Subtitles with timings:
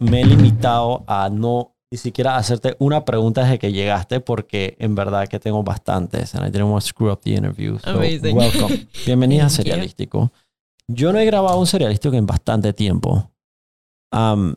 [0.00, 4.94] me he limitado a no ni siquiera hacerte una pregunta desde que llegaste porque en
[4.94, 7.78] verdad que tengo bastantes and I didn't want to screw up the interview.
[7.78, 8.36] So, Amazing.
[8.36, 8.88] welcome.
[9.06, 9.50] Bienvenida a.
[9.50, 10.32] Serialístico.
[10.88, 13.30] Yo no he grabado un Serialístico en bastante tiempo.
[14.12, 14.54] Um,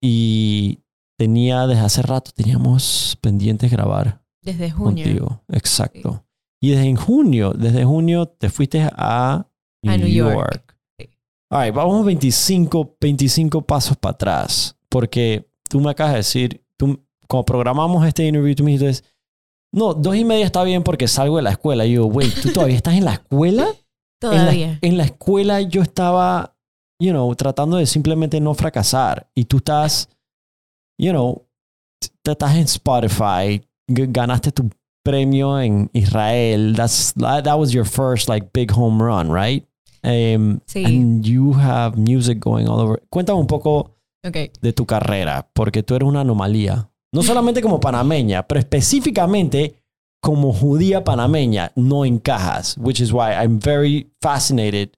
[0.00, 0.78] y
[1.18, 5.04] tenía desde hace rato teníamos pendientes grabar Desde junio.
[5.04, 5.42] contigo.
[5.48, 6.24] Exacto.
[6.60, 9.46] Y desde junio, desde junio te fuiste a
[9.82, 10.34] New, A New York.
[10.34, 10.76] York.
[10.98, 11.10] Sí.
[11.50, 14.76] All right, vamos 25, 25 pasos para atrás.
[14.90, 19.04] Porque tú me acabas de decir, tú, cuando programamos este interview, tú me dijiste,
[19.72, 21.84] no, dos y media está bien porque salgo de la escuela.
[21.84, 23.64] Y yo, wait, ¿tú todavía estás en la escuela?
[23.64, 23.74] En la,
[24.20, 24.78] Todavía.
[24.80, 26.56] en la escuela yo estaba,
[26.98, 29.30] you know, tratando de simplemente no fracasar.
[29.34, 30.08] Y tú estás,
[30.98, 31.46] you know,
[32.24, 34.70] estás en Spotify, ganaste tu
[35.04, 36.74] premio en Israel.
[36.74, 39.64] That's, that, that was your first like big home run, right?
[40.02, 40.84] Um, Sí.
[40.84, 43.02] And you have music going all over.
[43.10, 43.90] Cuéntame un poco
[44.24, 44.36] Ok.
[44.60, 46.90] de tu carrera, porque tú eres una anomalía.
[47.12, 49.82] No solamente como panameña, pero específicamente
[50.20, 54.90] como judía panameña no encajas, which is why I'm very fascinated,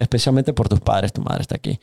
[0.00, 1.78] especialmente por tus padres, tu madre está aquí,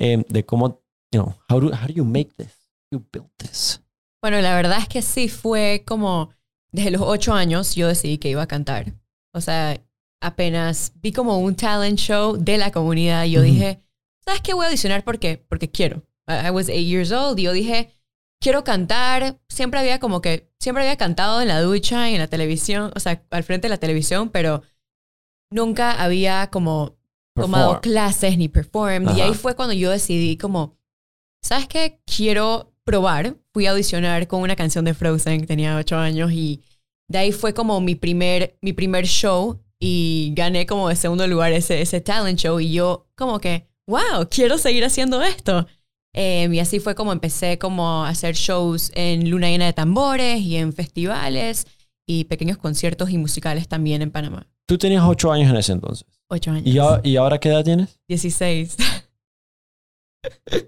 [0.00, 0.80] eh, de cómo,
[1.12, 2.56] you know, how do, how do you make this?
[2.92, 3.82] You built this.
[4.22, 6.30] Bueno, la verdad es que sí fue como
[6.72, 8.94] desde los ocho años yo decidí que iba a cantar.
[9.32, 9.80] O sea,
[10.20, 13.80] apenas vi como un talent show de la comunidad y yo dije,
[14.24, 15.04] ¿sabes qué voy a audicionar?
[15.04, 15.42] ¿Por qué?
[15.48, 16.02] Porque quiero.
[16.26, 17.94] I was eight years old y yo dije,
[18.40, 19.38] quiero cantar.
[19.48, 23.00] Siempre había como que, siempre había cantado en la ducha y en la televisión, o
[23.00, 24.62] sea, al frente de la televisión, pero
[25.50, 26.96] nunca había como
[27.34, 27.82] tomado Perform.
[27.82, 29.08] clases ni performed.
[29.16, 29.24] Y Ajá.
[29.24, 30.76] ahí fue cuando yo decidí como,
[31.42, 32.00] ¿sabes qué?
[32.06, 33.36] Quiero probar.
[33.52, 36.62] Fui a audicionar con una canción de Frozen, tenía ocho años y
[37.08, 41.52] de ahí fue como mi primer, mi primer show y gané como de segundo lugar
[41.52, 45.66] ese, ese talent show y yo como que, wow, quiero seguir haciendo esto.
[46.14, 50.40] Eh, y así fue como empecé como a hacer shows en Luna Llena de Tambores
[50.40, 51.66] y en festivales
[52.06, 54.48] y pequeños conciertos y musicales también en Panamá.
[54.66, 56.06] Tú tenías ocho años en ese entonces.
[56.28, 56.66] Ocho años.
[56.66, 57.98] ¿Y, a- ¿Y ahora qué edad tienes?
[58.08, 58.76] 16.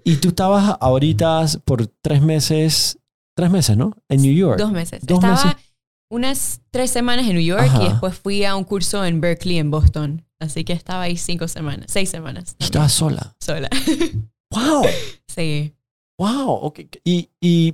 [0.03, 2.97] Y tú estabas ahorita por tres meses,
[3.35, 3.95] tres meses, ¿no?
[4.09, 4.57] En New York.
[4.57, 5.05] Dos meses.
[5.05, 5.61] Dos Estaba meses.
[6.09, 7.83] unas tres semanas en New York Ajá.
[7.83, 10.25] y después fui a un curso en Berkeley, en Boston.
[10.39, 12.45] Así que estaba ahí cinco semanas, seis semanas.
[12.55, 13.35] También, estabas sola.
[13.39, 13.69] sola.
[14.53, 14.85] ¡Wow!
[15.27, 15.73] sí.
[16.17, 16.79] Wow, ok.
[17.03, 17.73] Y, y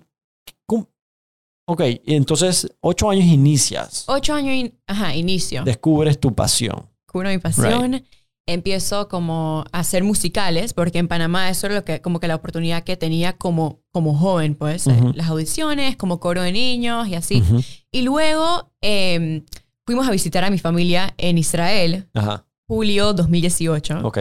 [1.65, 5.63] ok, entonces ocho años inicias, Ocho años, in- ajá, inicio.
[5.63, 6.89] descubres tu pasión.
[7.05, 8.03] Curo mi pasión.
[8.47, 12.33] Empiezo como a hacer musicales, porque en Panamá eso era lo que, como que la
[12.35, 14.87] oportunidad que tenía como, como joven, pues.
[14.87, 14.99] eh.
[15.13, 17.41] Las audiciones, como coro de niños y así.
[17.41, 17.61] Ujú.
[17.91, 19.43] Y luego eh,
[19.85, 23.99] fuimos a visitar a mi familia en Israel, Ajá, julio 2018.
[24.03, 24.17] ok.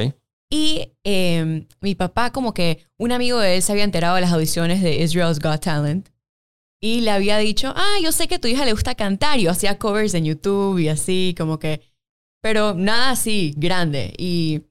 [0.51, 4.33] Y eh, mi papá, como que un amigo de él se había enterado de las
[4.33, 6.09] audiciones de Israel's Got Talent.
[6.81, 9.39] Y le había dicho, ah, yo sé que tu hija le gusta cantar.
[9.39, 11.83] Y yo hacía covers en YouTube y así, como que...
[12.41, 14.15] Pero nada así grande.
[14.17, 14.63] Y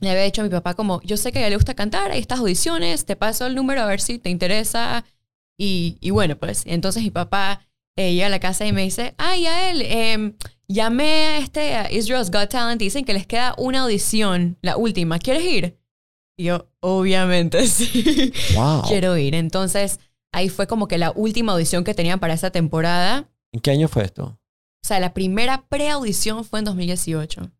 [0.00, 2.20] le había dicho a mi papá como, yo sé que ella le gusta cantar, hay
[2.20, 5.04] estas audiciones, te paso el número a ver si te interesa.
[5.58, 9.14] Y, y bueno, pues entonces mi papá eh, llega a la casa y me dice,
[9.18, 10.36] ay, a él, em,
[10.68, 14.76] llamé a este a Israel's Got Talent y dicen que les queda una audición, la
[14.76, 15.78] última, ¿quieres ir?
[16.36, 18.82] Y yo, obviamente sí, Wow.
[18.86, 19.34] quiero ir.
[19.34, 19.98] Entonces
[20.32, 23.28] ahí fue como que la última audición que tenían para esa temporada.
[23.52, 24.38] ¿En qué año fue esto?
[24.84, 27.50] O sea, la primera preaudición fue en 2018.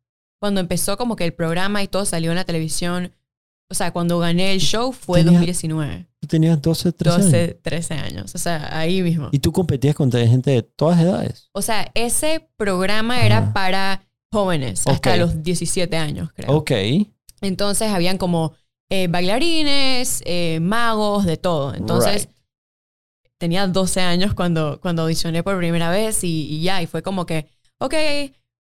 [0.41, 3.13] Cuando empezó como que el programa y todo salió en la televisión.
[3.71, 6.07] O sea, cuando gané el show fue en Tenía- 2019.
[6.21, 7.25] Tú tenías 12, 13 años.
[7.33, 8.35] 12, 13 años.
[8.35, 9.29] O sea, ahí mismo.
[9.31, 11.49] Y tú competías contra gente de todas edades.
[11.53, 16.57] O sea, ese programa era para jóvenes, hasta los 17 años, creo.
[16.57, 16.73] Ok.
[17.41, 18.55] Entonces, habían como
[18.91, 21.75] eh, bailarines, eh, magos, de todo.
[21.75, 22.37] Entonces, Right.
[23.39, 27.27] tenía 12 años cuando, cuando audicioné por primera vez y, y ya, y fue como
[27.27, 27.47] que,
[27.81, 27.95] ok,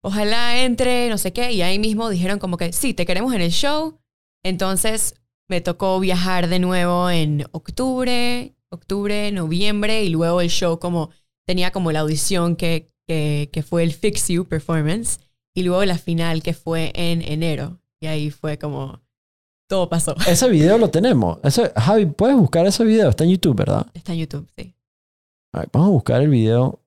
[0.02, 3.40] ojalá entre, no sé qué, y ahí mismo dijeron como que, sí, te queremos en
[3.40, 3.98] el show.
[4.46, 5.16] Entonces
[5.48, 11.10] me tocó viajar de nuevo en octubre, octubre, noviembre, y luego el show como,
[11.44, 15.18] tenía como la audición que, que, que fue el Fix You Performance,
[15.52, 17.80] y luego la final que fue en enero.
[18.00, 19.02] Y ahí fue como,
[19.68, 20.14] todo pasó.
[20.28, 21.38] Ese video lo tenemos.
[21.42, 23.08] Ese, Javi, puedes buscar ese video.
[23.08, 23.84] Está en YouTube, ¿verdad?
[23.94, 24.76] Está en YouTube, sí.
[25.52, 26.78] All right, vamos a buscar el video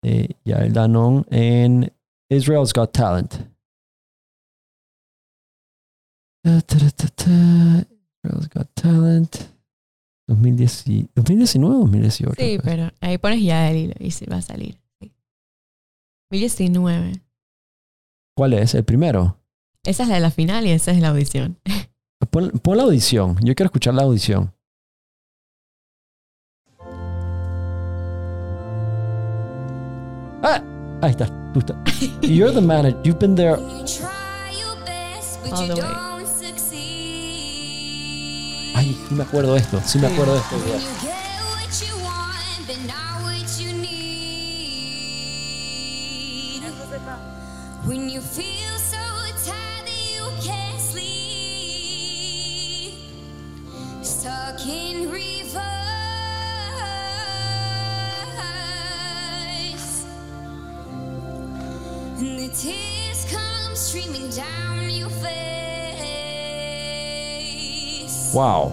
[0.00, 1.92] de Yael Danon en
[2.28, 3.51] Israel's Got Talent.
[6.44, 9.36] Israel's Got Talent.
[10.28, 12.34] 2010 y- 2019 o 2018.
[12.38, 12.60] Sí, pues.
[12.64, 14.78] pero ahí pones ya el hilo y sí va a salir.
[15.00, 15.12] Sí.
[16.30, 17.20] 2019.
[18.36, 18.74] ¿Cuál es?
[18.74, 19.36] ¿El primero?
[19.84, 21.58] Esa es la de la final y esa es la audición.
[22.30, 23.36] Pon, pon la audición.
[23.42, 24.52] Yo quiero escuchar la audición.
[30.42, 30.62] Ah,
[31.02, 31.26] ahí está.
[31.52, 31.76] Tú estás.
[32.22, 32.98] You're the manager.
[33.04, 33.56] You've been there.
[33.58, 36.11] You try your best, but All you the way.
[38.82, 39.80] Ay, sí me acuerdo de esto.
[39.86, 40.56] Sí me acuerdo de esto.
[40.56, 41.12] You get
[55.46, 55.81] what
[68.34, 68.72] waste.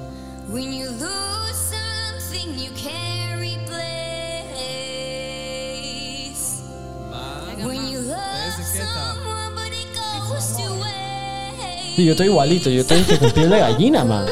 [11.95, 12.69] Sí, yo estoy igualito.
[12.69, 14.25] Yo estoy con piel de gallina, man.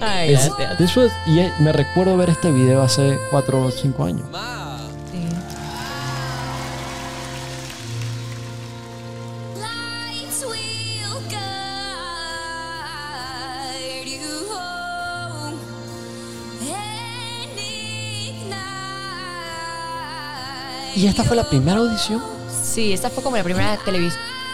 [0.00, 0.78] Ay, Es- gracias.
[0.78, 4.26] this was- y me recuerdo ver este video hace 4 o 5 años.
[21.06, 22.20] ¿Y esta fue la primera audición?
[22.50, 23.78] Sí, esa fue como la primera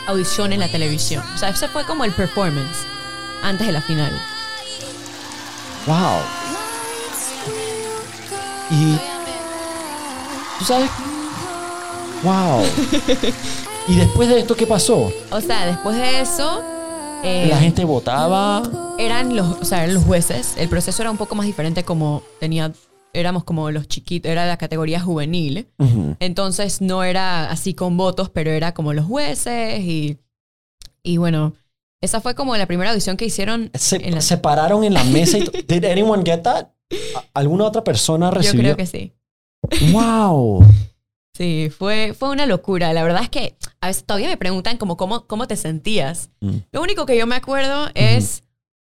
[0.07, 1.25] audición en la televisión.
[1.35, 2.77] O sea, ese fue como el performance
[3.43, 4.13] antes de la final.
[5.87, 6.21] Wow.
[8.71, 8.99] Y
[10.59, 10.91] tú sabes.
[12.23, 12.67] Wow.
[13.89, 15.11] y después de esto, ¿qué pasó?
[15.31, 16.63] O sea, después de eso,
[17.25, 18.63] eh, La gente votaba.
[18.99, 20.53] eran los, o sea, eran los jueces.
[20.59, 22.71] El proceso era un poco más diferente como tenía,
[23.13, 25.69] éramos como los chiquitos, era la categoría juvenil.
[26.21, 30.19] Entonces no era así con votos, pero era como los jueces y,
[31.03, 31.55] y bueno,
[32.01, 33.71] esa fue como la primera audición que hicieron.
[33.75, 35.43] Se, en la- se pararon en la mesa y.
[35.69, 36.69] Did anyone get that?
[37.15, 38.63] ¿A- ¿Alguna otra persona yo recibió?
[38.63, 39.13] creo que sí.
[39.93, 40.65] Wow.
[41.35, 42.93] Sí, fue, fue una locura.
[42.93, 46.29] La verdad es que a veces todavía me preguntan como cómo, cómo te sentías.
[46.41, 46.57] Mm.
[46.73, 48.43] Lo único que yo me acuerdo es,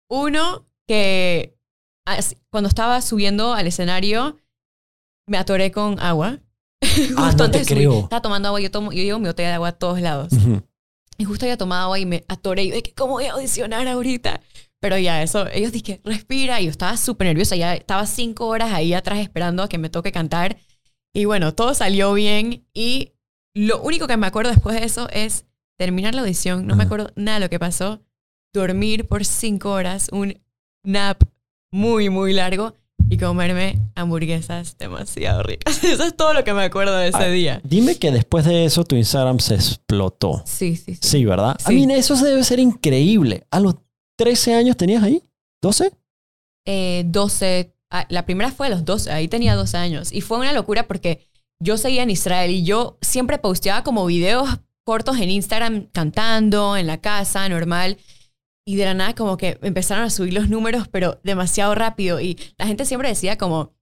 [0.08, 1.57] uno, que
[2.50, 4.37] cuando estaba subiendo al escenario,
[5.26, 6.40] me atoré con agua.
[7.16, 7.78] Ah, no te de subir.
[7.78, 8.00] creo.
[8.00, 10.32] Estaba tomando agua, yo, tomo, yo llevo mi botella de agua a todos lados.
[10.32, 10.62] Ujú.
[11.16, 12.64] Y justo había tomado agua y me atoré.
[12.64, 14.40] Y yo dije, ¿cómo voy a audicionar ahorita?
[14.81, 16.60] Pero ya, eso, ellos dije, respira.
[16.60, 17.56] Y yo estaba súper nerviosa.
[17.56, 20.56] Ya estaba cinco horas ahí atrás esperando a que me toque cantar.
[21.12, 22.64] Y bueno, todo salió bien.
[22.72, 23.12] Y
[23.54, 25.44] lo único que me acuerdo después de eso es
[25.76, 26.66] terminar la audición.
[26.66, 26.87] No me Ajá.
[26.88, 28.00] acuerdo nada de lo que pasó.
[28.54, 30.08] Dormir por cinco horas.
[30.12, 30.40] Un
[30.84, 31.22] nap
[31.70, 32.74] muy, muy largo.
[33.10, 35.82] Y comerme hamburguesas demasiado ricas.
[35.84, 37.60] Eso es todo lo que me acuerdo de ese Ah, día.
[37.64, 40.42] Dime que después de eso tu Instagram se explotó.
[40.44, 41.00] Sí, sí, sí.
[41.00, 41.56] Sí, ¿verdad?
[41.64, 41.72] Sí.
[41.72, 43.46] I mean, eso debe ser increíble.
[43.50, 43.76] ¿A los
[44.16, 45.22] 13 años tenías ahí?
[45.62, 45.90] ¿12?
[46.66, 50.12] eh, 12, ah, la primera fue a los 12, ahí tenía 12 años.
[50.12, 51.26] Y fue una locura porque
[51.60, 54.50] yo seguía en Israel y yo siempre posteaba como videos
[54.84, 57.96] cortos en Instagram cantando en la casa, normal.
[58.68, 62.20] Y de la nada como que empezaron a subir los números, pero demasiado rápido.
[62.20, 63.72] Y la gente siempre decía como,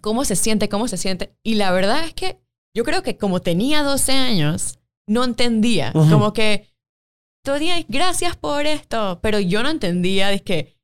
[0.00, 0.70] ¿cómo se siente?
[0.70, 1.34] ¿Cómo se siente?
[1.42, 2.40] Y la verdad es que
[2.74, 5.92] yo creo que como tenía 12 años, no entendía.
[5.94, 6.10] Ujú.
[6.10, 6.70] Como que
[7.44, 10.74] todavía gracias por esto, pero yo no entendía es que,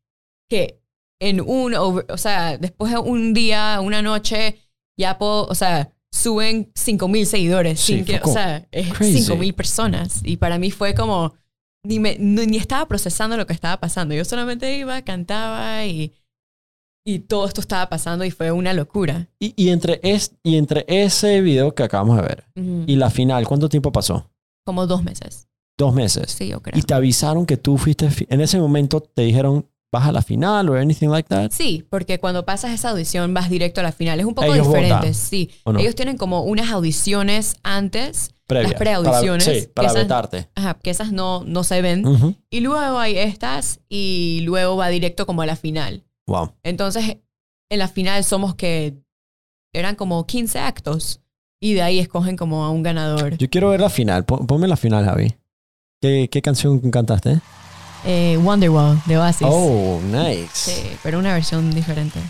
[0.51, 0.83] que
[1.19, 4.59] en un, over- o sea, después de un día, una noche,
[4.99, 7.81] ya puedo, o sea, suben 5 mil seguidores.
[7.81, 9.23] Sí, sin que, o sea, es crazy.
[9.23, 10.21] 5 mil personas.
[10.25, 11.33] Y para mí fue como,
[11.85, 14.15] ni, me, ni estaba procesando lo que estaba pasando.
[14.15, 16.13] Yo solamente iba, cantaba y,
[17.07, 19.29] y todo esto estaba pasando y fue una locura.
[19.39, 23.47] Y, y entre es, y entre ese video que acabamos de ver y la final,
[23.47, 24.31] ¿cuánto tiempo pasó?
[24.65, 25.49] Como dos meses.
[25.79, 26.31] Dos meses.
[26.31, 26.79] Sí, yo creo.
[26.79, 30.69] Y te avisaron que tú fuiste, en ese momento te dijeron, vas a la final
[30.69, 31.51] o anything like that.
[31.53, 34.19] Sí, porque cuando pasas esa audición vas directo a la final.
[34.19, 35.51] Es un poco Ellos diferente, votan, sí.
[35.79, 38.69] Ellos tienen como unas audiciones antes, Previa.
[38.71, 40.49] las preaudiciones, Para, sí, para que esas- vetarte.
[40.55, 42.37] ajá, que esas no, no se ven.
[42.51, 46.05] Y luego hay estas y luego va directo como a la final.
[46.27, 46.53] Wow.
[46.63, 47.19] Entonces,
[47.71, 48.95] en la final somos que
[49.75, 51.21] eran como 15 actos
[51.61, 53.37] y de ahí escogen como a un ganador.
[53.39, 54.25] Yo quiero ver la final.
[54.25, 55.35] Pon- Ponme la final, Javi.
[56.03, 57.41] ¿Qué, qué canción cantaste?
[58.05, 59.47] Eh, Wonderwall de Oasis.
[59.51, 60.49] Oh, nice.
[60.53, 62.21] Sí, pero una versión diferente.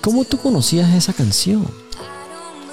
[0.00, 1.66] Cómo tú conocías esa canción?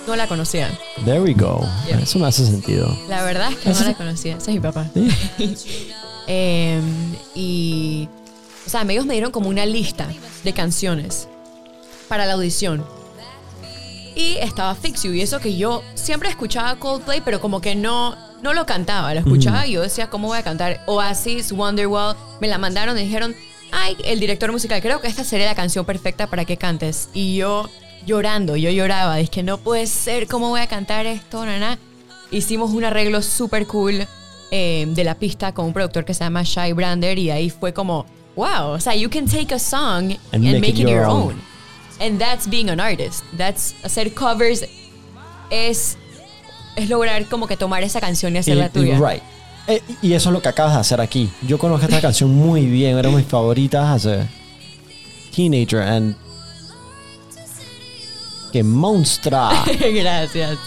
[0.08, 0.70] No la conocía.
[1.04, 1.68] There we go.
[1.88, 2.00] Yeah.
[2.00, 2.96] Eso me hace sentido.
[3.10, 4.38] La verdad es que no la conocía.
[4.38, 4.90] Ese es mi papá.
[4.94, 5.56] Sí.
[6.28, 6.82] Eh,
[7.36, 8.10] y,
[8.66, 10.08] o sea, ellos me dieron como una lista
[10.44, 11.28] de canciones
[12.08, 12.84] para la audición.
[14.16, 15.14] Y estaba Fix You.
[15.14, 19.14] Y eso que yo siempre escuchaba Coldplay, pero como que no, no lo cantaba.
[19.14, 20.82] Lo escuchaba y yo decía, ¿cómo voy a cantar?
[20.88, 22.16] Oasis, Wonderwall.
[22.42, 23.36] Me la mandaron y dijeron,
[23.76, 27.10] ay, el director musical, creo que esta sería la canción perfecta para que cantes.
[27.14, 27.70] Y yo
[28.06, 29.18] llorando, yo lloraba.
[29.18, 31.46] Dije, no puede ser, ¿cómo voy a cantar esto?
[31.46, 31.78] Nana.
[32.32, 34.08] Hicimos un arreglo súper cool
[34.52, 37.74] eh, de la pista con un productor que se llama Shy Brander y ahí fue
[37.74, 38.06] como,
[38.36, 41.40] wow, o sea, you can take a song and, make, it your own.
[42.00, 43.24] And that's being an artist.
[43.38, 44.66] That's hacer covers
[45.50, 45.98] es
[46.76, 49.00] es lograr como que tomar esa canción y hacerla y- tuya.
[49.00, 49.24] right.
[49.68, 51.30] Eh, y eso es lo que acabas de hacer aquí.
[51.48, 52.98] Yo conozco esta canción muy bien.
[52.98, 54.28] Era mis favoritas as a
[55.36, 55.82] teenager.
[55.82, 56.16] And
[58.52, 59.50] ¡Qué monstra!
[59.94, 60.58] Gracias.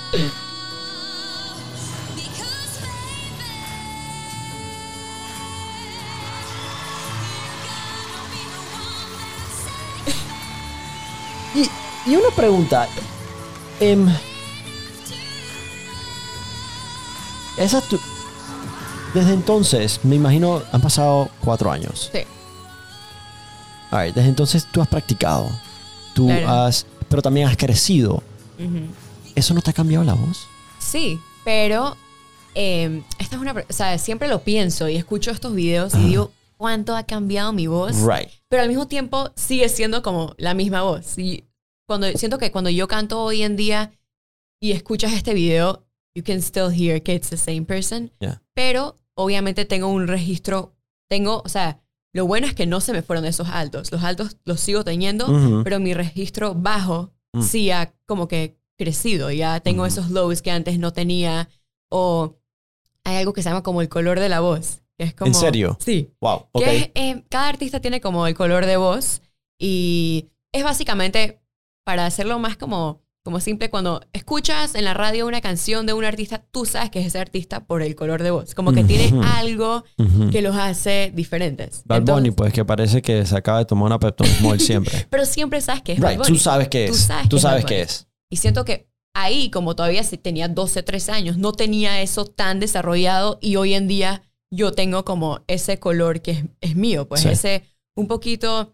[11.55, 12.89] Y, y una pregunta.
[13.81, 14.09] Em,
[17.57, 18.01] esa tu-
[19.15, 22.11] desde entonces, me imagino, han pasado cuatro años.
[22.13, 22.21] Sí.
[23.91, 25.49] Alright, desde entonces tú has practicado.
[26.15, 26.49] Tú Claro.
[26.51, 26.87] has.
[27.09, 28.23] Pero también has crecido.
[29.35, 30.47] ¿Eso no te ha cambiado la voz?
[30.79, 31.97] Sí, pero
[32.55, 36.07] eh, esta es una, o sea, siempre lo pienso y escucho estos videos y Ajá.
[36.07, 37.97] digo cuánto ha cambiado mi voz.
[38.03, 38.29] Right.
[38.49, 41.17] pero al mismo tiempo sigue siendo como la misma voz.
[41.19, 41.45] Y
[41.87, 43.93] cuando siento que cuando yo canto hoy en día
[44.61, 45.85] y escuchas este video,
[46.19, 48.11] you can still hear que it's the same person.
[48.21, 48.43] Yeah.
[48.55, 50.75] Pero obviamente tengo un registro,
[51.09, 51.81] tengo, o sea,
[52.13, 53.93] lo bueno es que no se me fueron esos altos.
[53.93, 55.63] Los altos los sigo teniendo, Ujú.
[55.65, 57.43] pero mi registro bajo Mm.
[57.43, 59.31] sí ha como que crecido.
[59.31, 59.89] Ya tengo Ujú.
[59.89, 61.49] esos lows que antes no tenía.
[61.91, 62.37] O
[63.05, 64.81] hay algo que se llama como el color de la voz.
[64.97, 65.77] que es como, serio?
[65.81, 66.11] Sí.
[66.21, 66.49] Wow.
[66.55, 66.67] Que Ok.
[66.67, 69.23] es, eh, cada artista tiene como el color de voz
[69.57, 71.41] y es básicamente
[71.85, 76.03] para hacerlo más como, como simple, cuando escuchas en la radio una canción de un
[76.03, 78.55] artista, tú sabes que es ese artista por el color de voz.
[78.55, 79.21] Como que tiene Ujú.
[79.37, 80.31] algo Ujú.
[80.31, 81.83] que los hace diferentes.
[81.85, 85.07] Bad Entonces- Bunny, pues que parece que se acaba de tomar una Pepto-Bismol siempre.
[85.11, 86.19] Pero siempre sabes que es Bad right.
[86.21, 86.29] Bunny.
[86.33, 86.97] Tú sabes Tú es.
[87.01, 87.85] sabes Tú que es sabes Bad qué Bunny.
[87.85, 88.09] es.
[88.31, 93.37] Y siento que ahí, como todavía tenía 12, 13 años, no tenía eso tan desarrollado
[93.43, 97.29] y hoy en día yo tengo como ese color que es, es mío, pues Sí.
[97.29, 98.73] ese un poquito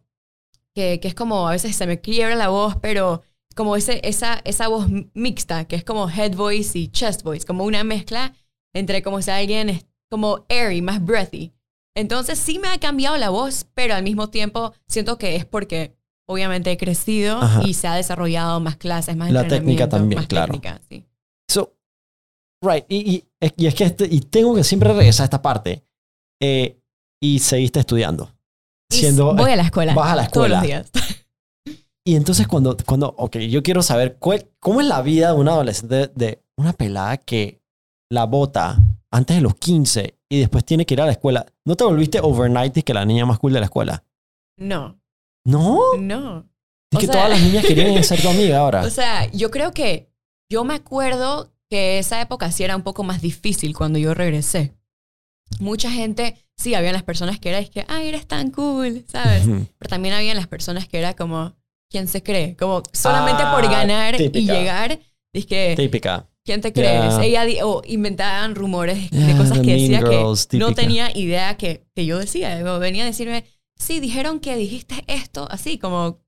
[0.76, 3.22] que, que es como a veces se me quiebra la voz, pero
[3.54, 7.64] como ese, esa, esa voz mixta, que es como head voice y chest voice, como
[7.64, 8.34] una mezcla
[8.74, 11.52] entre como si alguien es como airy, más breathy.
[11.96, 15.96] Entonces sí me ha cambiado la voz, pero al mismo tiempo siento que es porque
[16.28, 17.62] obviamente he crecido Ajá.
[17.64, 20.52] y se ha desarrollado más clases, más La técnica también, más claro.
[20.54, 21.06] técnica, sí.
[21.48, 21.76] So,
[22.62, 22.84] right.
[22.88, 23.24] Y, y,
[23.56, 25.84] y es que este- y tengo que siempre regresar a esta parte.
[26.42, 26.80] Eh,
[27.22, 28.34] y seguiste estudiando.
[28.90, 29.94] Y Siendo, voy a la escuela.
[29.94, 30.56] vas a la Todos escuela.
[30.56, 30.90] los días.
[32.06, 35.48] Y entonces cuando, cuando, ok, yo quiero saber cuál- cómo es la vida de un
[35.48, 37.62] adolescente, de una pelada que
[38.10, 38.78] la bota
[39.10, 41.46] antes de los 15 y después tiene que ir a la escuela.
[41.64, 44.04] ¿No te volviste overnight y que la niña más cool de la escuela?
[44.58, 45.00] No,
[45.46, 45.80] No.
[45.98, 46.46] no.
[46.92, 48.82] Es O que sea- todas las niñas querían ser tu amiga ahora.
[48.86, 50.10] O sea, yo creo que
[50.50, 54.74] yo me acuerdo que esa época sí era un poco más difícil cuando yo regresé.
[55.58, 59.44] Mucha gente, sí, habían las personas que era, es que, ay, eres tan cool, ¿sabes?
[59.46, 61.54] Pero también habían las personas que era como,
[61.90, 62.56] ¿quién se cree?
[62.56, 64.52] Como solamente Ah, por ganar y típica.
[64.54, 64.98] llegar,
[65.32, 66.28] es que, Típica.
[66.44, 67.18] ¿quién te crees?
[67.18, 67.24] Yeah.
[67.44, 72.06] Ella o inventaban rumores de cosas que decía girls, que no tenía idea que, que
[72.06, 72.62] yo decía.
[72.78, 73.44] Venía a decirme,
[73.76, 76.20] sí, dijeron que dijiste esto, así como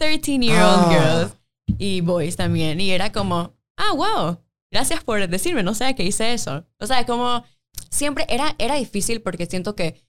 [0.00, 0.90] 13-year-old Ah.
[1.28, 1.34] girls
[1.78, 2.80] y boys también.
[2.80, 4.38] Y era como, ah, wow,
[4.72, 6.66] gracias por decirme, no sé que hice eso.
[6.80, 7.44] O sea, como
[7.90, 10.03] siempre era, era difícil porque siento que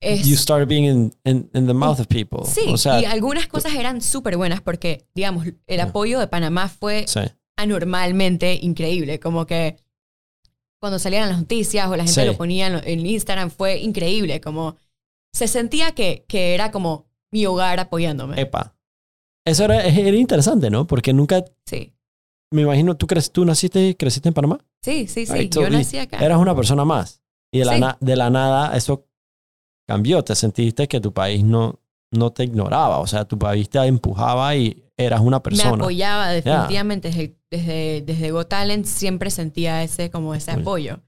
[0.00, 0.26] es...
[0.26, 2.40] You started being in, in, in the mouth of people.
[2.46, 6.68] Sí, O sea, y algunas cosas eran súper buenas porque, digamos, el apoyo de Panamá
[6.68, 7.20] fue sí.
[7.56, 9.18] anormalmente increíble.
[9.20, 9.76] Como que
[10.80, 12.26] cuando salían las noticias o la gente Sí.
[12.26, 14.40] lo ponía en, Instagram fue increíble.
[14.40, 14.76] Como
[15.32, 18.40] se sentía que, que era como mi hogar apoyándome.
[18.40, 18.76] Epa.
[19.46, 20.86] Eso era, era interesante, ¿no?
[20.86, 21.92] Porque nunca, Sí,
[22.52, 24.58] me imagino, tú, crees, tú naciste creciste en Panamá.
[24.82, 25.32] sí, sí, sí.
[25.32, 26.18] Right, so, Yo nací acá.
[26.24, 27.20] Eras una persona más.
[27.52, 27.80] Y de la, Sí.
[27.80, 29.06] na- de la nada eso
[29.86, 30.22] cambió.
[30.24, 32.98] Te sentiste que tu país no, no te ignoraba.
[33.00, 35.70] O sea, tu país te empujaba y eras una me persona.
[35.74, 41.00] apoyaba definitivamente desde, desde, desde Got Talent siempre sentía ese como ese apoyo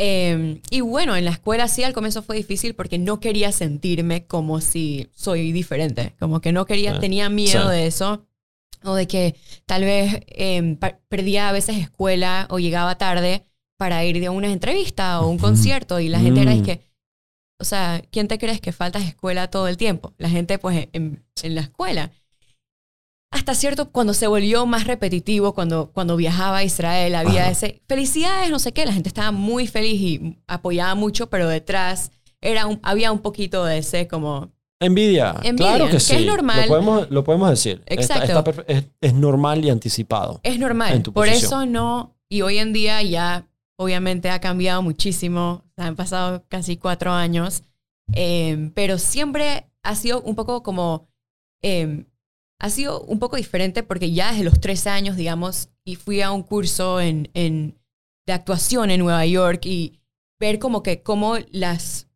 [0.00, 4.26] Eh, y bueno en la escuela sí al comienzo fue difícil porque no quería sentirme
[4.28, 7.00] como si soy diferente como que no quería Sí.
[7.00, 7.68] tenía miedo Sí.
[7.70, 8.24] de eso
[8.84, 9.34] o de que
[9.66, 13.42] tal vez eh, perdía a veces escuela o llegaba tarde
[13.76, 16.58] para ir a una entrevista o un concierto y la gente era Mm.
[16.58, 16.80] es que,
[17.60, 20.14] o sea, ¿quién te crees que faltas escuela todo el tiempo?
[20.18, 22.10] La gente pues en, en la escuela.
[23.30, 27.50] Hasta cierto, cuando se volvió más repetitivo, cuando, cuando viajaba a Israel, había Ajá.
[27.50, 32.10] ese, felicidades, no sé qué, la gente estaba muy feliz y apoyaba mucho, pero detrás
[32.40, 34.50] era un, había un poquito de ese como,
[34.80, 35.34] Envidia.
[35.42, 36.14] Envidia, claro que, que sí.
[36.16, 36.62] es normal.
[36.62, 37.82] Lo podemos, lo podemos decir.
[37.84, 38.24] Está- Exacto.
[38.38, 40.40] está perfe- es, es normal y anticipado.
[40.44, 41.02] Es normal.
[41.02, 42.14] Por eso no.
[42.30, 43.46] Y hoy en día ya,
[43.78, 45.64] obviamente, ha cambiado muchísimo.
[45.76, 47.62] Han pasado casi cuatro años.
[48.14, 51.08] Eh, pero siempre ha sido un poco como.
[51.62, 52.04] eh,
[52.60, 56.32] ha sido un poco diferente porque ya desde los 13 años, digamos, y fui a
[56.32, 57.78] un curso en, en,
[58.26, 60.00] de actuación en Nueva York y
[60.40, 62.08] ver como que cómo las.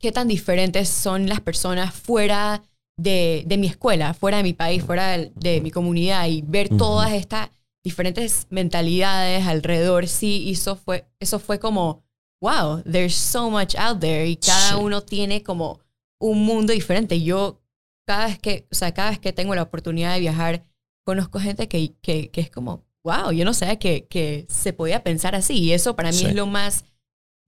[0.00, 2.62] qué tan diferentes son las personas fuera
[2.96, 6.68] de, de mi escuela, fuera de mi país, fuera de, de mi comunidad y ver
[6.68, 7.50] todas estas
[7.88, 12.04] diferentes mentalidades alrededor, sí, eso fue, eso fue como,
[12.42, 14.76] wow, there's so much out there y cada Sí.
[14.80, 15.80] uno tiene como
[16.20, 17.20] un mundo diferente.
[17.22, 17.60] Yo
[18.06, 20.64] cada vez que, o sea, cada vez que tengo la oportunidad de viajar,
[21.04, 25.02] conozco gente que, que, que es como, wow, yo no sabía que, que se podía
[25.02, 26.26] pensar así y eso para mí Sí.
[26.26, 26.84] es lo más,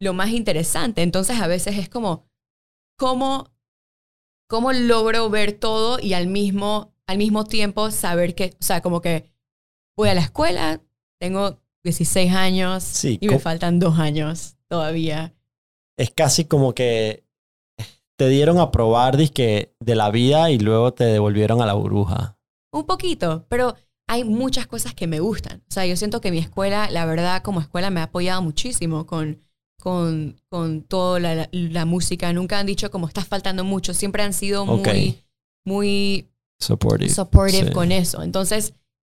[0.01, 1.03] lo más interesante.
[1.03, 2.27] Entonces a veces es como,
[2.99, 3.49] ¿cómo,
[4.49, 9.01] cómo logro ver todo y al mismo, al mismo tiempo saber que, o sea, como
[9.01, 9.30] que
[10.01, 10.81] voy a la escuela,
[11.21, 15.35] tengo 16 años Sí, y me faltan dos años todavía.
[15.99, 17.25] Es casi como que
[18.17, 22.37] te dieron a probar dizque, de la vida y luego te devolvieron a la burbuja.
[22.73, 23.75] Un poquito, pero
[24.09, 25.63] hay muchas cosas que me gustan.
[25.69, 29.07] O sea, yo siento que mi escuela, la verdad, como escuela me ha apoyado muchísimo
[29.07, 29.41] con,
[29.81, 32.33] con, con toda la, la- música.
[32.33, 33.95] Nunca han dicho como estás faltando mucho.
[33.95, 35.23] Siempre han sido muy,
[35.65, 36.29] muy
[36.59, 37.11] Supportive.
[37.11, 37.73] supportive Sí.
[37.73, 38.23] con eso.
[38.23, 38.75] Entonces,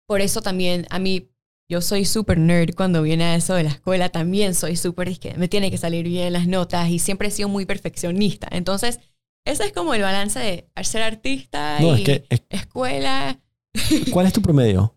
[0.07, 1.29] por eso también a mí,
[1.69, 4.09] yo soy súper nerd cuando viene a eso de la escuela.
[4.09, 7.31] También soy súper, es que me tiene que salir bien las notas y siempre he
[7.31, 8.47] sido muy perfeccionista.
[8.51, 8.99] Entonces,
[9.45, 13.39] ese es como el balance de ser artista No, y es que, es- escuela.
[14.11, 14.95] ¿cuál es tu promedio?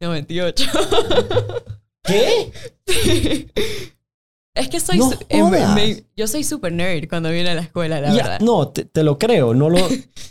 [0.00, 0.64] 98.
[2.04, 2.52] ¿Qué?
[4.54, 5.74] es que soy No jodas.
[5.74, 8.40] me- yo soy súper nerd cuando viene a la escuela, la Ya, verdad.
[8.40, 9.78] no, te, te lo creo, no lo,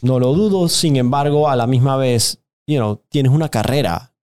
[0.01, 4.13] no lo dudo, sin embargo, a la misma vez, you know, tienes una carrera.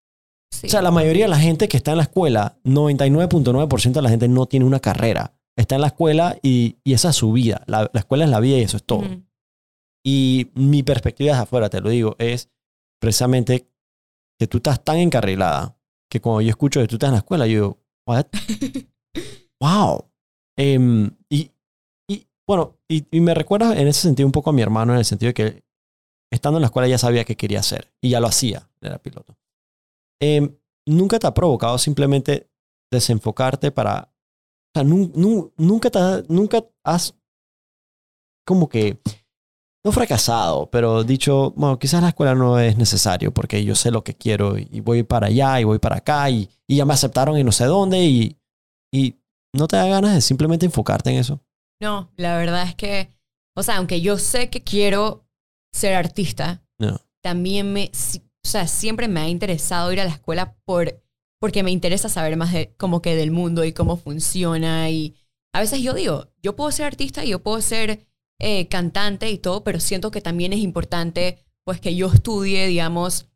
[0.50, 0.66] Sí.
[0.66, 4.10] O sea, la mayoría de la gente que está en la escuela, 99.9% de la
[4.10, 5.34] gente no tiene una carrera.
[5.56, 7.62] Está en la escuela y, y esa es su vida.
[7.66, 9.00] La, la escuela es la vida y eso es todo.
[9.00, 9.22] Ujú.
[10.04, 12.50] Y mi perspectiva desde afuera, te lo digo, es
[13.00, 13.68] precisamente
[14.38, 15.76] que tú estás tan encarrilada
[16.10, 18.26] que cuando yo escucho que tú estás en la escuela, yo digo, ¿what?
[19.60, 20.10] ¡Wow!
[20.56, 21.50] Em, y,
[22.08, 24.98] y, bueno, y, y me recuerda en ese sentido un poco a mi hermano, en
[24.98, 25.64] el sentido de que
[26.32, 29.36] estando en la escuela ya sabía qué quería hacer y ya lo hacía, era piloto.
[30.20, 32.48] Em, ¿Nunca te ha provocado simplemente
[32.92, 34.12] desenfocarte para...
[34.74, 35.90] O sea, nun- nun- nunca,
[36.28, 37.14] nunca has
[38.46, 39.00] como que
[39.84, 44.04] no fracasado, pero dicho, bueno, quizás la escuela no es necesario porque yo sé lo
[44.04, 47.36] que quiero y voy para allá y voy para acá y, y ya me aceptaron
[47.36, 48.36] en no sé dónde y,
[48.92, 49.16] y
[49.54, 51.40] no te da ganas de simplemente enfocarte en eso.
[51.80, 53.08] No, la verdad es que,
[53.56, 55.24] o sea, aunque yo sé que quiero
[55.72, 57.00] ser artista, No.
[57.22, 61.02] también me, o sea, siempre me ha interesado ir a la escuela por,
[61.38, 65.14] porque me interesa saber más de, como que del mundo y cómo funciona y
[65.52, 68.06] a veces yo digo, yo puedo ser artista y yo puedo ser
[68.38, 73.26] eh, cantante y todo, pero siento que también es importante pues que yo estudie, digamos,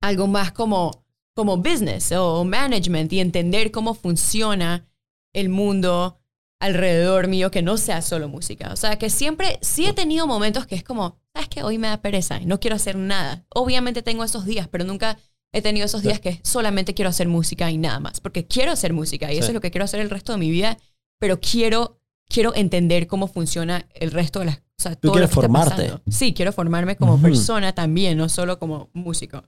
[0.00, 4.86] algo más como, como business o management y entender cómo funciona
[5.34, 6.19] el mundo
[6.60, 8.72] alrededor mío que no sea solo música.
[8.72, 11.62] O sea, que siempre, sí he tenido momentos que es como, ¿sabes qué?
[11.62, 13.44] Hoy me da pereza, no quiero hacer nada.
[13.48, 15.18] Obviamente tengo esos días, pero nunca
[15.52, 18.20] he tenido esos días que solamente quiero hacer música y nada más.
[18.20, 20.50] Porque quiero hacer música y eso es lo que quiero hacer el resto de mi
[20.50, 20.76] vida,
[21.18, 24.58] pero quiero, quiero entender cómo funciona el resto de las...
[24.58, 25.92] O sea, todo lo quieres que formarte.
[26.10, 29.44] Sí, quiero formarme como persona también, no solo como músico.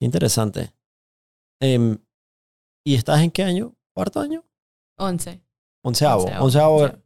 [0.00, 0.74] Interesante.
[1.60, 1.98] Em,
[2.84, 3.74] ¿Y estás en qué año?
[3.94, 4.44] ¿Cuarto año?
[4.98, 5.43] Once.
[5.84, 6.22] Onceavo.
[6.24, 6.74] Onceavo, Onceavo.
[6.76, 6.98] onceavo.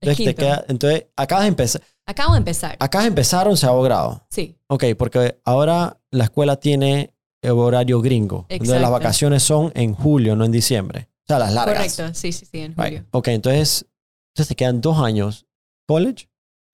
[0.00, 1.82] Es Entonces, te queda- entonces, acabas de empezar.
[2.06, 2.76] Acabo de empezar.
[2.78, 4.24] Acabas de empezar onceavo grado.
[4.30, 7.12] Sí, Ok, porque ahora la escuela tiene
[7.42, 8.46] el horario gringo.
[8.48, 8.90] Donde las Exacto.
[8.92, 11.08] vacaciones son en julio, no en diciembre.
[11.22, 11.76] O sea, las largas.
[11.96, 12.14] correcto.
[12.14, 12.78] Sí, sí, sí, en Right.
[12.84, 13.04] julio.
[13.10, 13.86] Ok, entonces,
[14.32, 15.46] entonces te quedan dos años.
[15.86, 16.28] ¿College?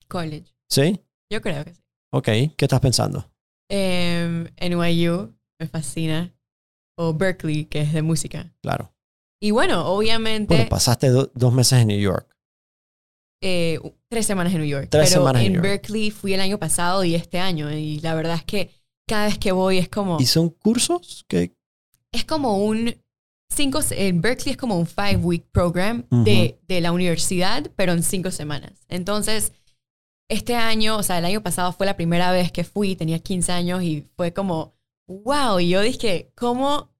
[0.07, 0.53] College.
[0.69, 1.01] ¿Sí?
[1.31, 1.81] Yo creo que sí.
[2.11, 3.29] Ok, ¿qué estás pensando?
[3.69, 6.31] Em, NYU me fascina.
[6.97, 8.53] O Berkeley, que es de música.
[8.61, 8.93] Claro.
[9.45, 12.27] Y bueno, obviamente, Bueno, pasaste do- dos meses en New York.
[13.43, 13.79] eh,
[14.09, 14.87] tres semanas en New York.
[14.89, 15.69] Tres pero semanas en en New York.
[15.71, 17.71] Berkeley fui el año pasado y este año.
[17.71, 18.71] Y la verdad es que
[19.07, 20.19] cada vez que voy es como...
[20.19, 21.53] ¿Y son cursos que
[22.11, 22.95] es como un
[23.53, 28.01] cinco, en Berkeley es como un five week program de, de la universidad, pero en
[28.01, 28.71] cinco semanas.
[28.89, 29.53] Entonces,
[30.27, 33.51] este año, o sea, el año pasado fue la primera vez que fui, tenía 15
[33.51, 34.73] años y fue como,
[35.07, 36.94] wow, y yo dije, ¿cómo?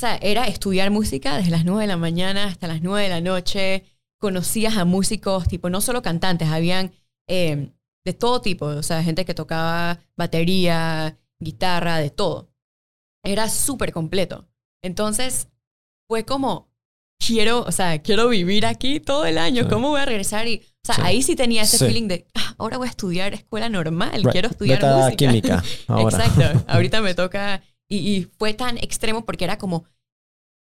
[0.00, 3.08] O sea, era estudiar música desde las 9 de la mañana hasta las 9 de
[3.10, 3.84] la noche,
[4.18, 6.92] conocías a músicos, tipo, no solo cantantes, habían
[7.28, 7.68] eh,
[8.06, 12.48] de todo tipo, o sea, gente que tocaba batería, guitarra, de todo.
[13.22, 14.48] Era súper completo.
[14.82, 15.48] Entonces,
[16.08, 16.70] fue como,
[17.22, 19.68] quiero, o sea, quiero vivir aquí todo el año, Sí.
[19.68, 20.48] ¿cómo voy a regresar?
[20.48, 21.02] Y, o sea, Sí.
[21.04, 21.84] ahí sí tenía ese Sí.
[21.84, 24.30] feeling de, ah, ahora voy a estudiar escuela normal, Right.
[24.32, 25.16] quiero estudiar Vete música.
[25.16, 26.24] química ahora?
[26.24, 29.84] Exacto, ahorita me toca, y, y fue tan extremo porque era como,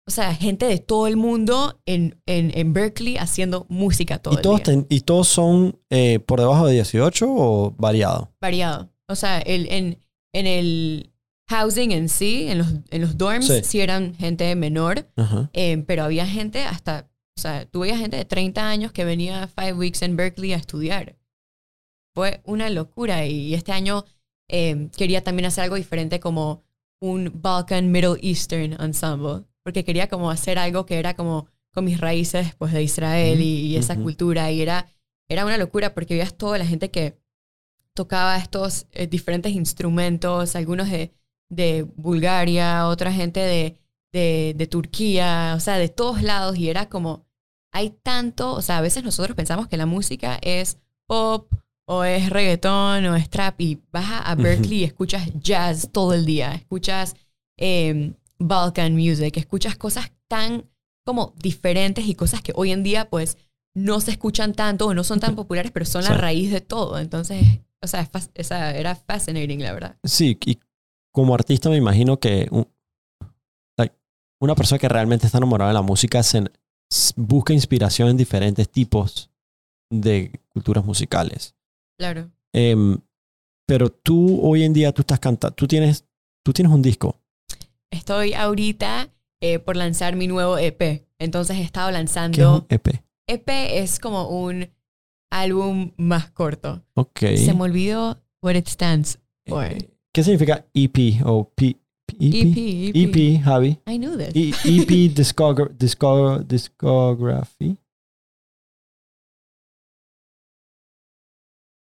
[0.07, 4.37] o sea, gente de todo el mundo en, en, en Berkeley haciendo música todo ¿Y
[4.37, 4.63] el todos, día.
[4.65, 8.33] ten- ¿Y todos son eh, por debajo de 18 o variado?
[8.41, 8.89] variado.
[9.07, 9.99] O sea, el, en,
[10.33, 11.11] en el
[11.49, 13.61] housing en sí, en los, en los dorms, Sí.
[13.63, 13.79] sí.
[13.81, 15.07] eran gente menor,
[15.53, 19.73] eh, pero había gente hasta, o sea, tuve gente de 30 años que venía five
[19.73, 21.15] weeks en Berkeley a estudiar.
[22.15, 24.05] Fue una locura y este año
[24.49, 26.63] eh, quería también hacer algo diferente como
[26.99, 31.99] un Balkan Middle Eastern Ensemble, porque quería como hacer algo que era como con mis
[31.99, 34.87] raíces pues de Israel y, y esa cultura y era,
[35.27, 37.19] era una locura porque veías toda la gente que
[37.93, 41.13] tocaba estos eh, diferentes instrumentos, algunos de,
[41.49, 43.77] de Bulgaria, otra gente de,
[44.11, 47.25] de, de Turquía, o sea, de todos lados y era como,
[47.71, 51.51] hay tanto, o sea, a veces nosotros pensamos que la música es pop
[51.91, 56.23] o es reggaetón o es trap y vas a, Berkeley y escuchas jazz todo el
[56.25, 57.15] día, escuchas
[57.57, 60.65] eh, Balkan music, escuchas cosas tan
[61.03, 63.37] como diferentes y cosas que hoy en día pues
[63.75, 66.09] no se escuchan tanto o no son tan populares, pero son Sí.
[66.09, 66.99] la raíz de todo.
[66.99, 67.43] Entonces,
[67.81, 69.97] o sea, esa era fascinating, la verdad.
[70.03, 70.59] Sí, y
[71.11, 72.67] como artista me imagino que un-
[73.77, 73.95] like,
[74.39, 76.43] una persona que realmente está enamorada de la música se,
[77.15, 79.31] busca inspiración en diferentes tipos
[79.91, 81.55] de culturas musicales.
[81.99, 82.31] Claro.
[82.53, 82.97] Em,
[83.67, 86.05] pero tú hoy en día tú estás cantando, tú tienes,
[86.43, 87.19] tú tienes un disco.
[87.91, 89.09] Estoy ahorita
[89.41, 91.05] eh, por lanzar mi nuevo EP.
[91.19, 92.55] Entonces he estado ¿Qué es lanzando...
[92.59, 92.87] un EP?
[93.27, 94.69] EP es como un
[95.31, 96.83] álbum más corto.
[96.95, 97.19] Ok.
[97.35, 99.65] Se me olvidó what it stands for.
[99.65, 101.77] Eh, ¿Qué significa EP o P, EP?
[102.19, 103.15] EP, EP.
[103.15, 103.77] EP, Javi.
[103.87, 104.33] I knew this.
[104.33, 107.77] E- EP discogra- disco- discography.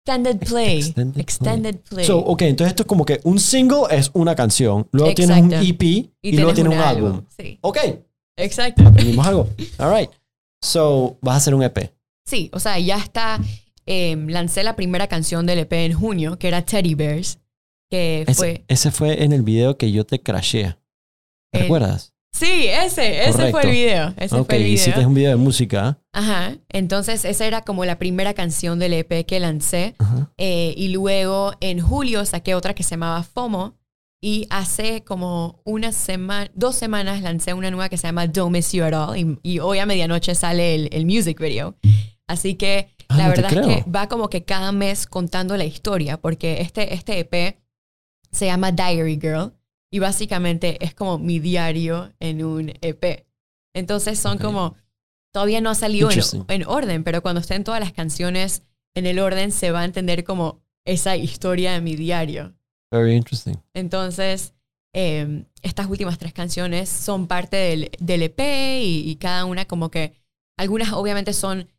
[0.08, 0.78] Extended play.
[0.80, 1.96] Extended Extended, play.
[1.96, 2.06] play.
[2.06, 5.46] So, ok, entonces esto es como que un single es una canción, luego tienes un
[5.54, 5.68] Exacto.
[5.68, 5.84] EP
[6.22, 7.22] y, luego tienes un álbum.
[7.38, 7.58] Sí.
[7.62, 7.78] Ok,
[8.38, 8.88] Exacto.
[8.88, 9.50] aprendimos algo.
[9.80, 10.10] All right.
[10.64, 11.92] So, vas a hacer un E EP.
[12.26, 13.40] Sí, o sea, ya está.
[13.86, 17.40] eh, lancé la primera canción del EP en junio, que era Teddy Bears.
[17.90, 18.66] Que Ese, fue.
[18.68, 20.76] ese fue en el video que yo te crashé.
[21.54, 22.14] ¿Te el- recuerdas?
[22.40, 24.14] Sí, ese, ese fue el video.
[24.18, 25.08] Ese ok, fue el hiciste video.
[25.08, 26.00] un video de música.
[26.14, 26.56] Ajá.
[26.70, 29.96] Entonces, esa era como la primera canción del EP que lancé.
[30.38, 33.76] Eh, y luego en julio saqué otra que se llamaba FOMO.
[34.22, 38.72] Y hace como una semana, dos semanas lancé una nueva que se llama Don't Miss
[38.72, 39.18] You At All.
[39.18, 41.76] Y, y hoy a medianoche sale el, el music video.
[42.28, 45.66] Así que Ah, la no verdad es que va como que cada mes contando la
[45.66, 46.18] historia.
[46.18, 47.58] Porque este, este EP
[48.32, 49.54] se llama Diary Girl.
[49.92, 53.26] Y básicamente es como mi diario en un EP.
[53.74, 54.76] Entonces son como,
[55.32, 56.10] todavía no ha salido
[56.48, 58.64] en, orden, pero cuando estén todas las canciones
[58.96, 62.54] en el orden se va a entender como esa historia de mi diario.
[62.92, 63.56] Very interesting.
[63.74, 64.54] Entonces,
[64.94, 68.40] eh, estas últimas tres canciones son parte del, del EP
[68.82, 70.14] y, y cada una como que,
[70.58, 71.70] algunas obviamente son,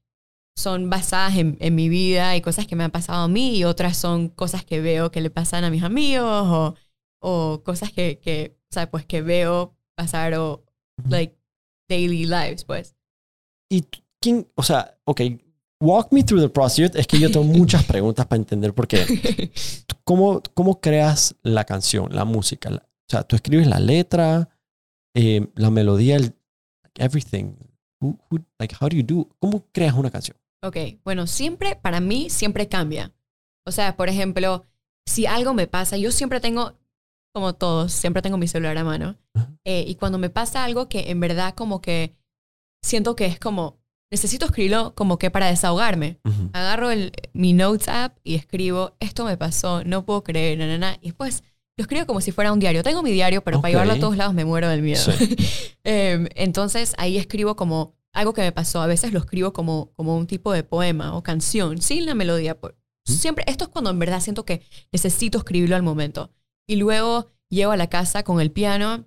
[0.54, 3.64] son basadas en, en mi vida y cosas que me han pasado a mí y
[3.64, 6.74] otras son cosas que veo que le pasan a mis amigos o,
[7.20, 10.64] o cosas que, que, o sea, pues que veo pasar o,
[11.08, 11.36] like,
[11.88, 12.94] daily lives, pues.
[13.70, 13.82] ¿Y
[14.20, 14.46] quién?
[14.54, 15.20] O sea, ok,
[15.80, 16.94] walk me through the process.
[16.94, 19.04] Es que yo tengo muchas preguntas para entender porque
[20.04, 22.70] ¿cómo, cómo creas la canción, la música?
[22.70, 24.50] La- o sea, tú escribes la letra,
[25.14, 26.34] eh, la melodía, el,
[26.96, 27.54] everything.
[28.00, 29.28] Who- who- like, how do you do?
[29.38, 30.36] ¿Cómo creas una canción?
[30.62, 33.12] Ok, bueno, siempre, para mí, siempre cambia.
[33.66, 34.64] O sea, por ejemplo,
[35.06, 36.74] si algo me pasa, yo siempre tengo,
[37.32, 39.16] como todos, siempre tengo mi celular a mano.
[39.64, 42.16] Eh, y cuando me pasa algo que en verdad como que
[42.82, 43.78] siento que es como,
[44.10, 46.18] necesito escribirlo como que para desahogarme.
[46.24, 46.50] Ujú.
[46.52, 50.78] Agarro el, mi Notes app y escribo, esto me pasó, no puedo creer, na, na,
[50.78, 50.98] na.
[51.02, 51.42] Y después
[51.76, 52.82] lo escribo como si fuera un diario.
[52.82, 53.72] Tengo mi diario, pero para Ok.
[53.72, 55.00] llevarlo a todos lados me muero del miedo.
[55.00, 55.36] Sí.
[55.84, 58.82] Em, entonces ahí escribo como algo que me pasó.
[58.82, 62.58] A veces lo escribo como, como un tipo de poema o canción, sin la melodía.
[63.06, 64.62] Siempre, esto es cuando en verdad siento que
[64.92, 66.30] necesito escribirlo al momento.
[66.68, 69.06] Y luego llego a la casa con el piano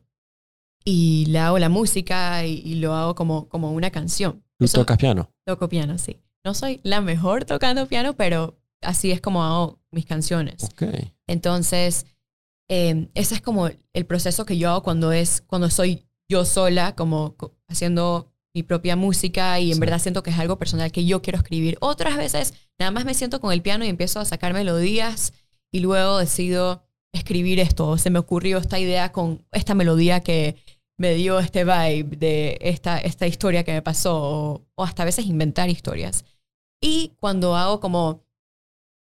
[0.84, 4.44] y le hago la música y, y lo hago como, como una canción.
[4.58, 5.32] ¿Tú Eso- tocas piano?
[5.46, 6.20] Toco piano, sí.
[6.44, 10.64] No soy la mejor tocando piano, pero así es como hago mis canciones.
[10.64, 10.84] Ok.
[11.28, 12.08] Entonces,
[12.68, 16.96] eh, ese es como el proceso que yo hago cuando es cuando soy yo sola,
[16.96, 19.80] como co- haciendo mi propia música y en Sí.
[19.80, 21.78] verdad siento que es algo personal que yo quiero escribir.
[21.80, 25.34] Otras veces nada más me siento con el piano y empiezo a sacar melodías
[25.72, 27.98] y luego decido escribir esto.
[27.98, 30.56] Se me ocurrió esta idea con esta melodía que
[30.98, 35.26] me dio este vibe de esta, esta historia que me pasó o, hasta a veces
[35.26, 36.26] inventar historias.
[36.82, 38.24] Y cuando hago como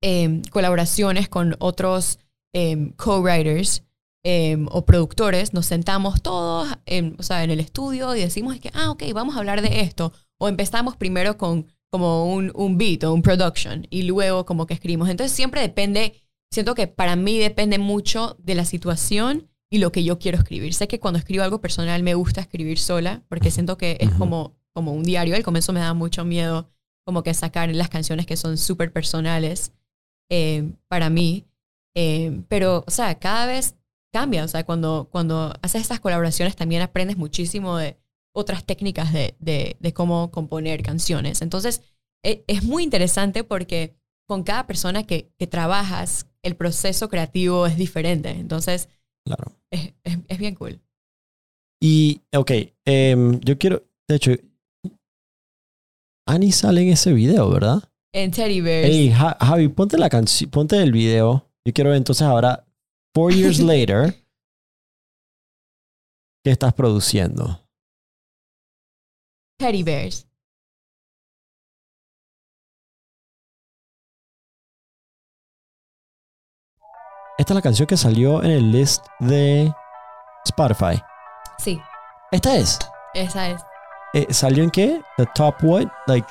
[0.01, 2.19] em, colaboraciones con otros
[2.53, 3.83] em, co-writers
[4.23, 8.71] em, o productores, nos sentamos todos en, o sea, en el estudio y decimos que,
[8.73, 10.11] ah, ok, vamos a hablar de esto.
[10.37, 14.73] O empezamos primero con como un, un beat o un production y luego como que
[14.73, 15.07] escribimos.
[15.07, 20.03] Entonces siempre depende, siento que para mí depende mucho de la situación y lo que
[20.03, 20.73] yo quiero escribir.
[20.73, 24.55] Sé que cuando escribo algo personal me gusta escribir sola porque siento que es como,
[24.73, 25.35] como un diario.
[25.35, 26.69] Al comienzo me da mucho miedo
[27.05, 29.73] como que sacar las canciones que son súper personales
[30.29, 31.45] eh, para mí.
[31.95, 33.75] Eh, pero, o sea, cada vez
[34.13, 34.43] cambia.
[34.43, 37.97] O sea, cuando, cuando haces estas colaboraciones también aprendes muchísimo de
[38.33, 41.41] otras técnicas de, de, de cómo componer canciones.
[41.41, 41.81] Entonces,
[42.23, 43.95] e- es muy interesante porque
[44.27, 48.29] con cada persona que, que trabajas, el proceso creativo es diferente.
[48.29, 48.87] Entonces,
[49.25, 49.51] Claro.
[49.71, 50.79] es, es, es bien cool.
[51.81, 52.51] Y, ok,
[52.85, 54.31] em, yo quiero, de hecho,
[56.27, 57.83] Annie sale en ese video, ¿verdad?
[58.13, 58.89] En Teddy Bears.
[58.89, 61.51] Hey, Ja- Javi, ponte la canción, ponte el video.
[61.67, 62.65] Yo quiero ver entonces ahora,
[63.13, 64.13] four years later,
[66.43, 67.67] ¿qué estás produciendo?
[69.59, 70.27] Teddy Bears.
[77.37, 79.73] Esta es la canción que salió en el list de
[80.45, 81.01] Spotify.
[81.57, 81.79] Sí,
[82.31, 82.79] Esta es.
[83.13, 83.61] esa es.
[84.13, 85.01] Eh, ¿Salió en qué?
[85.17, 85.85] The top what?
[86.07, 86.25] Like,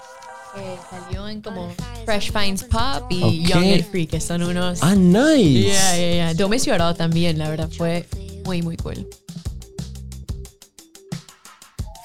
[0.56, 1.68] Eh, salió en como
[2.04, 3.42] Fresh Finds Pop y.
[3.46, 4.82] Young and Free, que son unos...
[4.82, 5.64] ah, nice.
[5.68, 6.32] Yeah, yeah, yeah.
[6.32, 7.68] Yo me he llorado también, la verdad.
[7.76, 8.06] Fue
[8.44, 9.06] muy, muy cool.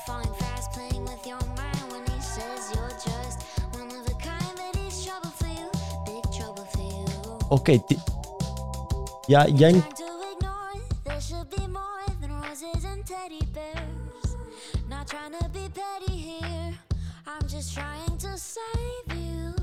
[0.06, 3.40] Falling fast, playing with your mind when he says you're just
[3.74, 5.70] one of a kind, but he's trouble for you,
[6.06, 7.06] big trouble for you.
[7.50, 8.00] Ok, ti-
[9.30, 14.36] ya, ya en- Trying to ignore, there should be more than roses and teddy bears.
[14.90, 16.74] Not trying to be petty here,
[17.28, 19.54] I'm just trying to save you.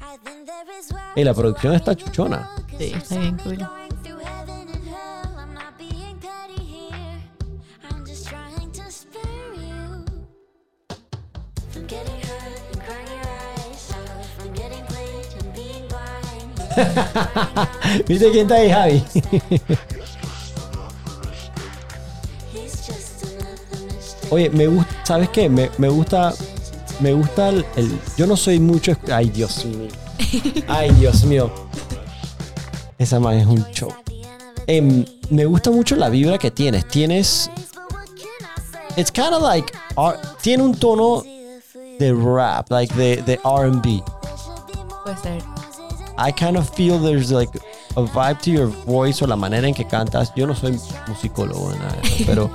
[0.00, 2.48] I think there is where Eh, la producción está chuchona.
[2.78, 3.58] Sí, está bien cool.
[18.08, 19.04] ¿Viste quién está ahí, Javi?
[24.30, 25.48] Oye, me gusta, ¿sabes qué?
[25.48, 26.32] Me, me gusta,
[27.00, 27.64] me gusta el,
[28.16, 29.88] yo no soy mucho, ay Dios mío,
[30.68, 31.50] ay Dios mío,
[32.98, 33.92] esa man es un show.
[34.66, 37.50] Em, me gusta mucho la vibra que tienes, tienes,
[38.96, 41.22] it's kind of like, R- tiene un tono
[41.98, 44.02] de rap, like de, de R&B.
[45.04, 45.51] Puede ser.
[46.24, 47.50] I kind of feel there's like
[47.96, 50.32] a vibe to your voice o la manera en que cantas.
[50.36, 52.50] Yo no soy musicólogo nada pero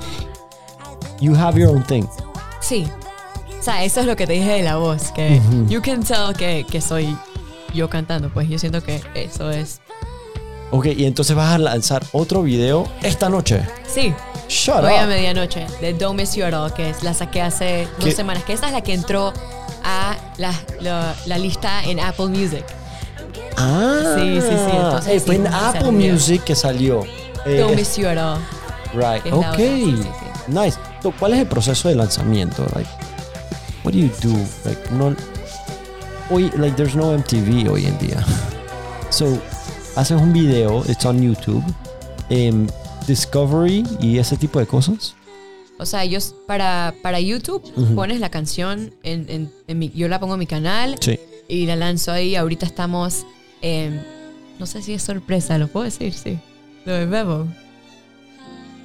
[1.19, 2.05] you have your own thing.
[2.61, 2.87] Sí.
[3.59, 6.33] O sea, eso es lo que te dije de la voz, que you can tell
[6.37, 7.17] que, que soy
[7.73, 8.29] yo cantando.
[8.29, 9.81] Pues yo siento que eso es...
[10.71, 13.61] Ok, y entonces vas a lanzar otro video esta noche.
[13.87, 14.13] Sí,
[14.49, 15.09] Shut hoy a up.
[15.09, 18.11] medianoche, de Don't Miss You At All, que es, la saqué hace dos ¿Qué?
[18.11, 19.33] semanas, que esa es la que entró
[19.83, 22.63] a la, la- la lista en Apple Music.
[23.57, 25.91] Ah, Sí, sí, sí, entonces eh, fue sí, en Apple salió.
[26.13, 27.03] Music que salió.
[27.45, 27.75] Eh, All.
[28.93, 29.55] right, es ok.
[29.57, 30.51] sí, sí.
[30.51, 30.77] Nice.
[31.19, 32.65] ¿Cuál es el proceso de lanzamiento?
[32.75, 32.89] Like,
[33.83, 34.33] what do you do?
[34.65, 35.15] Like, no,
[36.29, 38.23] hoy, like, there's no MTV hoy en día.
[39.09, 39.25] So,
[39.95, 41.63] haces un video, it's on YouTube,
[42.29, 42.67] em,
[43.07, 45.15] Discovery y ese tipo de cosas.
[45.79, 47.95] O sea, yo para, para YouTube Ujú.
[47.95, 51.17] pones la canción, en, en- en mi- yo la pongo en mi canal Sí.
[51.47, 52.35] y la lanzo ahí.
[52.35, 53.25] Ahorita estamos,
[53.61, 54.05] en-
[54.59, 56.39] no sé si es sorpresa, lo puedo decir, sí.
[56.85, 57.47] Lo de Bebo.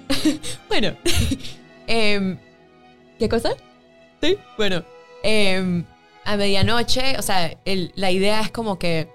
[0.68, 0.94] bueno,
[1.86, 2.38] em,
[3.18, 3.50] ¿qué cosa?
[4.20, 4.84] Sí, bueno,
[5.22, 5.84] em,
[6.24, 9.08] a medianoche, o sea, el- la idea es como que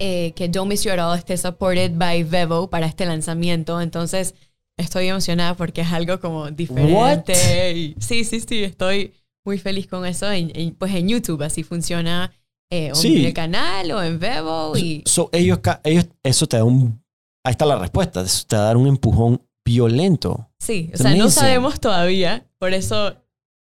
[0.00, 3.80] eh, que Don't Miss You At All esté supported by Vevo para este lanzamiento.
[3.80, 4.36] Entonces,
[4.76, 7.72] estoy emocionada porque es algo como diferente.
[7.72, 9.12] Y- sí, sí, sí, estoy
[9.44, 10.30] muy feliz con eso.
[10.30, 12.32] En- en- pues en YouTube así funciona
[12.70, 13.20] eh, o Sí.
[13.20, 14.76] en el canal o en Vevo.
[14.76, 17.02] Y So, ellos, ellos, eso te da un,
[17.44, 18.24] ahí está la respuesta.
[18.46, 20.50] Te va a dar un empujón violento.
[20.58, 23.16] Sí, o sea, no sabemos todavía, por eso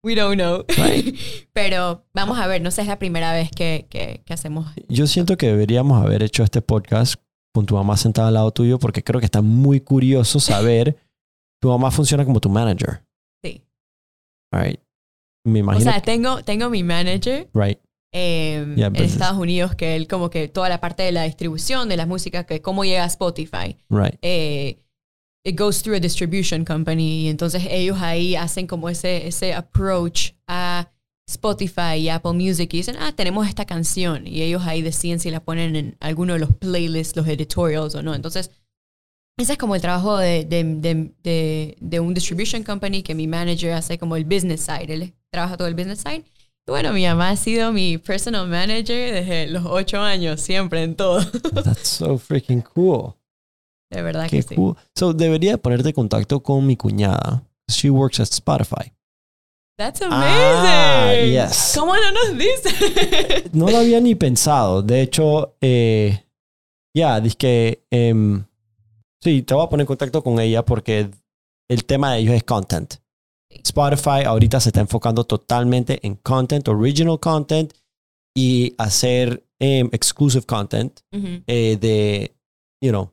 [0.04, 0.64] we don't know.
[0.76, 1.16] Right.
[1.52, 4.66] Pero vamos a ver, no sé, es la primera vez que, que, que hacemos.
[4.88, 7.14] Yo siento que deberíamos haber hecho este podcast
[7.54, 10.96] con tu mamá sentada al lado tuyo porque creo que está muy curioso saber.
[11.62, 13.02] tu mamá funciona como tu manager.
[13.42, 13.62] Sí.
[14.52, 14.80] All right.
[15.46, 15.90] Me O imagino.
[15.90, 17.78] sea, tengo, tengo mi manager right.
[18.14, 21.24] Eh, Ya, en entonces- Estados Unidos, que él como que toda la parte de la
[21.24, 23.76] distribución de la música, que cómo llega a Spotify.
[23.90, 24.14] Right.
[24.22, 24.78] eh,
[25.46, 30.30] it goes through a distribution company y entonces ellos ahí hacen como ese, ese approach
[30.48, 30.90] a
[31.28, 35.30] Spotify y Apple Music y dicen, ah, tenemos esta canción y ellos ahí deciden si
[35.30, 38.14] la ponen en alguno de los playlists, los editorials o no.
[38.14, 38.50] Entonces,
[39.38, 43.26] ese es como el trabajo de, de, de, de, de un distribution company que mi
[43.26, 46.24] manager hace como el business side, él trabaja todo el business side.
[46.66, 51.20] Bueno, mi mamá ha sido mi personal manager desde los ocho años, siempre en todo.
[51.64, 53.14] That's so freaking cool.
[53.90, 54.54] de verdad Qué que sí.
[54.54, 54.74] cool.
[54.94, 57.42] So, debería ponerte en contacto con mi cuñada.
[57.68, 58.92] She works at Spotify.
[59.76, 61.32] That's Ah, amazing.
[61.32, 61.72] yes.
[61.76, 63.44] ¿Cómo no nos dice?
[63.52, 64.82] No lo había ni pensado.
[64.82, 66.24] De hecho, eh,
[66.96, 67.84] ya, dice que.
[67.90, 68.44] em,
[69.22, 71.10] sí, te voy a poner en contacto con ella porque
[71.68, 72.94] el tema de ellos es content.
[73.62, 77.72] Spotify ahorita se está enfocando totalmente en content, original content
[78.36, 81.42] y hacer em, exclusive content Ujú.
[81.46, 82.34] eh, de,
[82.82, 83.12] you know,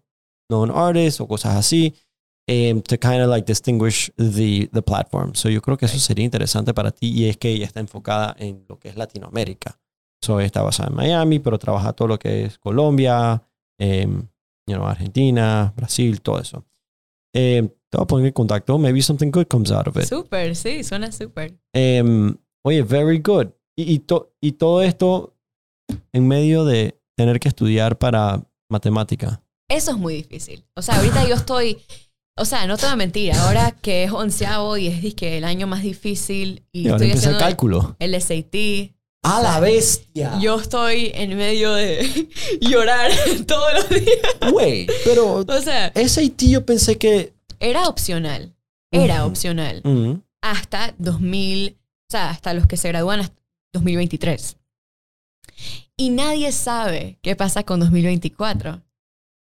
[0.50, 1.94] known artists o cosas así,
[2.50, 5.34] um, to kind of like distinguish the, the platform.
[5.36, 8.36] So yo creo que eso sería interesante para ti y es que ella está enfocada
[8.40, 9.80] en lo que es Latinoamérica.
[10.24, 13.42] So está basada en Miami, pero trabaja todo lo que es Colombia,
[13.80, 14.28] em,
[14.68, 16.66] you know, Argentina, Brasil, todo eso.
[17.34, 18.78] Em, te voy a poner en contacto.
[18.78, 20.06] Maybe something good comes out of it.
[20.06, 21.54] Súper, sí, suena súper.
[21.74, 23.48] Em, oye, very good.
[23.76, 25.36] Y, y, to- y todo esto
[26.14, 29.44] en medio de tener que estudiar para matemática.
[29.70, 30.64] Eso es muy difícil.
[30.76, 31.78] O sea, ahorita yo estoy,
[32.38, 35.44] o sea, no te voy a mentir, ahora que es onceavo y es que el
[35.44, 37.96] año más difícil y Y ahora estoy empieza el haciendo cálculo.
[38.00, 38.56] el SAT,
[39.24, 40.40] ¡A la bestia!
[40.42, 42.28] yo estoy en medio de
[42.62, 43.12] llorar
[43.48, 44.52] todos los días.
[44.52, 47.34] Güey, pero O sea, SAT yo pensé que...
[47.62, 48.56] era opcional.
[48.92, 49.82] Era opcional.
[50.42, 53.40] Hasta 2000, o sea, hasta los que se gradúan hasta
[53.74, 54.58] 2023.
[55.98, 58.72] Y nadie sabe qué pasa con 2024.
[58.74, 58.82] el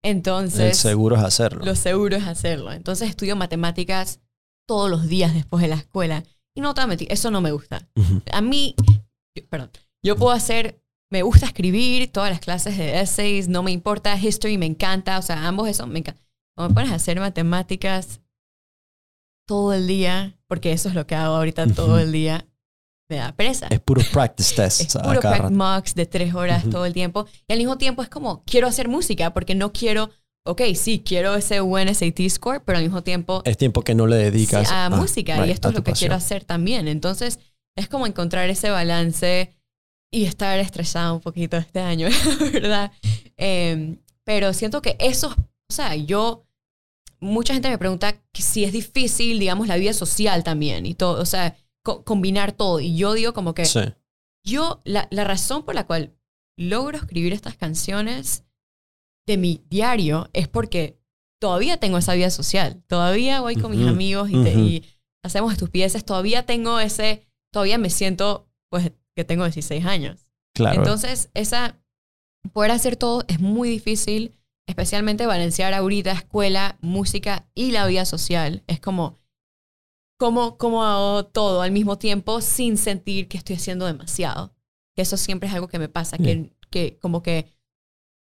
[0.03, 1.65] Entonces, seguro es hacerlo.
[1.65, 2.73] lo seguro es hacerlo.
[2.73, 4.21] Entonces estudio matemáticas
[4.67, 6.25] todos los días después de la escuela.
[6.57, 7.89] Y no te mentir, eso no me gusta.
[8.33, 8.75] A mí,
[9.37, 9.71] yo- perdón,
[10.03, 14.57] yo puedo hacer, me gusta escribir todas las clases de essays, no me importa, history
[14.57, 16.23] me encanta, o sea, ambos eso me encanta.
[16.57, 18.21] Cuando me pones a hacer matemáticas
[19.47, 21.97] todo el día, porque eso es lo que hago ahorita todo Ujú.
[21.99, 22.47] el día,
[23.09, 23.69] me da pereza.
[23.71, 24.81] Es puro practice test.
[24.81, 25.55] Es a puro cada prac rato.
[25.55, 26.71] mocks de tres horas Ujú.
[26.73, 27.27] todo el tiempo.
[27.47, 30.11] Y al mismo tiempo es como, quiero hacer música porque no quiero,
[30.45, 34.07] ok, sí, quiero ese buen SAT score, pero al mismo tiempo Es tiempo que no
[34.07, 36.25] le dedicas a ah, música right, y esto a es lo que quiero pasión.
[36.39, 36.89] hacer también.
[36.89, 37.39] Entonces,
[37.77, 39.53] es como encontrar ese balance
[40.13, 42.09] y estar estresada un poquito este año,
[42.41, 42.93] la verdad.
[43.37, 45.29] Eh, pero siento que eso,
[45.71, 46.46] o sea, yo,
[47.21, 51.21] mucha gente me pregunta que si es difícil, digamos, la vida social también y todo,
[51.21, 52.81] o sea, co- combinar todo.
[52.81, 53.81] Y yo digo como que Sí.
[54.45, 56.15] yo, la, la razón por la cual
[56.59, 58.45] logro escribir estas canciones
[59.27, 60.99] de mi diario es porque
[61.41, 62.83] todavía tengo esa vida social.
[62.87, 64.85] Todavía voy con mis amigos y, te- y
[65.25, 66.05] hacemos estupideces.
[66.05, 70.31] Todavía tengo ese, todavía me siento, pues, que tengo 16 años.
[70.55, 70.79] Claro.
[70.79, 71.79] Entonces, esa,
[72.53, 74.33] poder hacer todo es muy difícil,
[74.67, 78.63] especialmente balancear ahorita escuela, música y la vida social.
[78.67, 79.19] Es como,
[80.19, 84.55] ¿cómo, cómo hago todo al mismo tiempo sin sentir que estoy haciendo demasiado?
[84.95, 87.47] Que eso siempre es algo que me pasa, que, que como que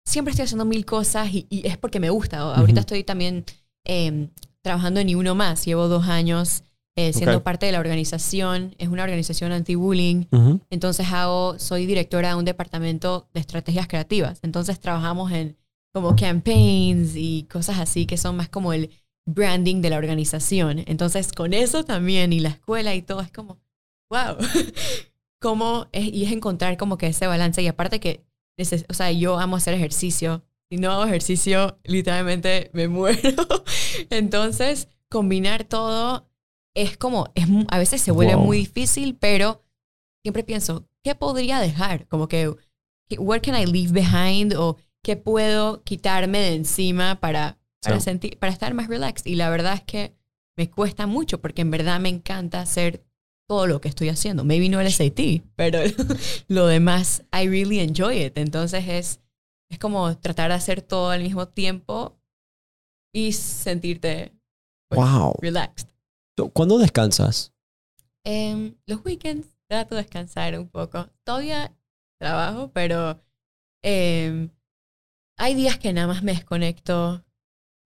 [0.05, 2.39] siempre estoy haciendo mil cosas y, y es porque me gusta.
[2.39, 3.45] Ahorita estoy también
[3.85, 4.29] eh,
[4.61, 6.63] trabajando en Ni Uno Más, llevo dos años
[6.95, 10.25] eh, siendo parte de la organización, es una organización anti-bullying.
[10.69, 14.39] Entonces hago, soy directora de un departamento de estrategias creativas.
[14.41, 15.55] Entonces trabajamos en
[15.93, 18.89] como campaigns y cosas así que son más como el
[19.25, 20.83] branding de la organización.
[20.87, 23.59] Entonces con eso también y la escuela y todo es como,
[24.09, 24.37] wow.
[25.41, 28.25] como es, y es encontrar como que ese balance y aparte que,
[28.89, 30.43] o sea, yo amo hacer ejercicio.
[30.69, 33.45] Si no hago ejercicio, literalmente me muero.
[34.09, 36.29] Entonces, combinar todo
[36.75, 38.45] es como, es, a veces se vuelve Wow.
[38.45, 39.63] muy difícil, pero
[40.23, 42.07] siempre pienso, ¿qué podría dejar?
[42.07, 42.53] Como que,
[43.17, 44.53] what can I leave behind?
[44.55, 48.03] O qué puedo quitarme de encima para, para, Sí.
[48.05, 49.25] sentir, para estar más relaxed.
[49.29, 50.15] Y la verdad es que
[50.57, 53.03] me cuesta mucho porque en verdad me encanta hacer
[53.47, 54.43] todo lo que estoy haciendo.
[54.43, 55.79] Maybe no el SAT, pero
[56.47, 58.37] lo demás, I really enjoy it.
[58.37, 59.21] Entonces es,
[59.71, 62.19] es como tratar de hacer todo al mismo tiempo
[63.13, 64.33] y sentirte
[64.89, 65.35] pues, Wow.
[65.41, 65.87] relaxed.
[66.53, 67.53] ¿Cuándo descansas?
[68.25, 71.09] Em, los weekends trato de descansar un poco.
[71.23, 71.75] Todavía
[72.19, 73.21] trabajo, pero
[73.83, 74.49] em,
[75.39, 77.23] hay días que nada más me desconecto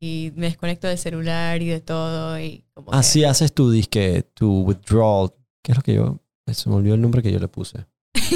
[0.02, 4.24] y me desconecto del celular y de todo y como que- Así haces tu disque,
[4.34, 5.32] tu withdrawal.
[5.64, 6.20] ¿Qué es lo que yo?
[6.52, 7.86] Se me olvidó el nombre que yo le puse.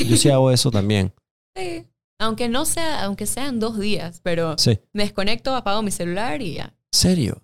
[0.07, 1.13] Yo sí hago eso también.
[1.57, 1.87] Sí.
[2.19, 4.79] Aunque no sea, aunque sean dos días, pero Sí.
[4.93, 6.73] me desconecto, apago mi celular y ya.
[6.91, 7.41] ¿Serio?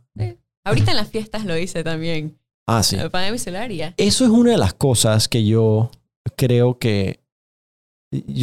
[0.65, 2.38] Ahorita en las fiestas lo hice también.
[2.67, 2.95] Ah, sí.
[2.97, 3.93] Apagué mi celular y ya.
[3.97, 5.91] Eso es una de las cosas que yo
[6.38, 7.19] creo que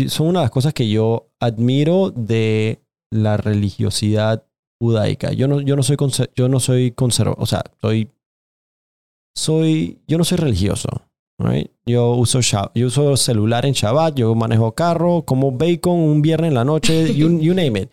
[0.09, 2.81] son una de las cosas que yo admiro de
[3.13, 4.47] la religiosidad
[4.81, 5.33] judaica.
[5.33, 5.97] Yo no, yo no soy
[6.37, 8.11] yo no soy conservador, o sea, soy
[9.37, 10.89] soy yo no soy religioso.
[11.39, 11.71] right?
[11.87, 12.41] Yo uso
[12.75, 17.15] yo uso celular en Shabbat, yo manejo carro, como bacon un viernes en la noche,
[17.15, 17.91] you, you name it.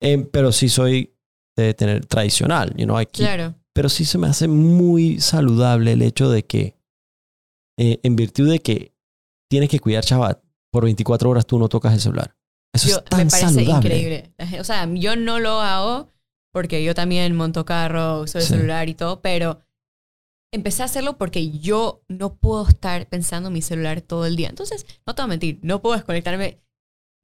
[0.00, 1.12] Em, pero sí soy
[1.56, 3.54] de tener tradicional, you know, aquí Claro.
[3.72, 6.76] pero sí se me hace muy saludable el hecho de que,
[7.78, 8.92] eh, en virtud de que
[9.50, 12.35] tienes que cuidar Shabbat, por 24 horas tú no tocas el celular.
[12.76, 13.98] Eso Yo- es tan me parece saludable.
[13.98, 14.60] increíble.
[14.60, 16.12] O sea, yo no lo hago
[16.52, 18.50] porque yo también monto carro, uso el Sí.
[18.54, 19.60] celular y todo, pero
[20.52, 24.48] empecé a hacerlo porque yo no puedo estar pensando en mi celular todo el día.
[24.48, 26.60] Entonces, no te voy a mentir, no puedo desconectarme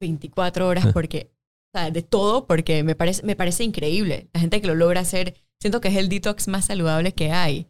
[0.00, 1.32] 24 horas porque,
[1.74, 4.28] o sea, de todo porque me parece, me parece increíble.
[4.34, 7.68] La gente que lo logra hacer, siento que es el detox más saludable que hay.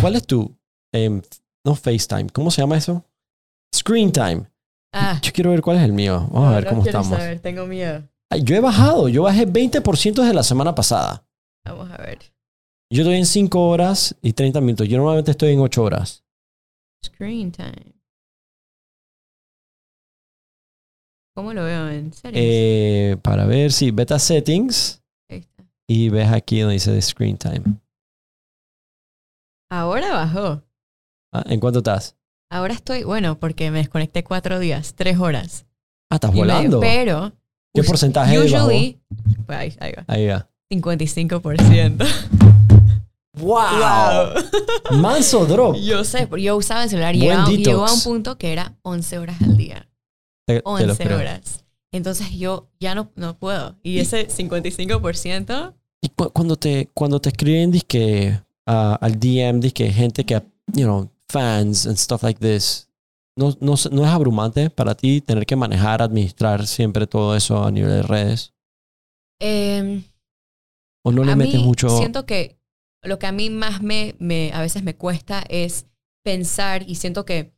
[0.00, 0.56] ¿Cuál es tu,
[0.94, 1.20] em,
[1.64, 3.04] no FaceTime, ¿cómo se llama eso?
[3.74, 4.49] Screen time.
[4.92, 6.28] Ah, Yo quiero ver cuál es el mío.
[6.32, 7.18] Vamos a ver no cómo quiero estamos.
[7.18, 8.02] saber, tengo miedo.
[8.30, 11.24] Ay, yo he bajado, yo bajé 20% desde la semana pasada.
[11.64, 12.18] Vamos a ver.
[12.92, 14.88] Yo estoy en 5 horas y 30 minutos.
[14.88, 16.24] Yo normalmente estoy en 8 horas.
[17.04, 17.94] Screen time.
[21.36, 22.40] ¿Cómo lo veo en serio?
[22.42, 25.64] Eh, para ver si beta settings Ahí está.
[25.88, 27.62] y ves aquí donde dice screen time.
[29.70, 30.62] Ahora bajó.
[31.32, 32.16] Ah, ¿En cuánto estás?
[32.50, 35.66] Ahora estoy, bueno, porque me desconecté cuatro días, tres horas.
[36.10, 36.80] Ah, estás y medio, volando.
[36.80, 37.32] pero,
[37.72, 38.98] ¿Qué porcentaje usually,
[39.46, 40.48] pues ahí, ahí va, Ahí va.
[40.72, 42.06] 55%.
[43.38, 44.98] ¡Wow!
[45.00, 45.76] Manso drop.
[45.76, 47.20] Yo sé, yo usaba el celular y
[47.64, 49.88] llegó a un punto que era 11 horas al día.
[50.46, 51.18] Te- te lo 11 creo.
[51.18, 51.64] horas.
[51.92, 53.76] Entonces yo ya no, no puedo.
[53.84, 59.90] Y ese 55%, Y cu- cuando te, cuando te escriben disque, ah, al DM, disque
[59.92, 60.42] gente que,
[60.72, 62.88] you know, fans and stuff like this,
[63.36, 67.70] ¿no, no, ¿no es abrumante para ti tener que manejar, administrar siempre todo eso a
[67.70, 68.52] nivel de redes?
[69.40, 70.02] eh,
[71.02, 71.88] ¿O no le metes mucho?
[71.88, 72.58] siento que
[73.02, 75.86] lo que a mí más me, me a veces me cuesta es
[76.22, 77.54] pensar y siento que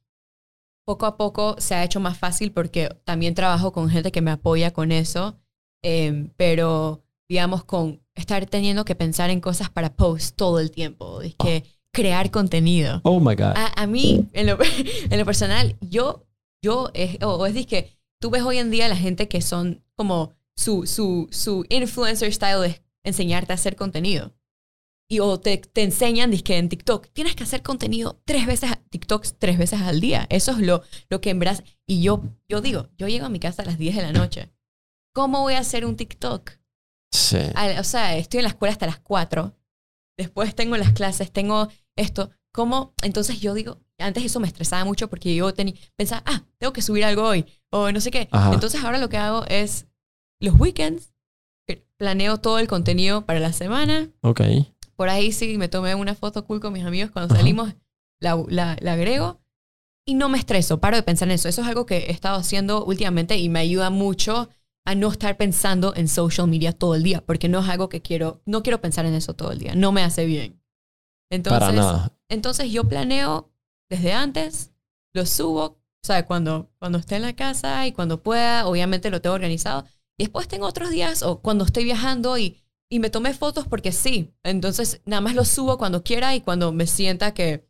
[0.86, 4.30] poco a poco se ha hecho más fácil porque también trabajo con gente que me
[4.30, 5.38] apoya con eso,
[5.82, 11.22] eh, pero digamos con estar teniendo que pensar en cosas para post todo el tiempo,
[11.22, 13.00] es que crear contenido.
[13.04, 13.52] Oh my God.
[13.56, 14.58] A, a mí, en lo,
[15.10, 16.26] en lo personal, yo,
[16.62, 19.84] yo, es, o o es que tú ves hoy en día la gente que son
[19.96, 24.32] como su, su, su influencer style es enseñarte a hacer contenido.
[25.10, 29.38] Y o te, te enseñan, que en TikTok, tienes que hacer contenido tres veces, TikToks
[29.38, 30.26] tres veces al día.
[30.30, 33.38] Eso es lo, lo que en verdad, y yo, yo digo, yo llego a mi
[33.38, 34.50] casa a las 10 de la noche.
[35.14, 36.52] ¿Cómo voy a hacer un TikTok?
[37.12, 37.36] Sí.
[37.54, 39.54] Al- o sea, estoy en la escuela hasta las 4.
[40.16, 42.30] Después tengo las clases, tengo esto.
[42.52, 42.94] ¿Cómo?
[43.02, 46.82] Entonces yo digo, antes eso me estresaba mucho porque yo tenía, pensaba, ah, tengo que
[46.82, 48.28] subir algo hoy o no sé qué.
[48.30, 48.52] Ajá.
[48.52, 49.86] Entonces ahora lo que hago es
[50.40, 51.14] los weekends,
[51.68, 54.10] eh, planeo todo el contenido para la semana.
[54.20, 54.42] Ok.
[54.96, 57.74] Por ahí sí me tomé una foto cool con mis amigos cuando salimos,
[58.20, 59.40] la, la, la agrego
[60.06, 61.48] y no me estreso, paro de pensar en eso.
[61.48, 64.48] Eso es algo que he estado haciendo últimamente y me ayuda mucho
[64.84, 68.02] a no estar pensando en social media todo el día, porque no es algo que
[68.02, 70.60] quiero, no quiero pensar en eso todo el día, no me hace bien.
[71.32, 72.12] Entonces, Para nada.
[72.28, 73.50] entonces yo planeo
[73.90, 74.72] desde antes,
[75.14, 79.20] lo subo, o sea, cuando, cuando esté en la casa y cuando pueda, obviamente lo
[79.22, 79.86] tengo organizado.
[80.18, 82.58] Y después tengo otros días o cuando estoy viajando y,
[82.90, 84.34] y me tomé fotos porque sí.
[84.44, 87.66] Entonces nada más lo subo cuando quiera y cuando me sienta que,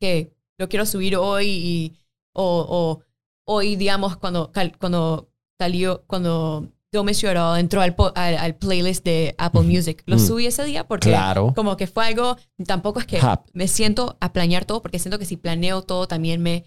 [0.00, 1.98] que lo quiero subir hoy y,
[2.34, 3.02] o, o
[3.46, 9.62] hoy, digamos, cuando, cuando salió, cuando Dome Lloró entró al, al, al playlist de Apple
[9.62, 10.02] Music.
[10.06, 10.20] Lo Mm.
[10.26, 11.52] subí ese día porque Claro.
[11.54, 12.36] como que fue algo,
[12.66, 13.46] tampoco es que Hap.
[13.52, 16.64] me siento a planear todo porque siento que si planeo todo también me,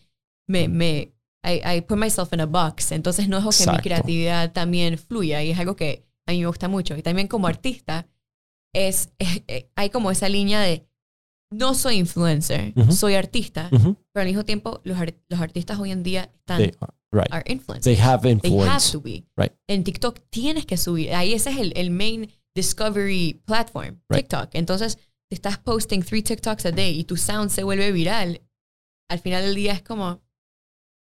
[0.48, 1.14] me, me
[1.44, 2.92] I, I put myself in a box.
[2.92, 6.48] Entonces no dejo que mi creatividad también fluya y es algo que a mí me
[6.48, 6.96] gusta mucho.
[6.98, 8.08] Y también como artista,
[8.74, 10.86] es, es- eh, hay como esa línea de
[11.52, 13.96] no soy influencer, soy artista, Ujú.
[14.14, 14.98] pero al mismo tiempo los,
[15.30, 16.72] los artistas hoy en día están,
[17.12, 17.28] right.
[17.32, 17.84] are influencers.
[17.84, 18.92] They have They have influence.
[18.92, 19.26] to be.
[19.38, 19.52] Right.
[19.68, 21.14] En TikTok tienes que subir.
[21.14, 24.24] Ahí ese es el, el main discovery platform, Right.
[24.28, 24.50] TikTok.
[24.54, 24.98] Entonces,
[25.32, 28.42] estás posting three TikToks a day y tu sound se vuelve viral,
[29.10, 30.22] al final del día es como,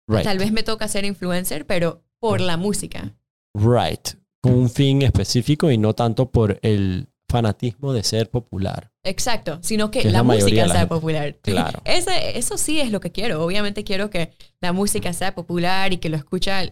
[0.08, 0.24] Right.
[0.24, 3.16] tal vez me toca ser influencer, pero por la música.
[3.54, 4.16] Right.
[4.42, 8.92] Con un fin específico y no tanto por el fanatismo de ser popular.
[9.04, 10.86] Exacto, sino que, Que la, música la sea gente.
[10.94, 11.36] popular.
[11.42, 11.80] Claro.
[11.84, 13.42] Ese- eso sí es lo que quiero.
[13.44, 16.62] Obviamente quiero que la música sea popular y que lo escucha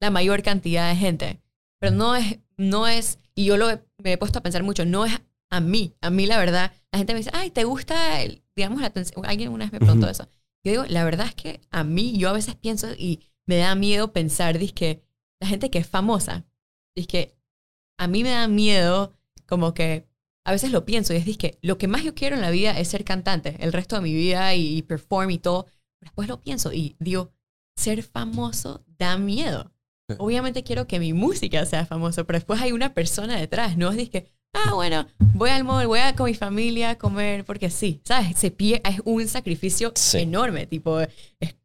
[0.00, 1.40] la mayor cantidad de gente.
[1.80, 4.84] Pero no es, no es, y yo lo he- me he puesto a pensar mucho,
[4.84, 5.12] no es
[5.50, 5.94] a mí.
[6.00, 9.24] A mí la verdad, la gente me dice, ay, ¿te gusta, el- digamos, la atención?
[9.26, 10.12] Alguien una vez me preguntó Ujú.
[10.12, 10.28] eso.
[10.64, 13.74] Yo digo, la verdad es que a mí, yo a veces pienso y me da
[13.76, 15.02] miedo pensar, que
[15.40, 16.44] la gente que es famosa,
[17.08, 17.36] que
[17.98, 19.12] a mí me da miedo
[19.46, 20.05] como que
[20.46, 22.78] a veces lo pienso y es que lo que más yo quiero en la vida
[22.78, 25.66] es ser cantante, el resto de mi vida y, y perform y todo.
[26.00, 27.32] Después lo pienso y digo,
[27.76, 29.72] ser famoso da miedo.
[30.08, 30.16] Sí.
[30.18, 34.08] Obviamente quiero que mi música sea famosa, pero después hay una persona detrás, no es
[34.08, 38.00] que, ah, bueno, voy al mall, voy a con mi familia a comer, porque sí,
[38.04, 38.38] ¿sabes?
[38.38, 40.18] Se pie- es un sacrificio Sí.
[40.18, 41.10] enorme, tipo, es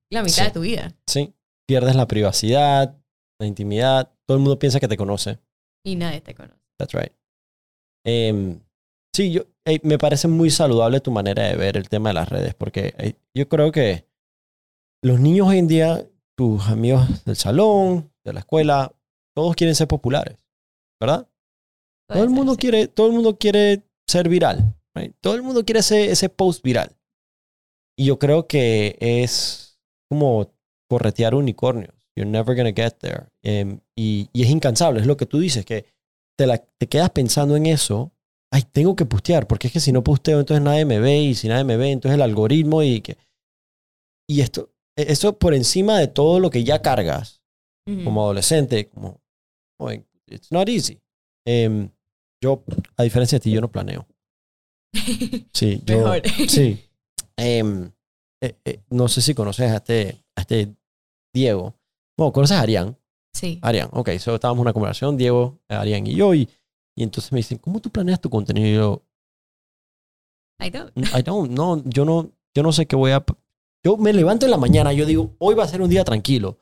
[0.09, 0.43] la mitad Sí.
[0.45, 1.33] de tu vida Sí.
[1.67, 2.97] Pierdes la privacidad,
[3.39, 4.11] la intimidad.
[4.25, 5.39] Todo el mundo piensa que te conoce.
[5.85, 6.59] y nadie te conoce.
[6.77, 7.11] That's right.
[8.03, 8.59] Em,
[9.13, 9.43] sí, yo,
[9.83, 13.47] me parece muy saludable tu manera de ver el tema de las redes, porque yo
[13.49, 14.05] creo que
[15.03, 16.07] los niños hoy en día,
[16.37, 18.93] tus amigos del salón, de la escuela,
[19.35, 20.37] todos quieren ser populares,
[20.99, 21.27] ¿verdad?
[22.07, 22.57] Todo el ser, mundo sí.
[22.59, 24.75] quiere, todo el mundo quiere ser viral.
[24.95, 25.15] right?
[25.21, 26.95] Todo el mundo quiere ese, ese post viral.
[27.97, 30.53] Y yo creo que es como
[30.89, 31.93] corretear unicornios.
[32.15, 33.27] You're never gonna get there.
[33.43, 35.85] Em, y, y es incansable, es lo que tú dices, que
[36.37, 38.11] te, la- te quedas pensando en eso.
[38.53, 41.35] Ay, tengo que postear, porque es que si no posteo, entonces nadie me ve, y
[41.35, 43.17] si nadie me ve, entonces el algoritmo y que...
[44.29, 47.41] Y esto, e- eso por encima de todo lo que ya cargas
[47.87, 48.03] Ujú.
[48.03, 49.21] como adolescente, como,
[49.79, 50.99] "Oye, it's not easy.
[51.47, 51.89] Em,
[52.43, 52.63] yo,
[52.97, 54.05] a diferencia de ti, yo no planeo.
[55.53, 56.21] Sí, yo, Mejor.
[56.47, 56.79] sí.
[57.37, 57.63] Eh,
[58.65, 60.75] eh, no sé si conoces a este, a este
[61.33, 61.75] Diego.
[62.17, 62.97] Bueno, conoces a Arián.
[63.33, 63.59] sí.
[63.61, 66.49] Arián, ok, so estábamos en una conversación, Diego, Arián y yo, y,
[66.95, 68.67] y entonces me dicen, ¿cómo tú planeas tu contenido?
[68.67, 69.03] Y yo,
[70.59, 70.91] I don't.
[71.17, 73.23] I don't, no, yo no, yo no sé qué voy a...
[73.83, 76.59] Yo me levanto en la mañana, yo digo, hoy va a ser un día tranquilo.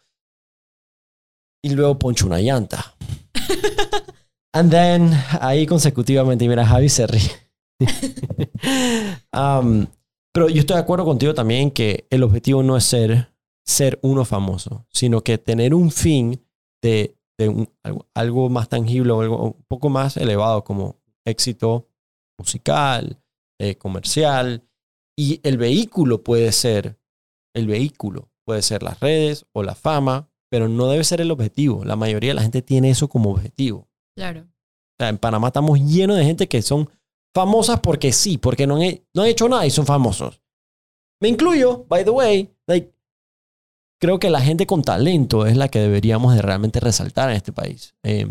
[1.61, 2.95] Y luego poncho una llanta.
[4.53, 5.11] And then,
[5.41, 7.31] ahí consecutivamente, mira, Javi se ríe.
[9.31, 9.85] Um,
[10.33, 13.31] pero yo estoy de acuerdo contigo también que el objetivo no es ser,
[13.63, 16.43] ser uno famoso, sino que tener un fin
[16.81, 21.87] de, de un- algo, algo más tangible o algo un poco más elevado como éxito
[22.37, 23.17] musical,
[23.59, 24.63] eh, comercial.
[25.17, 26.99] Y el vehículo puede ser,
[27.55, 31.83] el vehículo puede ser las redes o la fama, pero no debe ser el objetivo.
[31.85, 33.87] La mayoría de la gente tiene eso como objetivo.
[34.15, 34.41] Claro.
[34.41, 36.89] O sea, en Panamá estamos llenos de gente que son
[37.33, 40.41] famosas porque sí, porque no han, no han hecho nada y son famosos.
[41.21, 42.53] Me incluyo, by the way.
[42.67, 42.93] Like,
[44.01, 47.51] creo que la gente con talento es la que deberíamos de realmente resaltar en este
[47.53, 47.95] país.
[48.03, 48.27] Eh,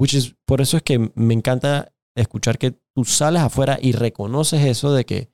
[0.00, 4.64] which is- por eso es que me encanta escuchar que tú sales afuera y reconoces
[4.64, 5.32] eso de que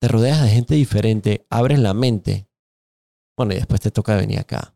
[0.00, 2.48] te rodeas de gente diferente, abres la mente.
[3.36, 4.74] Bueno, y después te toca venir acá.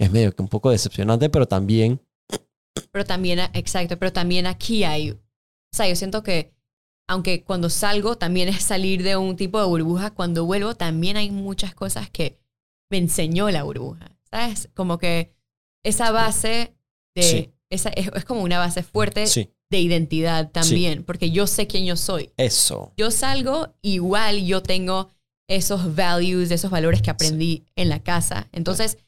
[0.00, 2.00] Es medio que un poco decepcionante, pero también
[2.92, 5.18] Pero también, exacto, pero también aquí hay, o
[5.72, 6.54] sea, yo siento que,
[7.08, 11.30] aunque cuando salgo también es salir de un tipo de burbuja, cuando vuelvo también hay
[11.30, 12.38] muchas cosas que
[12.90, 14.68] me enseñó la burbuja, ¿sabes?
[14.74, 15.32] Como que
[15.84, 16.74] esa base
[17.14, 17.52] de, Sí.
[17.70, 21.84] esa, es, es como una base fuerte sí, de identidad también, porque yo sé quién
[21.84, 22.32] yo soy.
[22.36, 22.92] eso.
[22.96, 25.10] Yo salgo, igual yo tengo
[25.48, 28.48] esos values, esos valores que aprendí en la casa.
[28.52, 28.98] Entonces,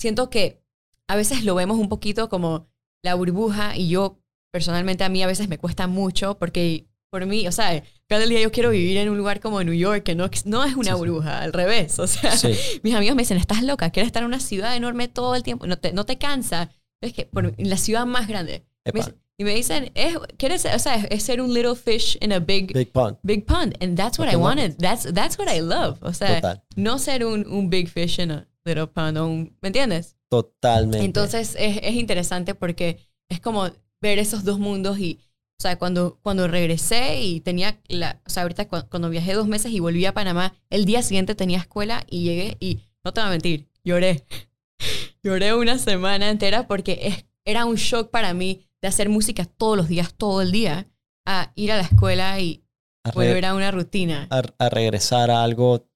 [0.00, 0.62] siento que
[1.06, 2.68] a veces lo vemos un poquito como
[3.02, 4.18] la burbuja y yo
[4.50, 8.40] personalmente a mí a veces me cuesta mucho porque por mí, o sea, cada día
[8.40, 10.90] yo quiero vivir en un lugar como New York, que no, no es una Sí,
[10.90, 10.96] sí.
[10.96, 11.98] burbuja, al revés.
[11.98, 12.48] O sea, Sí.
[12.82, 15.66] mis amigos me dicen, estás loca, quieres estar en una ciudad enorme todo el tiempo,
[15.66, 16.70] no te, no te cansa.
[17.00, 18.66] Es que por, la ciudad más grande.
[18.92, 19.02] Me
[19.40, 22.72] y me dicen, es, ¿quieres, o sea, es, ser un little fish in a big,
[22.72, 23.18] Big Pond.
[23.22, 23.72] big pond.
[23.80, 24.76] And that's what I wanted.
[24.78, 25.98] That's, that's what I love.
[26.02, 26.62] O sea, Total.
[26.74, 29.16] no ser un, un big fish in a little pond.
[29.16, 30.16] un- ¿Me entiendes?
[30.28, 31.04] Totalmente.
[31.04, 32.98] Entonces es, es interesante porque
[33.28, 35.20] es como ver esos dos mundos y,
[35.58, 39.48] o sea, cuando, cuando regresé y tenía, la, o sea, ahorita cu- cuando viajé dos
[39.48, 43.20] meses y volví a Panamá, el día siguiente tenía escuela y llegué y, no te
[43.20, 44.24] voy a mentir, lloré.
[45.24, 49.76] Lloré una semana entera porque es, era un shock para mí de hacer música todos
[49.76, 50.88] los días, todo el día,
[51.26, 52.64] a ir a la escuela y
[53.04, 55.88] a, volver a una rutina a- a regresar a algo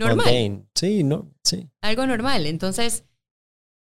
[0.00, 0.66] normal.
[0.74, 1.70] Sí, no, sí.
[1.80, 2.46] algo normal.
[2.46, 3.04] Entonces,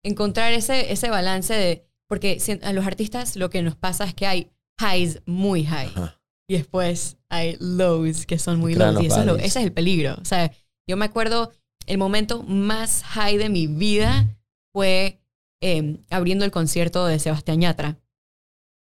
[0.03, 4.27] encontrar ese, ese balance de, porque a los artistas lo que nos pasa es que
[4.27, 4.51] hay
[4.81, 5.89] highs muy high.
[5.95, 6.21] Ajá.
[6.49, 9.05] Y después hay lows que son muy Crean lows.
[9.05, 10.17] Y eso es lo- ese es el peligro.
[10.21, 10.51] O sea,
[10.89, 11.53] yo me acuerdo
[11.87, 14.27] el momento más high de mi vida
[14.75, 15.21] fue
[15.63, 17.99] eh, abriendo el concierto de Sebastián Yatra.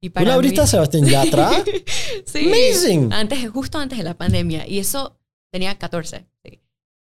[0.00, 1.50] Y ¿Tú le abriste mí- a Sebastián Yatra?
[2.24, 2.46] sí.
[2.46, 3.12] Amazing.
[3.12, 4.66] Antes, justo antes de la pandemia.
[4.66, 5.18] Y eso
[5.52, 6.24] tenía 14.
[6.44, 6.60] sí.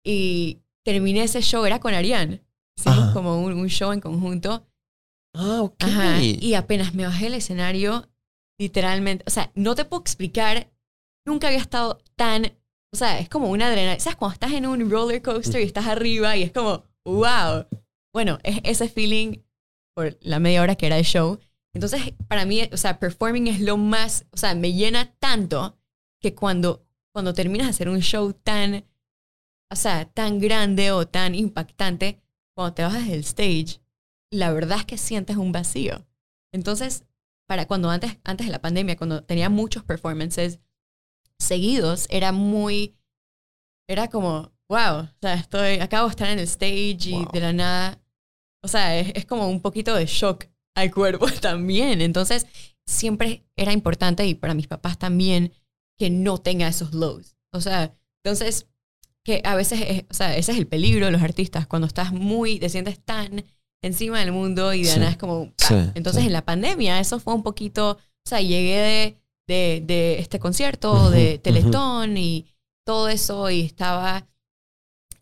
[0.06, 2.44] Y terminé ese show, era con Ariane.
[2.78, 3.14] Hicimos Ajá.
[3.14, 4.68] como un, un show en conjunto.
[5.34, 5.76] Ah, ok.
[5.84, 6.22] Ajá.
[6.22, 8.08] Y apenas me bajé del escenario,
[8.58, 10.72] literalmente, o sea, no te puedo explicar,
[11.26, 12.46] nunca había estado tan,
[12.94, 14.00] o sea, es como una adrenalina.
[14.00, 14.18] ¿Sabes?
[14.18, 17.66] Cuando estás en un roller coaster y estás arriba y es como, wow.
[18.14, 19.40] Bueno, es ese feeling
[19.94, 21.40] por la media hora que era el show.
[21.74, 25.78] Entonces, para mí, o sea, performing es lo más, o sea, me llena tanto
[26.22, 28.86] que cuando, cuando terminas de hacer un show tan,
[29.70, 32.22] o sea, tan grande o tan impactante,
[32.56, 33.82] cuando te bajas del stage,
[34.32, 36.06] la verdad es que sientes un vacío.
[36.54, 37.04] Entonces,
[37.48, 40.60] para cuando antes, antes de la pandemia, cuando tenía muchos performances
[41.40, 42.96] seguidos, era muy,
[43.88, 47.32] era como, wow, o sea, estoy, acabo de estar en el stage y Wow.
[47.34, 48.02] de la nada,
[48.64, 52.02] o sea, es, es como un poquito de shock al cuerpo también.
[52.02, 52.48] Entonces,
[52.86, 55.54] siempre era importante y para mis papás también
[55.98, 57.38] que no tenga esos lows.
[57.54, 57.94] O sea,
[58.24, 58.68] entonces,
[59.24, 62.12] que a veces, es- o sea, ese es el peligro de los artistas, cuando estás
[62.12, 63.44] muy, te sientes tan
[63.82, 65.00] encima del mundo y de Sí.
[65.00, 65.54] nada es como...
[65.58, 66.28] Sí, Entonces, sí.
[66.28, 69.18] en la pandemia, eso fue un poquito, o sea, llegué de,
[69.48, 71.42] de, de este concierto, Ujú, de ujú.
[71.42, 72.46] Teletón y
[72.86, 74.28] todo eso y estaba,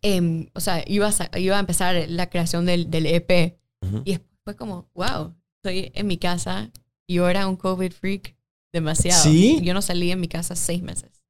[0.01, 4.01] em, o sea, iba a, iba a empezar la creación del, del EP Ujú.
[4.05, 6.69] y después fue como, wow, estoy en mi casa.
[7.07, 8.35] Yo era un COVID freak
[8.73, 9.23] demasiado.
[9.23, 9.59] ¿Sí?
[9.61, 11.23] Yo no salí de mi casa seis meses.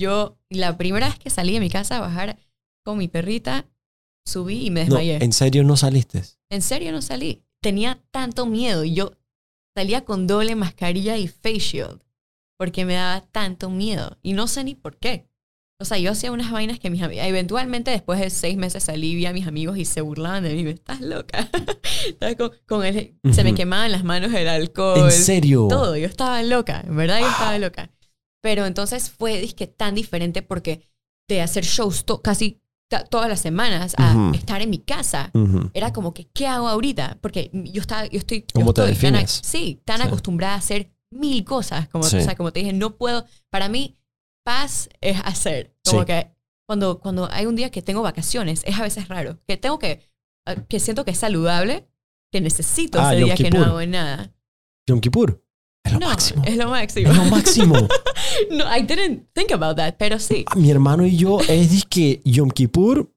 [0.00, 2.38] Yo, la primera vez que salí de mi casa a bajar
[2.84, 3.66] con mi perrita,
[4.24, 5.22] subí y me No, desmayé.
[5.24, 6.22] ¿en serio no saliste?
[6.50, 7.42] En serio no salí.
[7.60, 9.12] Tenía tanto miedo y yo
[9.76, 12.00] salía con doble mascarilla y face shield
[12.58, 15.26] porque me daba tanto miedo y no sé ni por qué.
[15.80, 19.16] O sea, yo hacía unas vainas que mis amigos, eventualmente después de seis meses salí,
[19.16, 20.70] vi a mis amigos y se burlaban de mí.
[20.70, 21.50] Estás loca.
[22.06, 25.00] Estaba con, con el- Se me quemaban las manos el alcohol.
[25.06, 25.66] ¿En serio?
[25.68, 27.90] Todo, yo estaba loca, en verdad yo estaba loca.
[28.40, 30.88] Pero entonces fue disque tan diferente porque
[31.28, 32.60] de hacer shows casi
[33.00, 34.34] todas las semanas a Ujú.
[34.34, 35.70] estar en mi casa Ujú.
[35.74, 37.18] era como que, ¿qué hago ahorita?
[37.20, 40.06] Porque yo, estaba, yo estoy, yo ¿Cómo te estoy tan, sí, tan Sí.
[40.06, 41.88] acostumbrada a hacer mil cosas.
[41.88, 42.16] Como, Sí.
[42.16, 43.98] o sea, como te dije, no puedo, para mí,
[44.44, 45.74] paz es hacer.
[45.84, 46.06] Como Sí.
[46.06, 46.32] que
[46.66, 49.38] cuando, cuando hay un día que tengo vacaciones, es a veces raro.
[49.46, 50.08] Que tengo que,
[50.46, 51.86] ah, que siento que es saludable,
[52.32, 53.66] que necesito Ah, ese Yom día que no Kippur.
[53.68, 54.32] hago nada.
[54.88, 55.44] Yom Kippur.
[55.84, 56.42] Es lo no, máximo.
[56.44, 57.10] es lo máximo.
[57.10, 57.74] Es lo máximo.
[58.50, 60.44] no, I didn't think about that, pero sí.
[60.56, 63.10] Mi hermano y yo es que Yom Kippur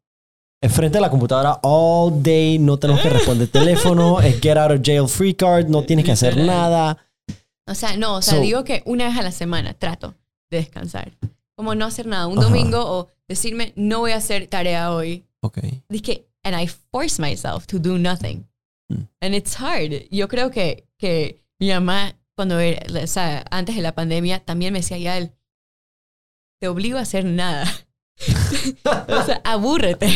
[0.66, 4.82] enfrente de la computadora all day, no tenemos que responder teléfono, es get out of
[4.84, 6.97] jail free card, no tienes que hacer nada.
[7.68, 10.16] O sea, no, o sea, So- digo que una vez a la semana trato
[10.49, 11.11] de descansar.
[11.55, 12.28] Como no hacer nada.
[12.28, 15.24] Un domingo o decirme, no voy a hacer tarea hoy.
[15.41, 15.59] Ok.
[15.88, 18.45] Dije, and I force myself to do nothing.
[18.89, 19.07] Mm.
[19.22, 19.93] And it's hard.
[20.11, 24.74] Yo creo que, que mi mamá, cuando era, o sea, antes de la pandemia, también
[24.74, 25.30] me decía, ya,
[26.60, 27.66] te obligo a hacer nada.
[29.08, 30.10] o sea, abúrrete.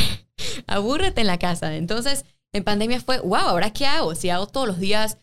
[0.68, 1.76] Abúrrete en la casa.
[1.76, 4.16] Entonces, en pandemia fue, wow, ¿ahora qué hago?
[4.16, 5.18] Si hago todos los días,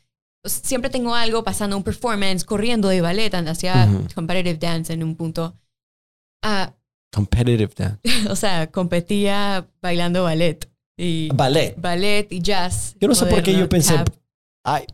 [0.45, 4.07] siempre tengo algo pasando, un performance, corriendo de ballet, hacía Ujú.
[4.15, 5.55] competitive dance en un punto.
[6.43, 6.73] Ah,
[7.13, 8.01] Competitive dance.
[8.31, 10.71] o sea, competía bailando ballet.
[10.99, 11.75] Y Ballet.
[11.79, 12.97] ballet y jazz.
[13.01, 13.95] Yo no sé por qué yo pensé.
[14.65, 14.85] Ay,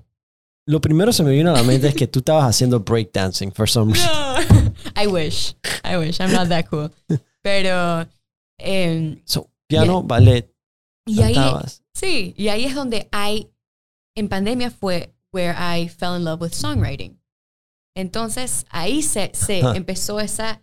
[0.67, 3.69] lo primero se me vino a la mente es que tú estabas haciendo breakdancing for
[3.69, 4.11] some reason.
[4.13, 4.73] No.
[5.03, 5.55] I wish.
[5.85, 6.21] I wish.
[6.21, 6.91] I'm not that cool.
[7.43, 8.07] Pero.
[8.59, 10.53] em, So, piano, ballet,
[11.07, 11.35] y ahí.
[11.35, 11.83] cantabas.
[11.95, 13.49] Sí, y ahí es donde I.
[14.15, 17.19] En pandemia fue where I fell in love with songwriting.
[17.97, 19.77] Entonces ahí se, se Ajá.
[19.77, 20.63] empezó esa,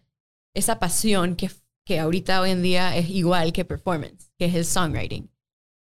[0.56, 1.50] esa pasión que,
[1.86, 5.30] que ahorita hoy en día es igual que performance, que es el songwriting.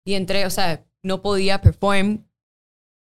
[0.05, 2.26] Y entré, o sea, no podía perform,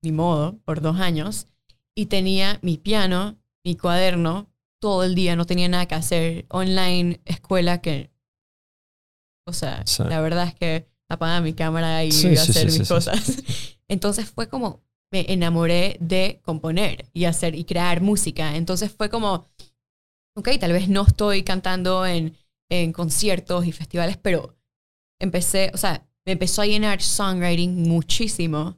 [0.03, 1.47] ni modo, por dos años.
[1.95, 6.45] Y tenía mi piano, mi cuaderno, todo el día, no tenía nada que hacer.
[6.49, 8.11] Online, escuela que...
[9.45, 10.03] O sea, Sí.
[10.03, 13.43] la verdad es que apagaba mi cámara y Sí, iba a sí, hacer mis cosas.
[13.87, 18.55] Entonces fue como, me enamoré de componer y hacer y crear música.
[18.55, 19.45] Entonces fue como,
[20.35, 22.35] ok, tal vez no estoy cantando en,
[22.69, 24.55] en conciertos y festivales, pero
[25.19, 28.77] empecé, o sea, me empezó a llenar songwriting muchísimo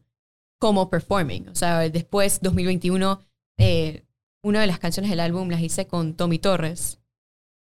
[0.66, 1.48] como performing.
[1.50, 3.22] O sea, después, 2021,
[3.60, 4.04] eh,
[4.44, 7.00] una de las canciones del álbum las hice con Tommy Torres.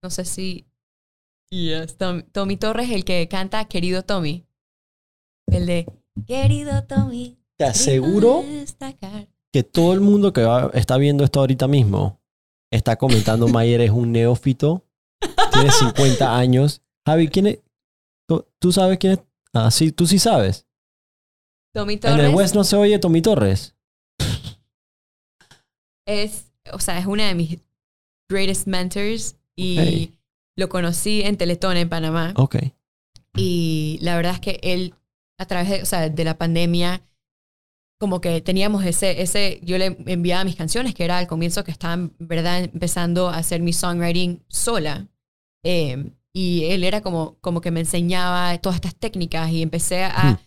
[0.03, 0.67] No sé si...
[1.49, 4.45] Yes, Tom- Tommy Torres, el que canta Querido Tommy.
[5.49, 5.85] El de
[6.27, 7.37] Querido Tommy.
[7.57, 9.27] Te aseguro déjame destacar".
[9.53, 12.19] que todo el mundo que va- está viendo esto ahorita mismo
[12.71, 14.85] está comentando Mayer es un neófito,
[15.53, 16.81] tiene 50 años.
[17.05, 17.59] Javi, ¿quién es?
[18.27, 19.19] ¿Tú, tú sabes quién es?
[19.53, 20.65] Ah, sí, tú sí sabes.
[21.73, 23.75] Tommy En el Torres West no se oye Tommy Torres.
[26.05, 27.57] es, o sea, es una de mis
[28.29, 30.19] greatest mentors y Ok.
[30.57, 32.33] lo conocí en Teletón en Panamá.
[32.35, 32.57] Ok.
[33.35, 34.93] Y la verdad es que él,
[35.37, 37.01] a través de, o sea, de la pandemia,
[37.99, 41.71] como que teníamos ese, ese, yo le enviaba mis canciones, que era al comienzo que
[41.71, 45.07] estaba, en verdad, empezando a hacer mi songwriting sola.
[45.63, 50.31] Eh, y él era como, como que me enseñaba todas estas técnicas y empecé a,
[50.33, 50.37] Hmm.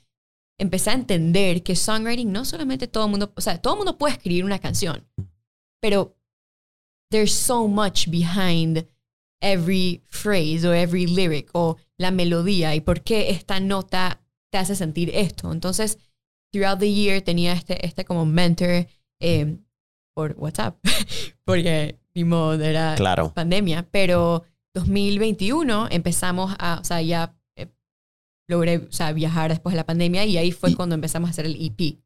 [0.59, 3.99] Empecé a entender que songwriting no solamente todo el mundo, o sea, todo el mundo
[3.99, 5.07] puede escribir una canción,
[5.81, 6.17] pero
[7.11, 8.87] there's so much behind
[9.41, 14.75] every phrase o every lyric o la melodía y por qué esta nota te hace
[14.75, 15.53] sentir esto.
[15.53, 15.99] Entonces,
[16.53, 18.87] throughout the year tenía este, este como mentor
[19.21, 19.59] eh,
[20.15, 20.79] por WhatsApp,
[21.45, 23.33] porque ni modo era Claro.
[23.35, 24.45] pandemia, pero
[24.75, 27.35] 2021 empezamos a, o sea, ya
[28.49, 31.31] logré, o sea, viajar después de la pandemia y ahí fue Y- cuando empezamos a
[31.31, 31.99] hacer el EP.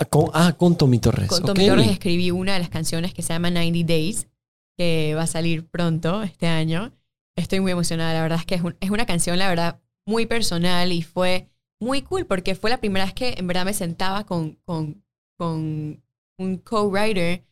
[0.00, 1.28] Ah, con, ah, con Tommy Torres.
[1.28, 1.42] Con.
[1.42, 4.28] Tommy Torres escribí una de las canciones que se llama 90 Days,
[4.76, 6.92] que va a salir pronto este año.
[7.36, 10.26] Estoy muy emocionada, la verdad es que es, un- es una canción, la verdad, muy
[10.26, 11.48] personal y fue
[11.80, 15.02] muy cool porque fue la primera vez que en verdad me sentaba con, con,
[15.38, 16.02] con
[16.38, 17.42] un co-writer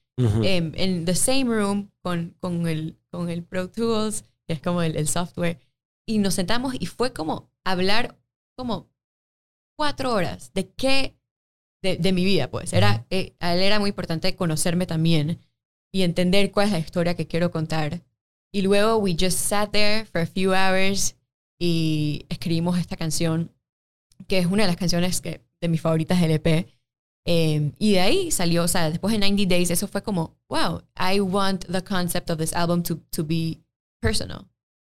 [0.45, 4.81] em, en the same room con, con, el, con el Pro Tools, que es como
[4.83, 5.59] el, el software,
[6.07, 8.19] y nos sentamos y fue como hablar
[8.57, 8.89] como
[9.77, 11.17] cuatro horas de qué,
[11.83, 12.73] de, de mi vida, pues.
[12.73, 15.41] Era, eh, a él era muy importante conocerme también
[15.93, 18.03] y entender cuál es la historia que quiero contar.
[18.53, 21.17] Y luego we just sat there for a few hours
[21.59, 23.53] y escribimos esta canción,
[24.29, 26.69] que es una de las canciones que, de mis favoritas del EP.
[27.27, 30.83] Eh, y de ahí salió, o sea, después de 90 Days, eso fue como, wow,
[30.99, 33.61] I want the concept of this album to, to be
[34.01, 34.47] personal.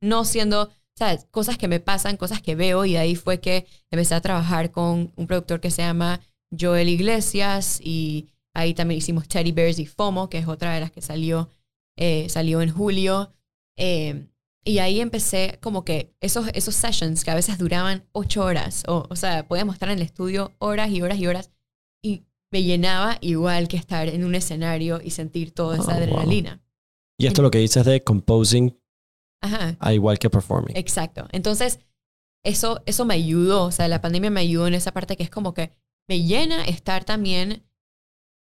[0.02, 0.70] No siendo,
[1.00, 1.26] ¿sabes?
[1.32, 4.70] Cosas que me pasan, cosas que veo, y de ahí fue que empecé a trabajar
[4.72, 6.20] con un productor que se llama
[6.60, 10.92] Joel Iglesias, y ahí también hicimos Teddy Bears y FOMO, que es otra de las
[10.92, 11.50] que salió,
[11.98, 13.32] eh, salió en julio.
[13.78, 14.28] Eh,
[14.66, 19.08] y ahí empecé como que esos, esos sessions que a veces duraban ocho horas, o,
[19.10, 21.52] o sea, podíamos estar en el estudio horas y horas y horas,
[22.04, 25.96] y me llenaba igual que estar en un escenario y sentir toda esa Oh, wow.
[25.96, 26.62] adrenalina.
[27.18, 28.76] Y esto lo que dices de composing,
[29.42, 30.76] Ajá, a igual que performing.
[30.76, 31.28] exacto.
[31.32, 31.80] Entonces,
[32.44, 35.30] eso, eso me ayudó, o sea, la pandemia me ayudó en esa parte que es
[35.30, 35.72] como que
[36.08, 37.66] me llena estar también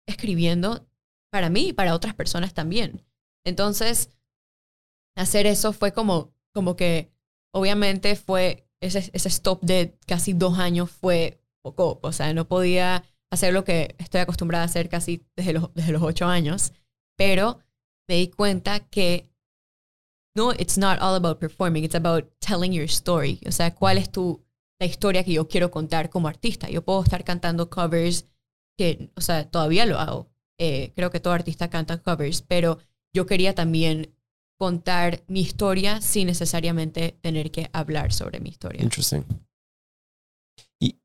[0.07, 0.87] escribiendo
[1.31, 3.05] para mí y para otras personas también.
[3.45, 4.09] Entonces,
[5.15, 7.11] hacer eso fue como, como que,
[7.53, 13.03] obviamente fue, ese, ese stop de casi dos años fue poco, o sea, no podía
[13.31, 16.73] hacer lo que estoy acostumbrada a hacer casi desde los, desde los ocho años,
[17.17, 17.59] pero
[18.07, 19.29] me di cuenta que
[20.37, 23.39] no, it's not all about performing, it's about telling your story.
[23.47, 24.45] O sea, cuál es tu,
[24.79, 26.69] la historia que yo quiero contar como artista.
[26.69, 28.25] Yo puedo estar cantando covers
[28.77, 30.29] que, o sea, todavía lo hago.
[30.59, 32.77] Eh, creo que todo artista canta covers, pero
[33.13, 34.13] yo quería también
[34.59, 38.83] contar mi historia sin necesariamente tener que hablar sobre mi historia.
[38.83, 39.23] Interesting.
[40.79, 40.95] Y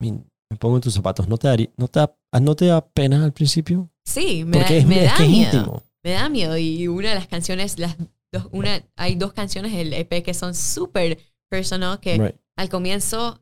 [0.00, 1.28] me pongo en tus zapatos.
[1.28, 3.90] ¿No te, daría- no te, da, no te da pena al principio?
[4.04, 5.82] Sí, me Porque da, es, me es que es íntimo.
[6.04, 7.96] Me da miedo y una de las canciones, las
[8.32, 12.36] dos, una, hay dos canciones del EP que son súper personal que Right.
[12.56, 13.40] al comienzo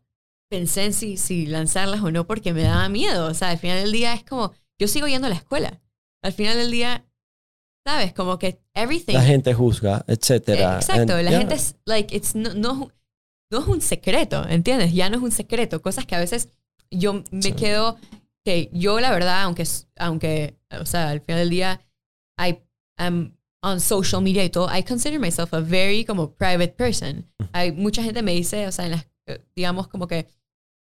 [0.51, 3.27] pensé en si, si lanzarlas o no porque me daba miedo.
[3.27, 5.81] O sea, al final del día es como, yo sigo yendo a la escuela.
[6.23, 7.07] Al final del día,
[7.87, 8.13] ¿sabes?
[8.13, 9.15] Como que everything.
[9.15, 10.77] La gente juzga, Eh, etcétera.
[10.77, 11.39] Exacto, And- la yeah.
[11.39, 12.91] gente es, like, it's no, no,
[13.51, 14.93] no es un secreto, ¿entiendes?
[14.93, 15.81] Ya no es un secreto.
[15.81, 16.49] Cosas que a veces
[16.91, 17.53] yo me Sí.
[17.53, 17.97] quedo,
[18.45, 19.65] que yo la verdad, aunque,
[19.97, 21.81] aunque, o sea, al final del día,
[22.41, 22.63] I
[22.99, 27.27] am on social media y todo, I consider myself a very como private person.
[27.53, 30.27] Hay mucha gente me dice, o sea, en las, eh, digamos como que,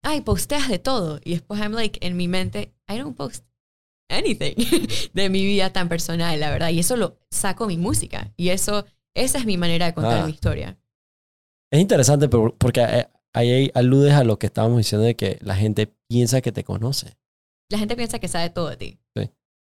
[0.05, 1.19] ay, posteas de todo.
[1.25, 3.45] Y después I'm like, en mi mente, I don't post
[4.09, 4.55] anything
[5.13, 6.71] de mi vida tan personal, la verdad.
[6.71, 8.33] Y eso lo saco mi música.
[8.37, 10.27] Y eso, esa es mi manera de contar Ah.
[10.27, 10.79] mi historia.
[11.73, 15.93] Es interesante porque eh, ahí aludes a lo que estábamos diciendo de que la gente
[16.09, 17.19] piensa que te conoce.
[17.71, 18.99] La gente piensa que sabe todo de ti.
[19.17, 19.31] Sí.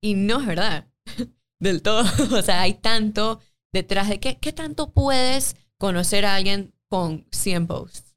[0.03, 0.89] Y no es verdad.
[1.61, 2.03] Del todo.
[2.39, 3.41] O sea, hay tanto
[3.73, 8.17] detrás de qué, qué tanto puedes conocer a alguien con 100 posts.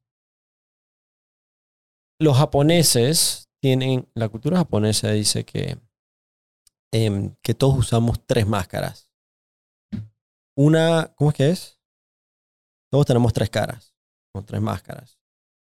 [2.19, 5.79] Los japoneses tienen, la cultura japonesa dice que,
[6.91, 9.11] em, que todos usamos tres máscaras.
[10.55, 11.79] Una, ¿cómo es que es?
[12.91, 13.95] Todos tenemos tres caras,
[14.35, 15.19] o tres máscaras.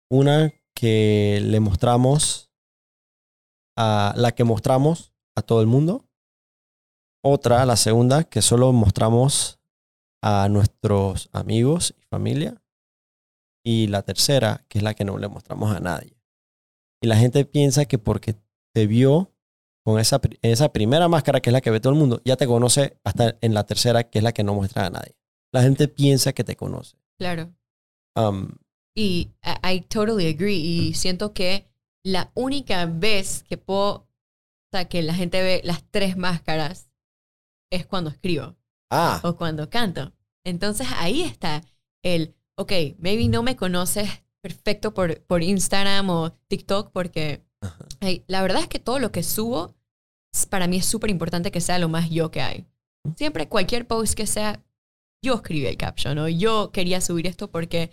[0.09, 2.51] Una que le mostramos
[3.78, 6.09] a la que mostramos a todo el mundo.
[7.24, 9.59] Otra, la segunda, que solo mostramos
[10.24, 12.61] a nuestros amigos y familia.
[13.63, 16.17] Y la tercera, que es la que no le mostramos a nadie.
[17.01, 18.36] Y la gente piensa que porque
[18.74, 19.32] te vio
[19.84, 22.47] con esa, esa primera máscara, que es la que ve todo el mundo, ya te
[22.47, 25.15] conoce hasta en la tercera, que es la que no muestra a nadie.
[25.51, 26.97] La gente piensa que te conoce.
[27.19, 27.51] Claro.
[28.15, 28.51] Um,
[28.95, 30.57] Y I, I totally agree.
[30.57, 31.67] Y siento que
[32.03, 34.07] la única vez que puedo, o
[34.72, 36.91] sea, que la gente ve las tres máscaras
[37.72, 38.55] es cuando escribo
[38.91, 40.13] ah, o cuando canto.
[40.43, 41.63] Entonces ahí está
[42.03, 44.07] el, ok, maybe no me conoces
[44.41, 47.43] perfecto por, por Instagram o TikTok porque
[48.28, 49.76] la verdad es que todo lo que subo
[50.49, 52.65] para mí es súper importante que sea lo más yo que hay.
[53.15, 54.63] Siempre cualquier post que sea,
[55.24, 57.91] yo escribí el caption o yo quería subir esto porque,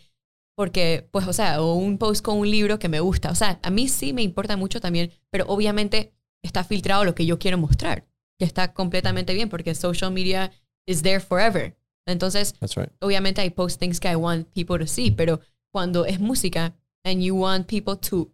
[0.57, 3.31] porque, pues, o sea, o un post con un libro que me gusta.
[3.31, 7.26] O sea, a mí sí me importa mucho también, pero obviamente está filtrado lo que
[7.26, 8.07] yo quiero mostrar,
[8.39, 10.51] que está completamente bien porque social media
[10.86, 11.76] is there forever.
[12.07, 12.91] Entonces, that's right.
[13.01, 15.41] obviamente hay post things que I want people to see, pero
[15.72, 16.74] cuando es música
[17.05, 18.30] and you want people to,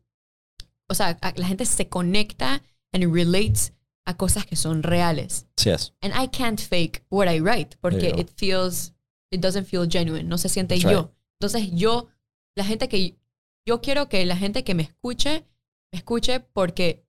[0.89, 3.73] o sea, la gente se conecta and relates
[4.07, 5.47] a cosas que son reales.
[5.57, 5.93] Sí es.
[6.03, 8.93] And I can't fake what I write porque it feels,
[9.33, 11.03] it doesn't feel genuine, no se siente That's yo.
[11.03, 11.11] right.
[11.41, 12.09] Entonces yo,
[12.55, 13.17] la gente que,
[13.67, 15.45] yo quiero que la gente que me escuche,
[15.93, 17.05] me escuche porque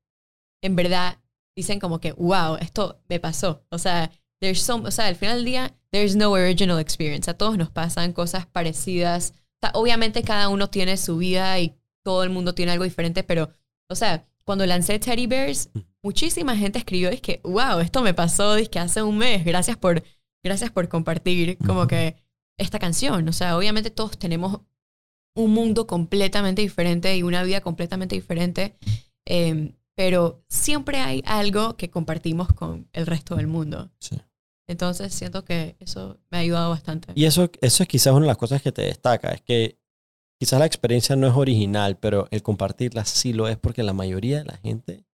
[0.63, 1.19] en verdad
[1.55, 3.63] dicen como que, wow, esto me pasó.
[3.69, 7.29] O sea, there's some, o sea, al final del día, there's no original experience.
[7.29, 9.33] A todos nos pasan cosas parecidas.
[9.35, 13.23] O sea, obviamente cada uno tiene su vida y todo el mundo tiene algo diferente,
[13.23, 13.49] pero,
[13.89, 15.69] o sea, cuando lancé Teddy Bears,
[16.03, 19.75] muchísima gente escribió, es que, wow, esto me pasó, es que hace un mes, gracias
[19.75, 20.03] por,
[20.43, 22.15] gracias por compartir como que
[22.57, 23.27] esta canción.
[23.27, 24.61] O sea, obviamente todos tenemos
[25.35, 28.77] un mundo completamente diferente y una vida completamente diferente,
[29.25, 33.91] eh, pero siempre hay algo que compartimos con el resto del mundo.
[33.99, 34.19] Sí.
[34.67, 37.13] Entonces siento que eso me ha ayudado bastante.
[37.15, 39.77] Y eso, eso es quizás una de las cosas que te destaca, es que
[40.39, 44.39] quizás la experiencia no es original, pero el compartirla sí lo es porque la mayoría
[44.39, 45.05] de la gente,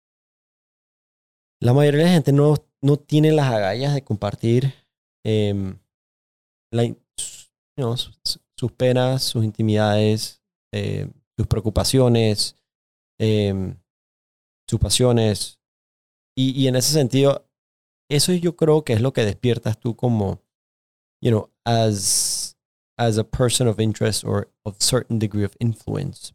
[1.61, 4.73] la mayoría de la gente no, no tiene las agallas de compartir
[5.23, 5.77] em,
[6.71, 8.19] la in- s- you know, sus,
[8.57, 10.41] sus penas, sus intimidades,
[10.73, 11.07] eh,
[11.37, 12.55] sus preocupaciones,
[13.19, 13.75] em,
[14.71, 15.59] sus pasiones.
[16.35, 17.47] Y, y en ese sentido,
[18.09, 20.41] eso yo creo que es lo que despiertas tú como,
[21.21, 22.57] you know, as
[22.97, 26.33] as a person of interest or of certain degree of influence.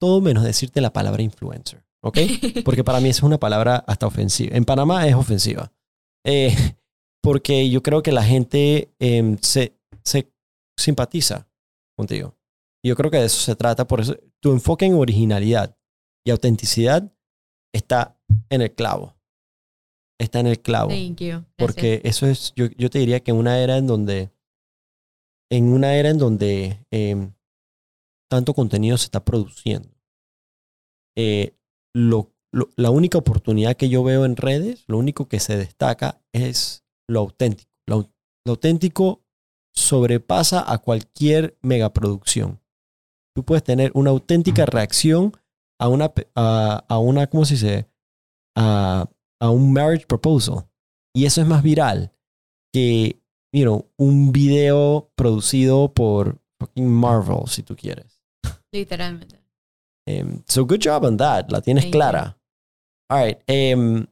[0.00, 2.18] Todo menos decirte la palabra influencer, ¿ok?
[2.64, 4.56] Porque para mí es una palabra hasta ofensiva.
[4.56, 5.72] En Panamá es ofensiva.
[6.24, 6.54] Eh,
[7.22, 10.32] porque yo creo que la gente em, se, se
[10.76, 11.48] simpatiza
[11.96, 12.36] contigo.
[12.82, 13.86] Y yo creo que de eso se trata.
[13.86, 15.76] Por eso tu enfoque en originalidad
[16.24, 17.11] y autenticidad
[17.74, 18.18] está
[18.50, 19.14] en el clavo.
[20.20, 20.90] Está en el clavo.
[20.90, 21.44] Thank you.
[21.56, 24.30] Porque eso es, yo, yo te diría que en una era en donde,
[25.50, 27.32] en una era en donde em,
[28.30, 29.88] tanto contenido se está produciendo,
[31.16, 31.56] eh,
[31.94, 36.22] lo, lo- la única oportunidad que yo veo en redes, lo único que se destaca
[36.32, 37.70] es lo auténtico.
[37.88, 38.10] Lo,
[38.46, 39.22] lo auténtico
[39.74, 42.60] sobrepasa a cualquier megaproducción.
[43.34, 45.32] Tú puedes tener una auténtica reacción
[45.82, 47.88] a una, a, a una ¿cómo se dice?
[48.56, 49.08] A,
[49.40, 50.68] a un marriage proposal.
[51.12, 52.12] Y eso es más viral
[52.72, 53.20] que,
[53.52, 58.22] you know, un video producido por fucking Marvel, si tú quieres.
[58.72, 59.42] Literalmente.
[60.06, 61.50] Um, so good job on that.
[61.50, 61.98] La tienes Thank you.
[61.98, 62.38] clara.
[63.10, 63.38] All right.
[63.48, 64.06] um,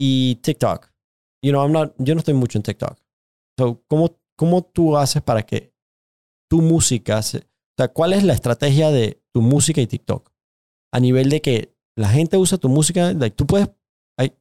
[0.00, 0.90] y TikTok.
[1.42, 2.98] You know, I'm not, yo no estoy mucho en TikTok.
[3.58, 5.74] So, ¿cómo, ¿cómo tú haces para que
[6.50, 7.42] tu música, se, o
[7.76, 10.29] sea, cuál es la estrategia de tu música y TikTok?
[10.92, 13.68] A nivel de que la gente usa tu música, like, tú puedes,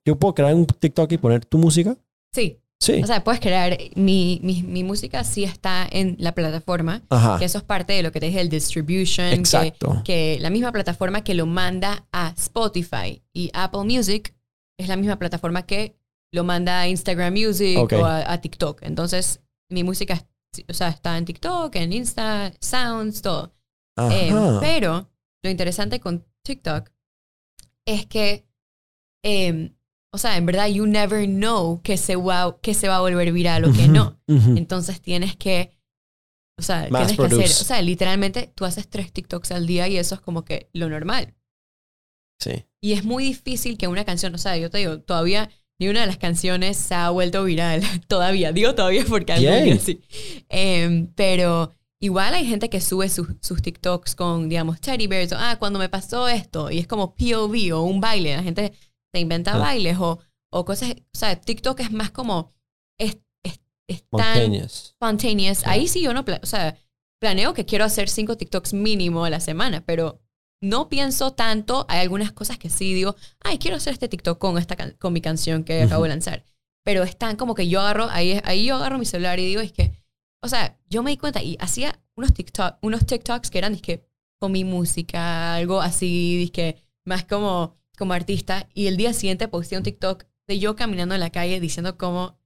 [0.06, 1.98] yo puedo crear un TikTok y poner tu música.
[2.34, 3.02] Sí, Sí.
[3.04, 7.38] o sea, puedes crear, mi, mi, mi música sí está en la plataforma, Ajá.
[7.38, 10.02] que eso es parte de lo que te dije, el distribution, Exacto.
[10.06, 14.34] que la misma plataforma que lo manda a Spotify y Apple Music
[14.80, 15.98] es la misma plataforma que
[16.34, 18.82] lo manda a Instagram Music o a, a TikTok.
[18.84, 20.26] Entonces, mi música
[20.70, 23.54] o sea, está en TikTok, en Insta, Sounds, todo.
[24.12, 25.10] Eh, pero
[25.44, 26.90] lo interesante con TikTok
[27.86, 28.48] es que,
[29.24, 29.72] eh,
[30.12, 33.32] o sea, en verdad, you never know que se va, que se va a volver
[33.32, 34.20] viral o que no.
[34.28, 35.78] Entonces tienes que,
[36.58, 39.88] o sea, Mass tienes que hacer, o sea, literalmente tú haces tres TikToks al día
[39.88, 41.36] y eso es como que lo normal.
[42.40, 42.66] Sí.
[42.82, 46.02] Y es muy difícil que una canción, o sea, yo te digo, todavía ni una
[46.02, 47.82] de las canciones se ha vuelto viral.
[48.08, 50.02] todavía, digo todavía porque algo así.
[50.50, 55.38] Em, pero igual hay gente que sube sus, sus TikToks con, digamos, teddy bears, o,
[55.38, 58.74] ah, cuando me pasó esto, y es como POV o un baile, la gente
[59.14, 59.58] se inventa Ah.
[59.60, 60.20] bailes o,
[60.52, 62.54] o cosas, o sea, TikTok es más como,
[63.00, 64.94] es, es, es tan Spontaneous.
[64.96, 65.68] spontaneous.
[65.68, 66.78] Ahí sí yo no, o sea,
[67.22, 70.22] planeo que quiero hacer cinco TikToks mínimo a la semana, pero
[70.62, 71.86] no pienso tanto.
[71.90, 75.22] Hay algunas cosas que sí digo, ay, quiero hacer este TikTok con, esta con mi
[75.22, 76.44] canción que acabo de lanzar.
[76.86, 79.72] Pero están como que yo agarro, ahí, ahí yo agarro mi celular y digo, es
[79.74, 79.99] que,
[80.42, 84.06] o sea, yo me di cuenta y hacía unos, TikTok, unos TikToks que eran, que
[84.40, 88.68] con mi música, algo así, que más como, como artista.
[88.74, 92.40] Y el día siguiente posté un TikTok de yo caminando en la calle diciendo cómo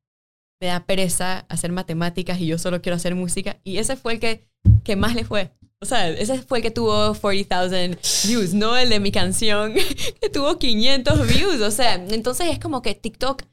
[0.60, 3.60] me da pereza hacer matemáticas y yo solo quiero hacer música.
[3.64, 4.48] Y ese fue el que,
[4.84, 5.52] que más le fue.
[5.82, 9.74] O sea, ese fue el que tuvo 40,000 views, no el de mi canción
[10.22, 11.62] que tuvo 500 views.
[11.62, 13.44] O sea, entonces es como que TikTok,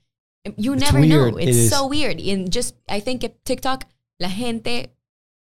[0.56, 1.38] you never know.
[1.40, 1.70] It It's is.
[1.70, 2.20] so weird.
[2.20, 3.84] And just, I think TikTok,
[4.20, 4.94] la gente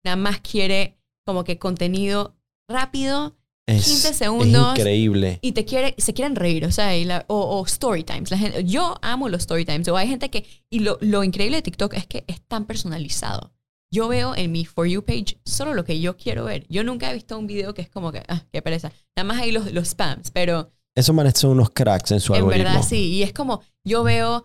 [0.04, 2.36] nada más quiere como que contenido
[2.68, 4.78] rápido Es, 15 es segundos.
[4.78, 5.38] increíble.
[5.42, 8.30] y te quiere, se quieren reír, o sea, la- o, o story times.
[8.30, 9.88] La gente, yo amo los story times.
[9.88, 13.52] O hay gente que, y lo, lo increíble de TikTok es que es tan personalizado.
[13.92, 16.66] Yo veo en mi For You page solo lo que yo quiero ver.
[16.68, 18.92] Yo nunca he visto un video que es como que, ah, qué pereza.
[19.16, 22.40] Nada más hay los, los spams, pero Esos manes son unos cracks en su en
[22.40, 22.64] algoritmo.
[22.64, 23.12] verdad sí.
[23.14, 24.44] Y es como, yo veo,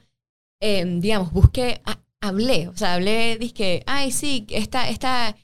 [0.61, 5.35] eh, digamos, busqué, ah, hablé, o sea, hablé, dije, ay, sí, esta, esta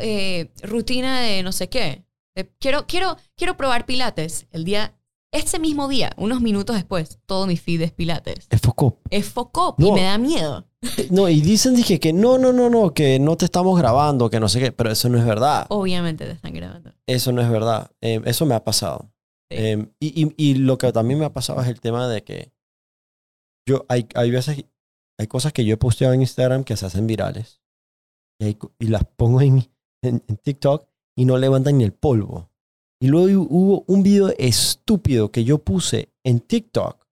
[0.00, 2.04] eh, rutina de no sé qué.
[2.36, 4.46] Eh, quiero, quiero, quiero probar pilates.
[4.50, 4.94] El día,
[5.32, 8.46] ese mismo día, unos minutos después, todo mi feed es pilates.
[8.50, 8.98] Es foco.
[9.10, 9.88] Es Focop No.
[9.88, 10.66] y me da miedo.
[11.10, 14.38] No, y dicen dije que no, no, no, no, que no te estamos grabando, que
[14.40, 15.66] no sé qué, pero eso no es verdad.
[15.70, 16.92] Obviamente te están grabando.
[17.06, 17.90] Eso no es verdad.
[18.00, 19.10] Eh, eso me ha pasado.
[19.50, 19.56] Sí.
[19.58, 22.52] Eh, y, y- y lo que también me ha pasado es el tema de que
[23.68, 24.64] yo hay, hay veces,
[25.18, 27.60] hay cosas que yo he posteado en Instagram que se hacen virales
[28.40, 29.68] y, hay co- y las pongo en,
[30.02, 30.88] en, en TikTok
[31.18, 32.50] y no levantan ni el polvo.
[33.00, 37.06] Y luego hu- hubo un video estúpido que yo puse en TikTok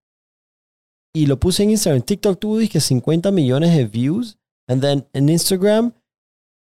[1.15, 2.03] y lo puse en Instagram.
[2.03, 4.39] TikTok tuvo dije 50 millones de views
[4.69, 5.93] and then en Instagram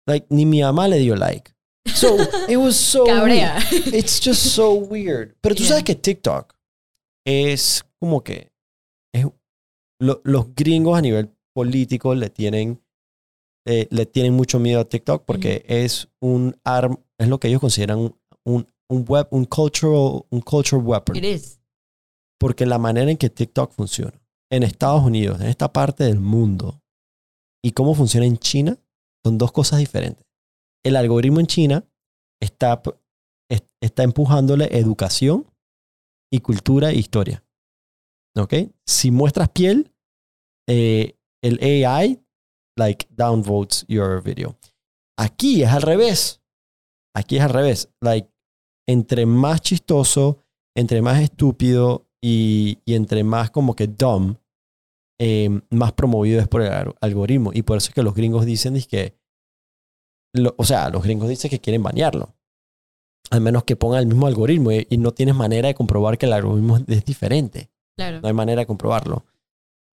[0.06, 1.52] like ni mi mamá le dio like.
[1.86, 2.16] So
[2.48, 3.18] it was so weird.
[3.18, 3.58] Cabrea.
[3.92, 5.36] It's just so weird.
[5.40, 5.68] Pero tú Yeah.
[5.70, 6.54] sabes que TikTok
[7.26, 8.50] es como que
[9.14, 9.26] es,
[10.00, 12.80] lo- los gringos a nivel político le tienen
[13.66, 17.60] eh, le tienen mucho miedo a TikTok porque es un arm es lo que ellos
[17.60, 21.60] consideran un, un, un web un cultural un cultural weapon It is.
[22.38, 24.20] porque la manera en que TikTok funciona
[24.50, 26.82] en Estados Unidos en esta parte del mundo
[27.64, 28.76] y cómo funciona en China
[29.24, 30.26] son dos cosas diferentes
[30.84, 31.84] el algoritmo en China
[32.42, 32.82] está,
[33.80, 35.46] está empujándole educación
[36.30, 37.42] y cultura e historia.
[38.36, 38.54] ¿Ok?
[38.86, 39.92] Si muestras piel,
[40.68, 42.20] eh, el AI,
[42.76, 44.56] like, downvotes your video.
[45.18, 46.42] Aquí es al revés.
[47.16, 47.90] Aquí es al revés.
[48.00, 48.28] Like,
[48.88, 50.38] entre más chistoso,
[50.76, 54.36] entre más estúpido y, y entre más como que dumb,
[55.20, 57.52] eh, más promovido es por el al- algoritmo.
[57.54, 59.16] Y por eso es que los gringos dicen es que
[60.56, 62.34] o sea, los gringos dicen que quieren banearlo.
[63.30, 66.26] Al menos que ponga el mismo algoritmo y, y no tienes manera de comprobar que
[66.26, 67.70] el algoritmo es diferente.
[67.96, 68.20] Claro.
[68.20, 69.24] No hay manera de comprobarlo.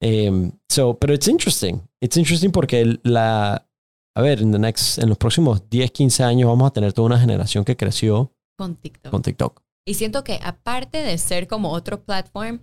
[0.01, 1.81] Em, so, pero it's interesting.
[2.01, 3.67] It's interesting porque la,
[4.15, 7.05] a ver, en, the next, en los próximos 10, 15 años vamos a tener toda
[7.05, 9.11] una generación que creció Con TikTok.
[9.11, 9.61] con TikTok.
[9.85, 12.59] Y siento que aparte de ser como otro platform,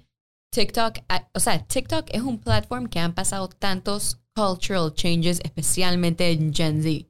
[0.53, 0.99] TikTok,
[1.34, 6.82] o sea, TikTok es un platform que han pasado tantos cultural changes, especialmente en Gen
[6.82, 7.07] Z.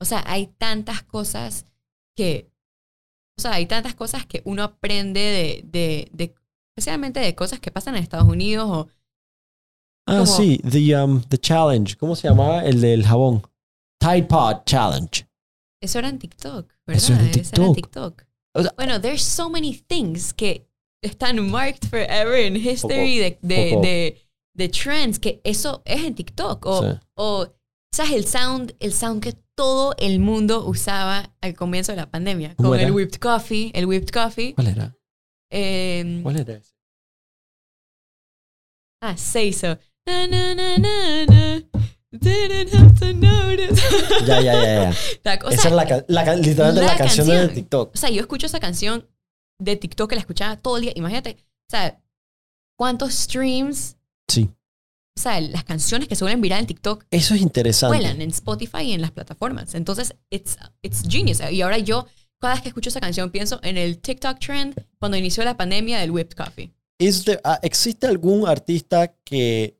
[0.00, 1.66] O sea, hay tantas cosas
[2.16, 2.50] que,
[3.38, 6.34] o sea, hay tantas cosas que uno aprende de, de, de
[6.76, 8.88] especialmente de cosas que pasan en Estados Unidos o
[10.06, 11.96] Ah, Como- sí, the, um, the challenge.
[11.96, 12.62] ¿Cómo se llamaba?
[12.66, 13.40] El del jabón.
[13.98, 15.26] Tide Pod Challenge.
[15.82, 17.02] eso era en TikTok, ¿verdad?
[17.02, 17.66] Eso era en Eso era TikTok.
[17.68, 18.24] en TikTok.
[18.54, 20.68] O sea- bueno, there's so many things que
[21.02, 23.80] están marked forever in history de, de, Poco.
[23.82, 24.20] de,
[24.54, 26.66] de trends, que eso es en TikTok.
[26.66, 26.98] O, Sí.
[27.16, 27.46] o
[27.94, 28.12] ¿sabes?
[28.12, 32.54] El sound, el sound que todo el mundo usaba al comienzo de la pandemia.
[32.56, 32.88] ¿Cómo Con era?
[32.88, 34.52] el whipped coffee, el whipped coffee.
[34.54, 34.94] ¿Cuál era?
[35.54, 36.74] Eh, ¿Cuál era ese?
[39.02, 39.78] ah, Seiso.
[40.06, 41.62] Na, na, na, na, na.
[42.12, 43.80] Didn't have to notice.
[44.26, 44.90] Ya, ya, ya,
[45.24, 45.34] ya.
[45.50, 47.54] Esa es la, ca- la ca- literalmente la, la canción de canción.
[47.54, 47.94] TikTok.
[47.94, 49.08] O sea, yo escucho esa canción
[49.58, 50.92] de TikTok que la escuchaba todo el día.
[50.94, 52.00] Imagínate, o sea,
[52.78, 53.96] cuántos streams,
[54.28, 54.48] Sí.
[55.18, 57.96] o sea, las canciones que se vuelven viral en TikTok Eso es interesante.
[57.96, 59.74] vuelan en Spotify y en las plataformas.
[59.74, 61.40] Entonces, it's, it's genius.
[61.50, 62.06] Y ahora yo,
[62.44, 65.98] cada vez que escucho esa canción, pienso en el TikTok trend cuando inició la pandemia
[66.00, 66.72] del whipped coffee.
[66.98, 69.76] There- ah, ¿Existe algún artista que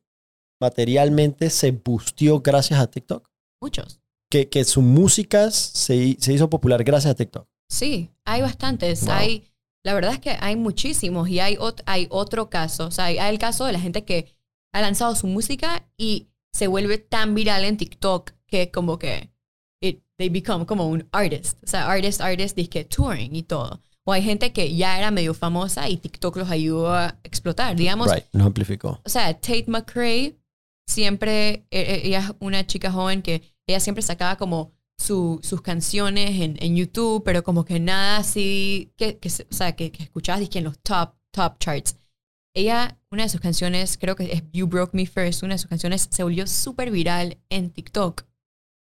[0.59, 3.29] materialmente se bustió gracias a TikTok?
[3.61, 3.99] Muchos.
[4.29, 7.47] que, que su música se, se hizo popular gracias a TikTok.
[7.69, 9.01] Sí, hay bastantes.
[9.05, 9.13] Wow.
[9.13, 9.51] Hay,
[9.83, 12.87] la verdad es que hay muchísimos y hay, ot- hay otro caso.
[12.87, 14.35] O sea, hay, hay el caso de la gente que
[14.73, 19.29] ha lanzado su música y se vuelve tan viral en TikTok que como que
[20.17, 21.57] they become como un artist.
[21.63, 23.81] O sea, artist, artist, que touring y todo.
[24.07, 27.75] O hay gente que ya era medio famosa y TikTok los ayudó a explotar.
[27.75, 29.01] Digamos, Right, nos amplificó.
[29.03, 30.37] o sea, Tate McRae
[30.87, 35.61] siempre, e- e- ella es una chica joven que ella siempre sacaba como su- sus
[35.61, 40.03] canciones en, en YouTube, pero como que nada así, que, que o sea, que, que
[40.03, 41.97] escuchabas dizque, en los top, top charts.
[42.55, 45.69] Ella, una de sus canciones, creo que es You Broke Me First, una de sus
[45.69, 48.23] canciones se volvió súper viral en TikTok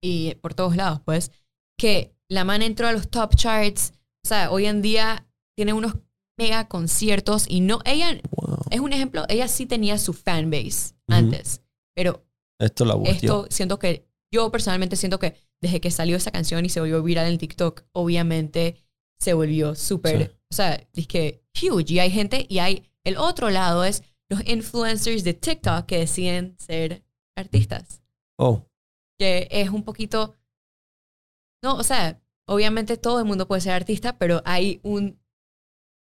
[0.03, 1.31] y por todos lados, pues,
[1.79, 3.93] que la man entró a los top charts,
[4.25, 5.27] o sea, hoy en día
[5.57, 5.95] tiene unos
[6.39, 8.59] mega conciertos y no, ella Wow.
[8.71, 11.19] es un ejemplo, ella sí tenía su fanbase Ujú.
[11.19, 11.63] antes,
[11.95, 12.27] pero
[12.61, 13.13] Esto la volteó.
[13.13, 17.03] esto siento que, yo personalmente siento que desde que salió esa canción y se volvió
[17.03, 18.77] viral en TikTok, obviamente
[19.19, 20.37] se volvió súper, Sí.
[20.51, 21.95] o sea, es que huge.
[21.95, 26.57] Y hay gente, y hay, el otro lado es los influencers de TikTok que deciden
[26.59, 27.03] ser
[27.37, 28.03] artistas,
[28.39, 28.66] Oh,
[29.19, 30.35] que es un poquito,
[31.63, 35.19] no, o sea, obviamente todo el mundo puede ser artista, pero hay un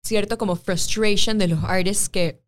[0.05, 2.43] cierto como frustration de los artists que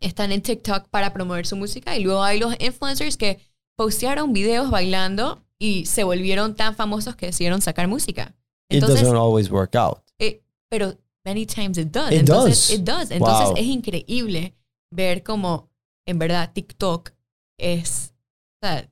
[0.00, 3.40] están en TikTok para promover su música y luego hay los influencers que
[3.76, 8.34] postearon videos bailando y se volvieron tan famosos que decidieron sacar música.
[8.70, 9.98] it Entonces, doesn't always work out.
[10.18, 12.12] eh, pero many times it does.
[12.12, 12.78] It Entonces, does.
[12.78, 13.10] it does.
[13.10, 13.56] Entonces Wow.
[13.56, 14.54] es increíble
[14.92, 15.68] ver cómo
[16.06, 17.10] en verdad TikTok
[17.58, 18.14] es,
[18.62, 18.90] o sea,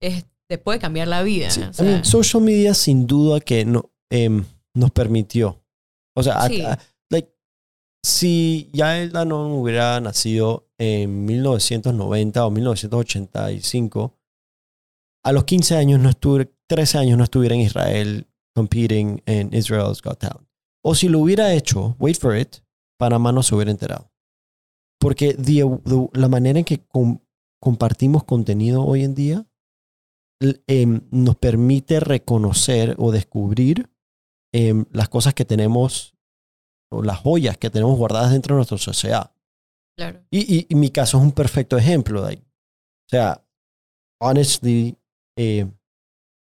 [0.00, 1.50] es, te puede cambiar la vida.
[1.50, 4.44] Sí, o sea, social media sin duda que no, em,
[4.74, 5.62] nos permitió.
[6.16, 6.62] O sea, a- Sí.
[6.62, 6.78] a-
[7.10, 7.32] like,
[8.04, 14.14] si Yaelda no hubiera nacido en 1990 o 1985,
[15.24, 20.00] a los 15 años no estuve, 13 años no estuviera en Israel competing en Israel's
[20.02, 20.48] Got Talent.
[20.84, 22.56] O si lo hubiera hecho, wait for it,
[22.98, 24.10] Panamá no se hubiera enterado.
[25.00, 27.18] Porque the- the- la manera en que com-
[27.60, 29.46] compartimos contenido hoy en día
[30.66, 33.88] em, nos permite reconocer o descubrir
[34.54, 36.14] em, las cosas que tenemos
[36.92, 39.32] o las joyas que tenemos guardadas dentro de nuestra sociedad.
[39.98, 40.20] claro.
[40.30, 42.20] Y, y- y mi caso es un perfecto ejemplo.
[42.22, 43.42] like, o sea,
[44.20, 44.96] honestly,
[45.38, 45.64] eh,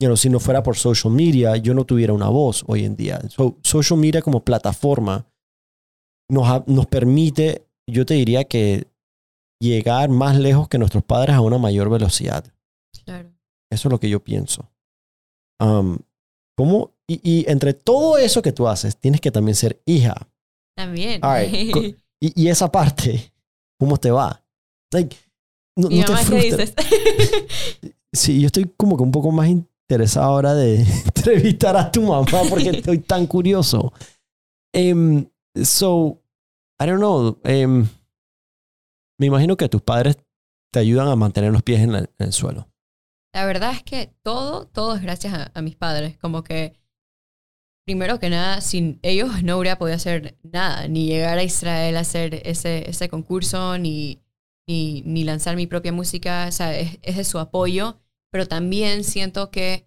[0.00, 2.96] you know, si no fuera por social media, yo no tuviera una voz hoy en
[2.96, 3.20] día.
[3.28, 5.26] So, social media como plataforma
[6.30, 8.88] nos, nos permite, yo te diría que
[9.62, 12.44] llegar más lejos que nuestros padres a una mayor velocidad.
[13.04, 13.30] Claro.
[13.76, 14.68] Eso es lo que yo pienso.
[15.60, 15.98] Um,
[16.56, 16.94] ¿cómo?
[17.06, 20.28] Y, y entre todo eso que tú haces, tienes que también ser hija.
[20.76, 21.24] También.
[21.24, 21.82] All right, co-
[22.20, 23.32] Y, y esa parte,
[23.78, 24.42] ¿cómo te va?
[24.90, 25.14] Like,
[25.76, 26.64] no, Mi no te mamá, ¿qué frustra.
[26.64, 26.74] dices?
[28.12, 32.24] Sí, yo estoy como que un poco más interesado ahora de entrevistar a tu mamá
[32.48, 33.92] porque estoy tan curioso.
[34.74, 35.28] Em,
[35.62, 36.22] so,
[36.80, 37.38] I don't know.
[37.44, 37.86] em,
[39.20, 40.16] me imagino que tus padres
[40.72, 42.68] te ayudan a mantener los pies en, la- en el suelo.
[43.36, 46.16] La verdad es que todo, todo es gracias a, mis padres.
[46.16, 46.72] Como que,
[47.84, 52.00] primero que nada, sin ellos no hubiera podido hacer nada, ni llegar a Israel a
[52.00, 54.22] hacer ese, ese concurso, ni,
[54.66, 56.46] ni, lanzar mi propia música.
[56.48, 58.00] O sea, es, de su apoyo,
[58.32, 59.86] pero también siento que,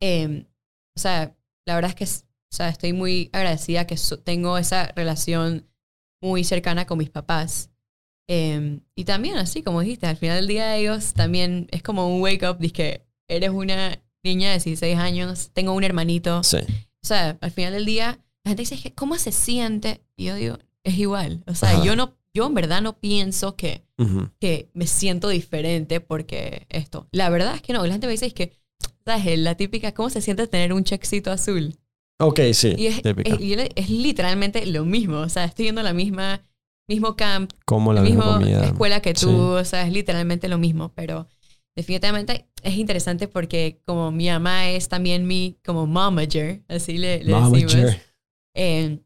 [0.00, 0.46] eh,
[0.96, 1.36] o sea,
[1.66, 5.68] la verdad es que o sea, estoy muy agradecida que so- tengo esa relación
[6.22, 7.72] muy cercana con mis papás.
[8.28, 12.22] Eh, y también, así como dijiste, al final del día ellos también es como un
[12.22, 16.42] wake up, que eres una niña de 16 años, tengo un hermanito.
[16.42, 16.58] Sí.
[16.58, 20.00] O sea, al final del día, la gente dice, "¿Qué- ¿cómo se siente?
[20.16, 21.42] Y yo digo, es igual.
[21.46, 21.84] O sea, Ajá.
[21.84, 24.30] yo no, yo en verdad no pienso que, Ujú.
[24.40, 27.08] que me siento diferente porque esto.
[27.12, 27.84] La verdad es que no.
[27.86, 28.52] La gente me dice, es que,
[29.04, 29.38] ¿sabes?
[29.38, 31.76] La típica, ¿cómo se siente tener un checkcito azul?
[32.18, 32.74] Ok, sí.
[32.78, 35.18] Y es, es- le- es literalmente lo mismo.
[35.18, 36.42] O sea, estoy yendo a la misma,
[36.88, 39.34] mismo camp, Como la misma escuela que tú, Sí.
[39.34, 41.28] o sea, es literalmente lo mismo, pero
[41.76, 47.34] definitivamente es interesante porque como mi mamá es también mi como momager, así le, le
[47.34, 47.96] decimos,
[48.56, 49.00] eh,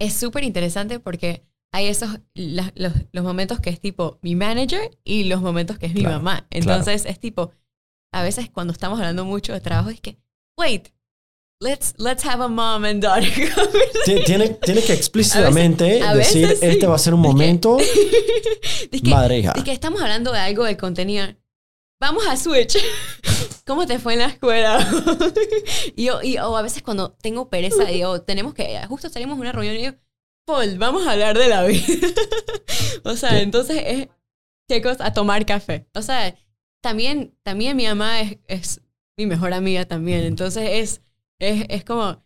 [0.00, 4.90] es súper interesante porque hay esos, la- los, los momentos que es tipo mi manager
[5.04, 6.46] y los momentos que es mi Claro, mamá.
[6.50, 7.52] Entonces es tipo,
[8.12, 10.18] a veces cuando estamos hablando mucho de trabajo es que,
[10.58, 10.88] wait,
[11.62, 13.30] let's, let's have a mom and daughter
[14.26, 16.66] Tiene, tiene que explícitamente a veces decir, sí.
[16.66, 17.78] este va a ser un momento
[18.90, 19.52] Es que- madre hija.
[19.56, 21.26] Es que estamos hablando de algo de contenido.
[22.00, 22.76] Vamos a Switch.
[23.66, 24.84] ¿Cómo te fue en la escuela?
[25.94, 29.42] y yo, y, o a veces cuando tengo pereza, digo, tenemos que, justo salimos de
[29.42, 29.94] una reunión y digo,
[30.44, 31.84] Paul, vamos a hablar de la vida.
[33.04, 34.08] o sea, entonces es,
[34.68, 35.86] chicos, a tomar café.
[35.94, 36.34] O sea,
[36.82, 38.80] también, también mi mamá es, es
[39.16, 40.24] mi mejor amiga también.
[40.24, 41.02] Entonces es,
[41.42, 42.22] es, es como,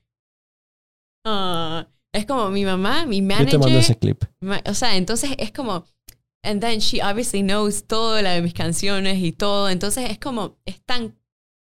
[1.24, 3.50] ah, es como mi mamá, mi Yo manager.
[3.50, 4.22] te mando ese clip.
[4.40, 5.84] Ma- O sea, entonces es como.
[6.42, 9.68] And then she obviously knows todo la de mis canciones y todo.
[9.68, 10.56] Entonces es como.
[10.64, 11.18] Es tan.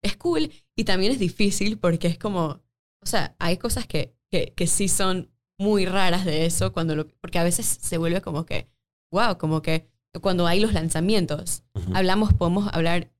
[0.03, 2.61] Es cool y también es difícil porque es como.
[3.03, 6.73] O sea, hay cosas que, que, que sí son muy raras de eso.
[6.73, 8.67] cuando lo, Porque a veces se vuelve como que.
[9.11, 9.87] Wow, como que
[10.21, 11.63] cuando hay los lanzamientos.
[11.75, 11.95] Ujú.
[11.95, 13.11] Hablamos, podemos hablar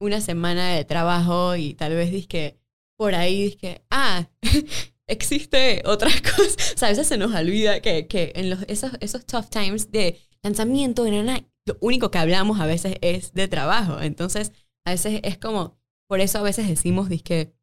[0.00, 2.58] una semana de trabajo y tal vez que
[2.96, 4.28] por ahí que ah,
[5.06, 6.74] existe otras cosas.
[6.74, 9.90] O sea, a veces se nos olvida que, que en los, esos, esos tough times
[9.90, 14.00] de lanzamiento, de nana, lo único que hablamos a veces es de trabajo.
[14.00, 14.52] Entonces,
[14.86, 15.78] a veces es como,
[16.08, 17.54] por eso a veces decimos que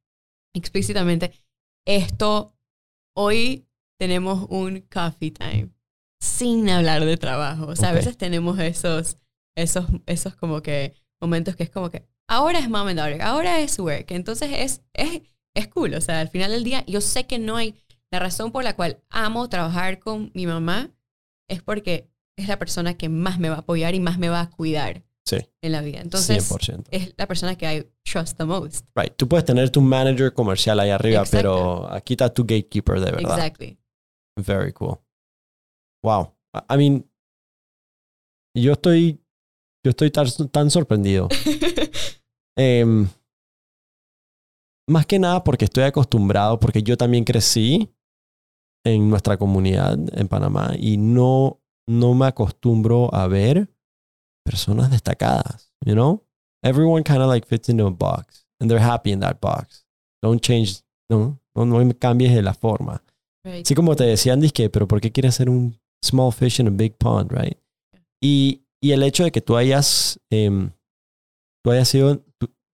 [0.56, 1.32] explícitamente,
[1.86, 2.56] esto,
[3.16, 3.68] hoy
[4.00, 5.70] tenemos un coffee time
[6.22, 7.68] sin hablar de trabajo.
[7.68, 9.18] O sea, a veces tenemos esos,
[9.58, 13.60] esos, esos como que momentos que es como que ahora es mom and daughter, ahora
[13.60, 14.12] es work.
[14.12, 15.22] Entonces es, es,
[15.56, 15.94] es cool.
[15.94, 17.76] O sea, al final del día, yo sé que no hay.
[18.12, 20.92] La razón por la cual amo trabajar con mi mamá
[21.50, 24.42] es porque es la persona que más me va a apoyar y más me va
[24.42, 26.00] a cuidar Sí, en la vida.
[26.02, 26.86] Entonces, 100%.
[26.92, 28.86] es la persona que I trust the most.
[28.96, 29.14] Right.
[29.16, 31.38] Tú puedes tener tu manager comercial ahí arriba, Exacto.
[31.38, 33.38] pero aquí está tu gatekeeper de verdad.
[33.38, 33.80] Exactly.
[34.36, 34.98] Very cool.
[36.04, 36.36] Wow.
[36.54, 37.10] I- I mean,
[38.56, 39.20] yo estoy,
[39.84, 41.30] yo estoy tan, tan sorprendido.
[42.58, 43.08] Em,
[44.88, 47.90] más que nada porque estoy acostumbrado, porque yo también crecí
[48.86, 53.70] en nuestra comunidad en Panamá y no, no me acostumbro a ver
[54.46, 56.24] personas destacadas, you know?
[56.64, 59.86] Everyone kind of like fits into a box and they're happy in that box.
[60.22, 63.04] Don't change, no, no, no cambies de la forma.
[63.46, 63.66] Right.
[63.66, 66.72] Sí, como te decían, que pero ¿por qué quieres ser un small fish in a
[66.72, 67.58] big pond, right?
[68.22, 70.72] Y, y el hecho de que tú hayas, em,
[71.64, 72.24] tú hayas sido,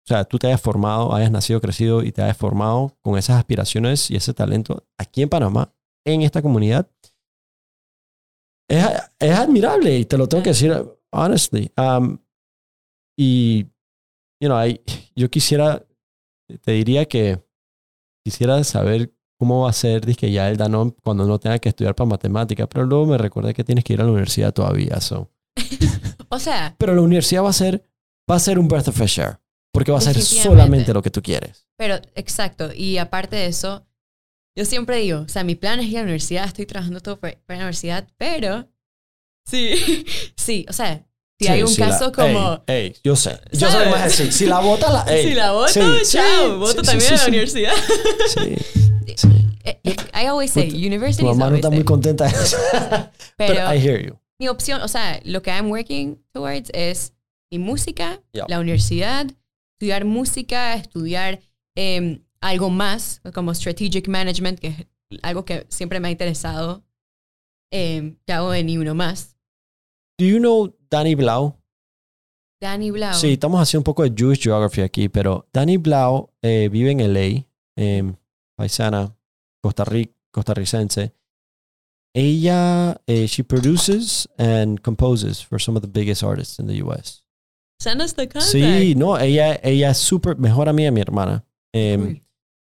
[0.07, 3.37] o sea, tú te hayas formado, hayas nacido, crecido y te hayas formado con esas
[3.37, 5.73] aspiraciones y ese talento aquí en Panamá,
[6.05, 6.89] en esta comunidad,
[8.69, 8.85] es,
[9.19, 10.73] es admirable y te lo tengo que decir
[11.11, 11.71] honestly.
[11.77, 12.19] Um,
[13.19, 13.63] y,
[14.41, 14.81] you know, I-
[15.15, 15.85] yo quisiera,
[16.61, 17.43] te diría que
[18.25, 21.95] quisiera saber cómo va a ser dizque, ya el Danone cuando no tenga que estudiar
[21.95, 25.01] para matemática, pero luego me recordé que tienes que ir a la universidad todavía.
[25.01, 25.29] So.
[26.29, 27.89] O sea, Pero la universidad va a ser,
[28.29, 29.39] va a ser un breath of fresh air,
[29.77, 30.49] porque va a ser Definitivamente.
[30.59, 31.67] solamente lo que tú quieres.
[31.77, 32.71] Pero, exacto.
[32.73, 33.85] Y aparte de eso,
[34.57, 37.19] yo siempre digo, o sea, mi plan es ir a la universidad, estoy trabajando todo
[37.19, 38.67] para, la universidad, pero
[39.45, 40.03] sí,
[40.35, 41.05] sí, o sea,
[41.39, 42.63] si Sí, hay un sí, la- caso como...
[42.65, 43.39] Ey, ey, yo sé.
[43.51, 43.75] Yo sé ¿Sabes?
[43.75, 44.33] lo que vas a decir.
[44.33, 45.03] Si la bota, la.
[45.13, 47.73] ey, si la voto, sí, sí, chao, voto sí, también sí, a la universidad.
[48.29, 48.55] Sí,
[49.15, 49.27] sí.
[49.63, 52.31] Eh, eh, I always say, Tu- university Tu is mamá no está muy contenta de
[52.31, 52.57] eso.
[53.37, 54.17] Pero Pero I hear you.
[54.39, 57.13] mi opción, o sea, lo que I'm working towards es
[57.51, 58.45] mi música, Yeah.
[58.49, 59.27] la universidad,
[59.77, 61.39] estudiar música, estudiar
[61.75, 64.87] em, algo más, como strategic management, que es
[65.21, 66.83] algo que siempre me ha interesado,
[67.71, 69.37] em, que hago en uno más.
[70.17, 71.55] Do you know Danny Blau?
[72.59, 73.13] Danny Blau.
[73.13, 77.13] Sí, estamos haciendo un poco de Jewish Geography aquí, pero Danny Blau eh, vive en
[77.13, 77.45] LA,
[77.75, 78.15] eh,
[78.55, 79.15] paisana,
[79.61, 81.13] Costa Rica, costarricense.
[82.15, 87.26] Ella, eh, she produces and composes for some of the biggest artists in the US.
[87.79, 88.51] Send us the contact.
[88.51, 91.45] Sí, no, ella, ella es súper mejor amiga de mi hermana.
[91.73, 92.23] Eh,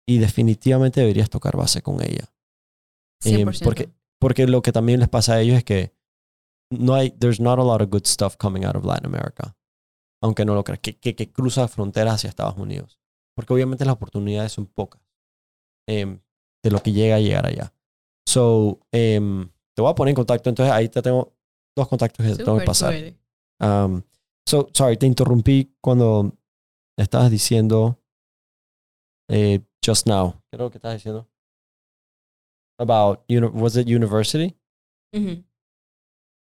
[0.07, 2.33] y definitivamente deberías tocar base con ella.
[3.25, 3.65] Eh, 100%.
[3.65, 5.95] porque, porque lo que también les pasa a ellos es que
[6.71, 9.57] no hay, there's not a lot of good stuff coming out of Latin America.
[10.23, 12.99] Aunque no lo creas, que, que, que cruza fronteras hacia Estados Unidos.
[13.35, 15.03] Porque obviamente las oportunidades son pocas
[15.87, 16.21] em,
[16.63, 17.75] de lo que llega a llegar allá.
[18.27, 20.49] So, em, te voy a poner en contacto.
[20.49, 21.35] Entonces ahí te tengo
[21.77, 22.95] dos contactos que te tengo que pasar.
[23.61, 24.03] Um,
[24.47, 26.33] so, sorry, te interrumpí cuando
[26.97, 27.99] estabas diciendo
[29.29, 30.33] eh, just now.
[30.51, 31.29] ¿Qué era lo que estabas diciendo?
[32.79, 33.21] About,
[33.55, 34.57] was it university?
[35.15, 35.45] Ujú.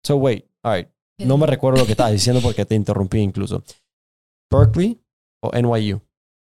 [0.05, 0.89] So, wait, all right.
[1.19, 3.63] No me recuerdo lo que estabas diciendo porque te interrumpí incluso.
[4.51, 5.01] Berkeley
[5.41, 6.01] o NYU?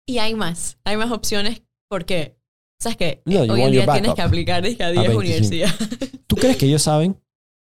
[0.09, 2.37] Y hay más, hay más opciones porque,
[2.81, 3.23] ¿sabes qué?
[3.27, 5.19] No, you Hoy en día tienes que aplicar a 10 25.
[5.19, 6.27] universidades.
[6.27, 7.21] ¿Tú crees que ellos saben?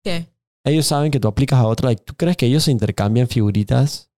[0.03, 0.27] ¿Qué?
[0.65, 1.95] Ellos saben que tú aplicas a otra.
[1.95, 4.11] ¿Tú crees que ellos se intercambian figuritas?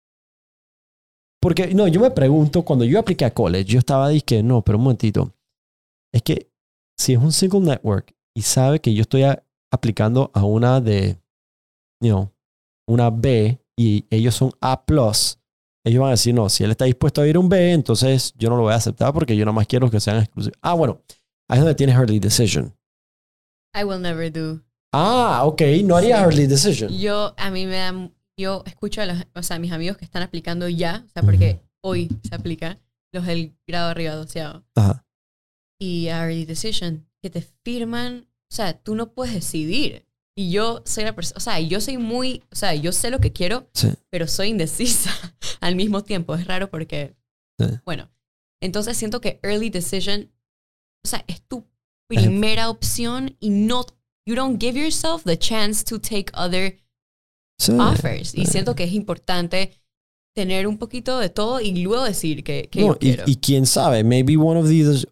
[1.42, 4.78] Porque, no, yo me pregunto, cuando yo apliqué a college, yo estaba diciendo, no, pero
[4.78, 5.34] un momentito.
[6.14, 6.50] Es que
[6.98, 9.24] si es un single network y sabe que yo estoy
[9.72, 11.18] aplicando a una de,
[12.02, 12.32] you know,
[12.88, 14.84] una B y ellos son A+,
[15.86, 18.34] ellos van a decir, no, si él está dispuesto a ir a un B, entonces
[18.38, 20.58] yo no lo voy a aceptar porque yo nada más quiero que sean exclusivos.
[20.62, 21.02] Ah, bueno,
[21.50, 22.74] ahí es donde tienes early decision.
[23.76, 24.67] I will never do.
[24.94, 26.92] Ah, ok, no haría early decision.
[26.98, 30.24] Yo, a mí me da, yo escucho a los, o sea, mis amigos que están
[30.24, 32.80] aplicando ya, o sea, porque hoy se aplica,
[33.14, 34.64] los del grado arriba, doceavo.
[34.76, 35.04] Ajá.
[35.80, 40.08] y a Early Decision, que te firman, o sea, tú no puedes decidir.
[40.36, 43.20] Y yo soy la persona, o sea, yo soy muy, o sea, yo sé lo
[43.20, 43.90] que quiero, Sí.
[44.10, 45.12] pero soy indecisa
[45.62, 46.34] al mismo tiempo.
[46.36, 47.16] Es raro porque,
[47.60, 47.66] Sí.
[47.86, 48.10] bueno,
[48.62, 50.32] entonces siento que Early Decision,
[51.06, 51.64] o sea, es tu
[52.08, 53.86] primera opción y no,
[54.28, 56.78] you don't give yourself the chance to take other
[57.60, 57.72] Sí.
[57.80, 58.36] offers.
[58.36, 59.72] Y siento que es importante
[60.36, 63.24] tener un poquito de todo y luego decir que, que No, yo y, quiero.
[63.26, 65.08] y quién sabe, maybe one of these,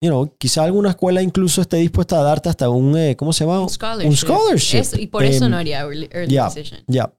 [0.00, 3.44] you know, quizá alguna escuela incluso esté dispuesta a darte hasta un, eh, ¿cómo se
[3.44, 3.60] llama?
[3.62, 4.08] un scholarship.
[4.08, 4.78] Un scholarship.
[4.78, 6.44] Eso- y por eso Em, no haría early, early yeah.
[6.48, 6.84] decision.
[6.86, 7.12] Ya,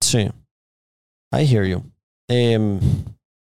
[0.00, 0.28] sí.
[1.32, 1.82] I hear you.
[2.28, 2.78] Em,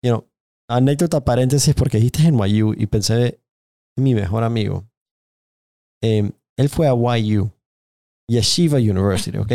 [0.03, 0.25] you know,
[0.71, 3.39] anécdota paréntesis porque dijiste en YU y pensé
[3.99, 4.87] en mi mejor amigo.
[6.03, 7.51] Em, él fue a YU,
[8.29, 9.53] Yeshiva University, ¿ok?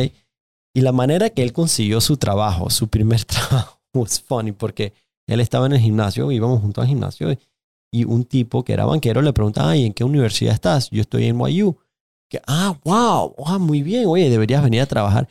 [0.76, 4.94] Y la manera que él consiguió su trabajo, su primer trabajo, was funny porque
[5.28, 7.32] él estaba en el gimnasio, íbamos juntos al gimnasio
[7.92, 10.90] y- un tipo que era banquero le preguntaba, ¿y en qué universidad estás?
[10.90, 11.78] Yo estoy en YU.
[12.28, 15.30] Que, ah, wow, ah, muy bien, oye, deberías venir a trabajar.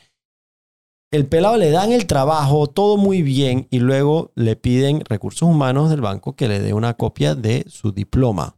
[1.12, 5.90] El pelado le dan el trabajo, todo muy bien, y luego le piden recursos humanos
[5.90, 8.56] del banco que le dé una copia de su diploma.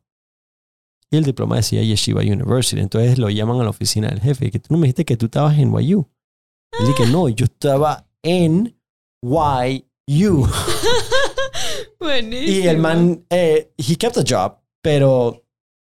[1.11, 2.81] Y el diploma decía Yeshiva University.
[2.81, 4.51] Entonces lo llaman a la oficina del jefe.
[4.51, 6.09] Que tú no me dijiste que tú estabas en YU.
[6.81, 8.77] Y dije, no, yo estaba en
[10.07, 10.49] YU.
[12.01, 12.53] Buenísimo.
[12.65, 15.43] Y el man, eh, he kept the job, pero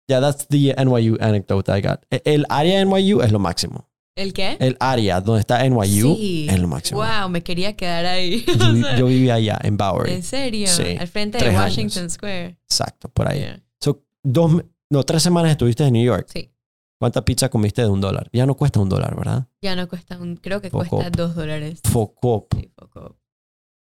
[0.08, 2.06] yeah, that's the NYU anecdote I got.
[2.10, 3.90] E- El área de NYU es lo máximo.
[4.16, 4.58] ¿El qué?
[4.60, 6.48] El área donde está NYU sí.
[6.50, 7.02] es lo máximo.
[7.04, 8.44] Wow, me quería quedar ahí.
[8.98, 10.12] Yo, vivía allá, en Bowery.
[10.14, 10.68] ¿En serio?
[10.68, 12.14] Sí, Al frente de Washington años.
[12.14, 12.58] Square.
[12.64, 13.40] Exacto, por ahí.
[13.42, 13.64] Yeah.
[13.80, 16.28] So, dos, no, tres semanas estuviste en New York.
[16.32, 16.52] Sí.
[17.00, 18.30] ¿Cuánta pizza comiste de un dólar?
[18.34, 19.48] Ya no cuesta un dólar, ¿verdad?
[19.62, 21.82] Ya no cuesta un, creo que cuesta dos dólares.
[21.84, 22.48] Fuck up.
[22.56, 23.18] Sí, poco.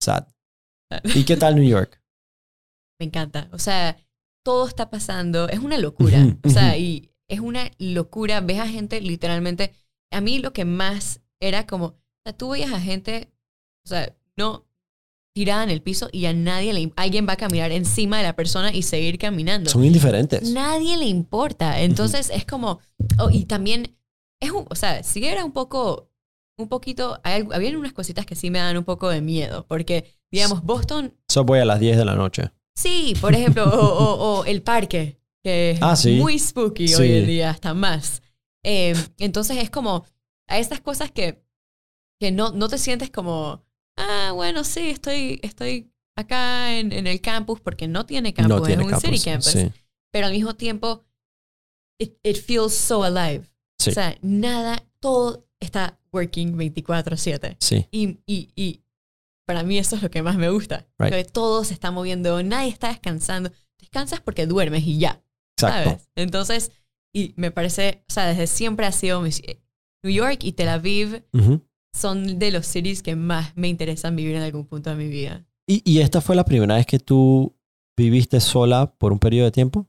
[0.00, 0.26] Sad.
[1.14, 2.02] ¿Y qué tal New York?
[2.98, 3.48] Me encanta.
[3.52, 3.98] O sea,
[4.42, 5.48] todo está pasando.
[5.48, 6.18] Es una locura.
[6.44, 8.40] O sea, y es una locura.
[8.40, 9.74] Ves a gente literalmente.
[10.10, 11.86] A mí lo que más era como.
[11.86, 13.30] O sea, tú veías a gente.
[13.84, 14.66] O sea, no
[15.34, 16.92] tirada en el piso y a nadie le.
[16.96, 19.70] Alguien va a caminar encima de la persona y seguir caminando.
[19.70, 20.50] Son indiferentes.
[20.50, 21.80] Nadie le importa.
[21.80, 22.80] Entonces es como.
[23.18, 23.96] oh, y también.
[24.40, 26.10] Es un, o sea, sí era un poco.
[26.58, 27.18] Un poquito.
[27.24, 29.64] Hay, había unas cositas que sí me dan un poco de miedo.
[29.68, 32.50] Porque, digamos, Boston So voy a las 10 de la noche.
[32.76, 36.16] Sí, por ejemplo, o, o- o el parque, que es Ah, sí.
[36.16, 36.94] muy spooky Sí.
[36.94, 38.22] hoy en día, hasta más.
[38.64, 40.04] Eh, entonces es como
[40.48, 41.42] a estas cosas que,
[42.20, 43.64] que no, no te sientes como,
[43.96, 48.62] ah, bueno, sí, estoy, estoy acá en, en el campus porque no tiene campus, no
[48.66, 49.10] tiene es un campus.
[49.10, 49.46] city campus.
[49.52, 49.70] Sí,
[50.10, 51.04] Pero al mismo tiempo,
[51.98, 53.48] it, it feels so alive.
[53.78, 53.90] Sí.
[53.90, 57.56] O sea, nada, todo está working 24/7.
[57.60, 57.86] sí.
[57.90, 58.84] Y, y, y
[59.46, 60.86] para mí eso es lo que más me gusta.
[60.98, 61.12] Right.
[61.12, 63.50] Que todo se está moviendo, nadie está descansando.
[63.78, 65.22] Descansas porque duermes y ya.
[65.56, 65.90] Exacto.
[65.90, 66.08] ¿sabes?
[66.14, 66.72] Entonces,
[67.12, 71.24] y me parece, o sea, desde siempre ha sido New York y Tel Aviv.
[71.92, 75.44] Son de los cities que más me interesan vivir en algún punto de mi vida.
[75.66, 77.54] ¿Y, ¿Y esta fue la primera vez que tú
[77.96, 79.86] viviste sola por un periodo de tiempo?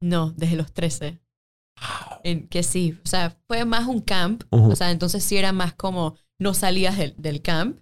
[0.00, 1.20] No, desde los 13.
[2.24, 5.74] En, que sí, o sea, fue más un camp, o sea, entonces sí era más
[5.74, 7.80] como no salías del, del camp,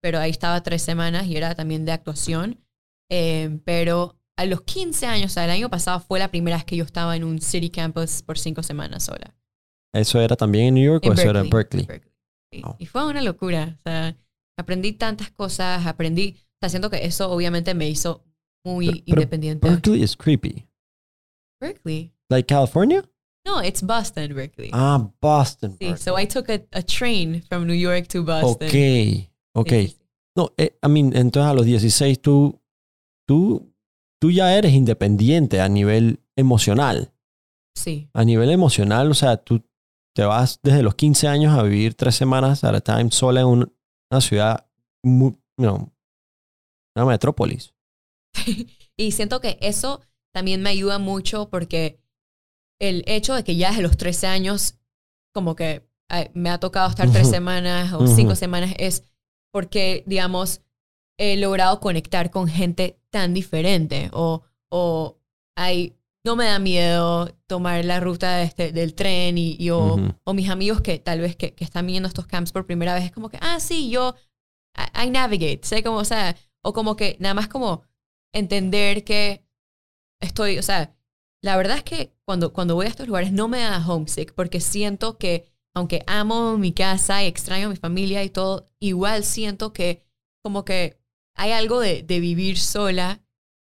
[0.00, 2.60] pero ahí estaba tres semanas y era también de actuación.
[3.10, 6.64] Eh, pero a los 15 años, o sea, el año pasado fue la primera vez
[6.64, 9.34] que yo estaba en un city campus por cinco semanas sola.
[9.92, 11.86] ¿Eso era también en New York o En eso era en Berkeley?
[11.86, 12.09] Berkeley.
[12.78, 13.78] Y fue una locura.
[13.78, 14.16] O sea,
[14.58, 18.24] aprendí tantas cosas, aprendí, o sea, siento que eso obviamente me hizo
[18.64, 19.68] muy Pero- pero independiente.
[19.68, 20.66] Berkeley is creepy.
[21.60, 22.12] Berkeley.
[22.28, 23.02] Like California?
[23.46, 24.70] No, it's Boston, Berkeley.
[24.72, 25.72] Ah, Boston.
[25.78, 25.98] Sí, Berkeley.
[26.02, 28.68] so I took a, a train from New York to Boston.
[28.68, 29.68] Ok, ok.
[29.70, 29.96] Sí.
[30.36, 32.60] No, eh, I mean, entonces a los 16 tú,
[33.26, 33.72] tú,
[34.20, 37.12] tú ya eres independiente a nivel emocional.
[37.74, 39.62] Sí, A nivel emocional, o sea, tú
[40.14, 43.76] te vas desde los 15 años a vivir tres semanas a time sola en un-
[44.10, 44.66] una ciudad,
[45.02, 45.92] mu- you know,
[46.96, 47.74] una metrópolis.
[48.96, 50.00] y siento que eso
[50.34, 52.00] también me ayuda mucho porque
[52.80, 54.78] el hecho de que ya desde los 13 años,
[55.34, 59.04] como que ay, me ha tocado estar tres semanas o cinco semanas, es
[59.52, 60.62] porque, digamos,
[61.18, 65.18] he logrado conectar con gente tan diferente o, o
[65.56, 69.96] hay, no me da miedo tomar la ruta de este, del tren y, y o,
[70.34, 73.12] mis amigos que tal vez que, que están viendo estos camps por primera vez, es
[73.12, 74.14] como que, ah, sí, yo,
[74.76, 77.82] I, I navigate, sé como, o sea, o como que nada más como
[78.32, 79.44] entender que
[80.20, 80.94] estoy, o sea,
[81.42, 84.60] la verdad es que cuando, cuando voy a estos lugares no me da homesick porque
[84.60, 89.72] siento que, aunque amo mi casa y extraño a mi familia y todo, igual siento
[89.72, 90.02] que
[90.42, 90.98] como que
[91.34, 93.22] hay algo de, de vivir sola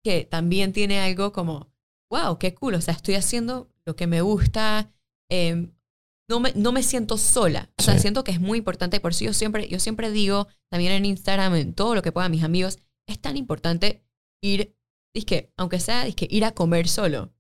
[0.03, 1.70] que también tiene algo como,
[2.11, 4.91] wow, qué cool, o sea, estoy haciendo lo que me gusta,
[5.31, 5.71] eh,
[6.29, 8.01] no, me, no me siento sola, o sea, Sí.
[8.01, 11.55] siento que es muy importante, por eso yo siempre, yo siempre digo, también en Instagram,
[11.57, 12.79] en todo lo que puedan mis amigos,
[13.09, 14.05] es tan importante
[14.43, 14.77] ir,
[15.27, 17.33] que aunque sea, que ir a comer solo,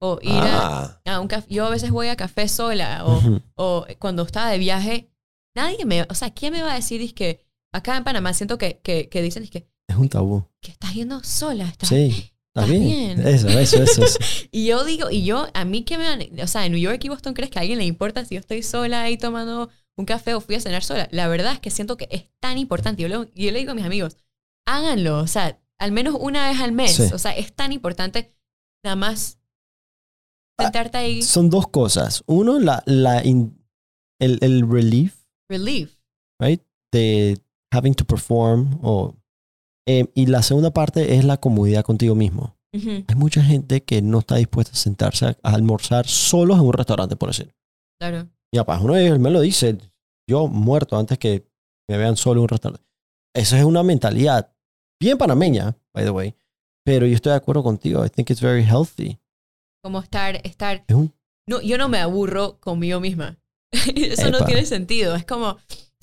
[0.00, 1.14] o ir a, Ah.
[1.14, 3.42] a un café, yo a veces voy a café sola, o, Ujú.
[3.54, 5.10] o cuando estaba de viaje,
[5.56, 7.40] nadie me, o sea, ¿quién me va a decir, que
[7.72, 10.44] acá en Panamá siento que, que, que dicen, que, Es un tabú.
[10.60, 12.30] que estás yendo sola, estás Sí.
[12.56, 13.20] ¿Estás bien.
[13.26, 14.04] Eso, eso, eso.
[14.04, 14.18] eso.
[14.52, 17.08] Y yo digo, y yo, a mí que me o sea, en New York y
[17.08, 20.34] Boston, ¿crees que a alguien le importa si yo estoy sola ahí tomando un café
[20.34, 21.08] o fui a cenar sola?
[21.10, 23.02] La verdad es que siento que es tan importante.
[23.02, 24.16] Yo, le- yo le digo a mis amigos,
[24.66, 26.92] háganlo, o sea, al menos una vez al mes.
[26.94, 27.02] Sí.
[27.12, 28.32] O sea, es tan importante
[28.84, 29.40] nada más
[30.60, 32.22] sentarte ahí, Son dos cosas.
[32.26, 33.58] Uno, la, la in-
[34.20, 35.14] el, el relief,
[35.50, 35.96] relief.
[36.40, 36.62] right?
[36.92, 37.36] De
[37.72, 38.78] having to perform.
[38.82, 39.16] O,
[39.86, 42.56] eh, y la segunda parte es la comodidad contigo mismo.
[42.72, 46.72] Hay mucha gente que no está dispuesta a sentarse a, a almorzar solos en un
[46.72, 47.54] restaurante, por decir.
[48.00, 48.28] claro.
[48.52, 49.78] Mi papá, uno de ellos me lo dice,
[50.28, 51.48] yo muerto antes que
[51.88, 52.84] me vean solo en un restaurante.
[53.34, 54.52] Eso es una mentalidad
[55.00, 56.34] bien panameña, by the way.
[56.84, 58.04] Pero yo estoy de acuerdo contigo.
[58.04, 59.18] I think it's very healthy.
[59.82, 61.12] Como estar, estar, Es un
[61.46, 63.38] no, yo no me aburro conmigo misma.
[63.72, 65.14] Eso no tiene sentido.
[65.14, 65.58] Es como,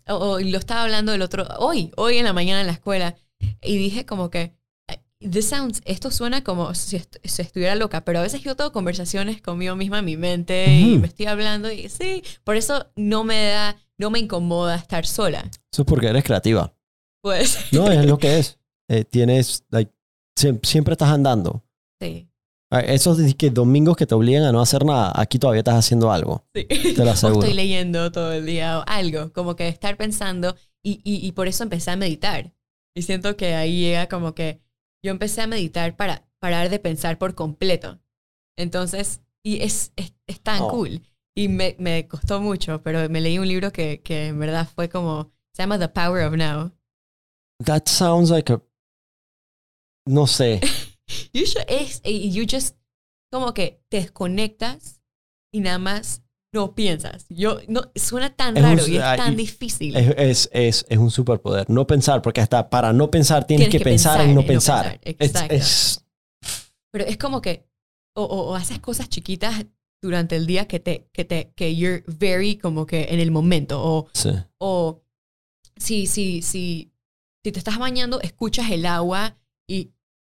[0.07, 3.15] o, o lo estaba hablando el otro, hoy, hoy en la mañana en la escuela,
[3.61, 4.53] y dije como que,
[5.19, 8.71] this sounds, esto suena como si, est- si estuviera loca, pero a veces yo tengo
[8.71, 11.01] conversaciones conmigo misma en mi mente y Ujú.
[11.01, 15.49] me estoy hablando y sí, por eso no me da, no me incomoda estar sola.
[15.71, 16.73] Eso es porque eres creativa.
[17.21, 18.57] Pues, No, es lo que es.
[18.89, 19.89] Eh, tienes, like,
[20.37, 21.63] siem- siempre estás andando.
[22.01, 22.27] sí,
[22.71, 26.43] Esos que domingos que te obligan a no hacer nada, aquí todavía estás haciendo algo.
[26.53, 26.65] sí.
[26.65, 27.39] Te lo o aseguro.
[27.41, 31.47] estoy leyendo todo el día o algo, como que estar pensando y, y, y por
[31.47, 32.51] eso empecé a meditar.
[32.95, 34.61] Y siento que ahí llega como que
[35.03, 38.01] yo empecé a meditar para parar de pensar por completo.
[38.57, 40.69] Entonces, y es, es, es tan Oh.
[40.69, 41.01] cool.
[41.35, 44.89] Y me, me costó mucho, pero me leí un libro que, que en verdad fue
[44.89, 46.71] como, se llama The Power of Now.
[47.63, 48.61] That sounds like a...
[50.05, 50.59] No sé.
[51.33, 52.77] You should- es, y you just,
[53.31, 55.01] como que te desconectas
[55.53, 56.21] y nada más
[56.53, 57.25] no piensas.
[57.29, 59.95] Yo, no, suena tan Es un- raro y es tan y- difícil.
[59.95, 61.69] Es, es, es, es un superpoder.
[61.69, 64.45] No pensar, porque hasta para no pensar tienes, Tienes que, que pensar, en no en
[64.45, 64.99] no pensar.
[65.03, 65.55] Exacto.
[66.91, 67.65] Pero es como que,
[68.15, 69.65] o, o- o haces cosas chiquitas
[70.03, 73.81] durante el día que te, que te, que you're very como que en el momento.
[73.81, 74.31] O, sí.
[74.57, 75.01] o
[75.77, 76.91] si, si, si,
[77.43, 79.37] si te estás bañando, escuchas el agua
[79.69, 79.91] y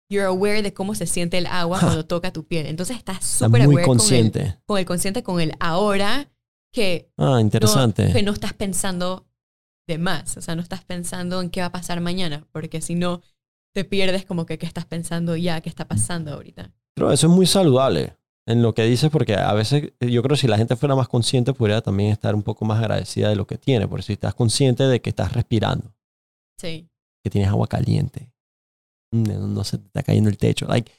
[0.08, 2.66] you're aware de cómo se siente el agua cuando toca tu piel.
[2.66, 4.58] Entonces estás Está súper aware con el, consciente.
[4.66, 6.30] con el consciente, con el ahora,
[6.72, 8.08] que Ah, interesante.
[8.08, 9.26] no, que no estás pensando
[9.88, 10.36] de más.
[10.36, 13.22] O sea, no estás pensando en qué va a pasar mañana, porque si no,
[13.74, 16.72] te pierdes como que qué estás pensando ya, qué está pasando ahorita.
[16.94, 18.16] Pero eso es muy saludable
[18.46, 20.94] en lo que dices, porque a veces eh, yo creo que si la gente fuera
[20.94, 23.86] más consciente, podría también estar un poco más agradecida de lo que tiene.
[23.88, 25.92] Porque si estás consciente de que estás respirando,
[26.58, 26.88] Sí.
[27.22, 28.32] que tienes agua caliente,
[29.12, 30.66] no se te está cayendo el techo.
[30.66, 30.92] Like,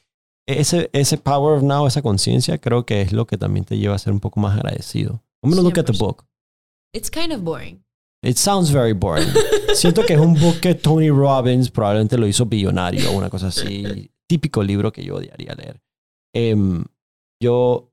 [0.46, 3.94] ese, ese power of now, esa conciencia, creo que es lo que también te lleva
[3.94, 5.22] a ser un poco más agradecido.
[5.42, 5.98] I'm gonna look at the 100%.
[5.98, 6.26] book.
[6.94, 7.84] It's kind of boring.
[8.22, 9.28] It sounds very boring.
[9.74, 13.48] Siento que es un book que Tony Robbins probablemente lo hizo billonario o una cosa
[13.48, 14.10] así.
[14.28, 15.80] Típico libro que yo odiaría leer.
[16.34, 16.84] Em,
[17.40, 17.92] yo,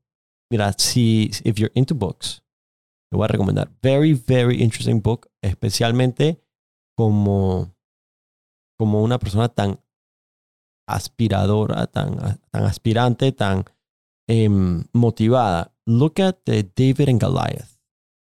[0.49, 2.41] mira, si if you're into books,
[3.11, 3.69] te voy a recomendar.
[3.83, 6.41] Very, very interesting book, especialmente
[6.97, 7.75] como,
[8.79, 9.79] como una persona tan
[10.87, 13.65] aspiradora, tan, tan aspirante, tan
[14.27, 15.71] em, motivada.
[15.85, 17.77] Look at the David and Goliath.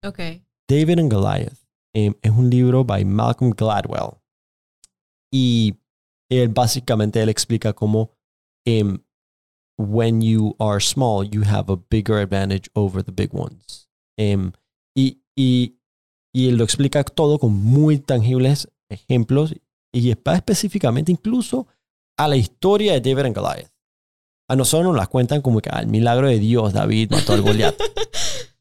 [0.05, 0.43] Okay.
[0.69, 1.59] David and Goliath
[1.95, 4.21] em, es un libro by Malcolm Gladwell.
[5.33, 5.77] Y
[6.31, 8.11] él básicamente él explica cómo
[8.67, 8.99] em,
[9.79, 13.89] when you are small, you have a bigger advantage over the big ones.
[14.95, 15.79] Y, y,
[16.35, 19.55] y él lo explica todo con muy tangibles ejemplos
[19.93, 21.67] y específicamente incluso
[22.25, 23.73] a la historia de David and Goliath.
[24.49, 27.75] A nosotros nos la cuentan como que al milagro de Dios, David mató al Goliat.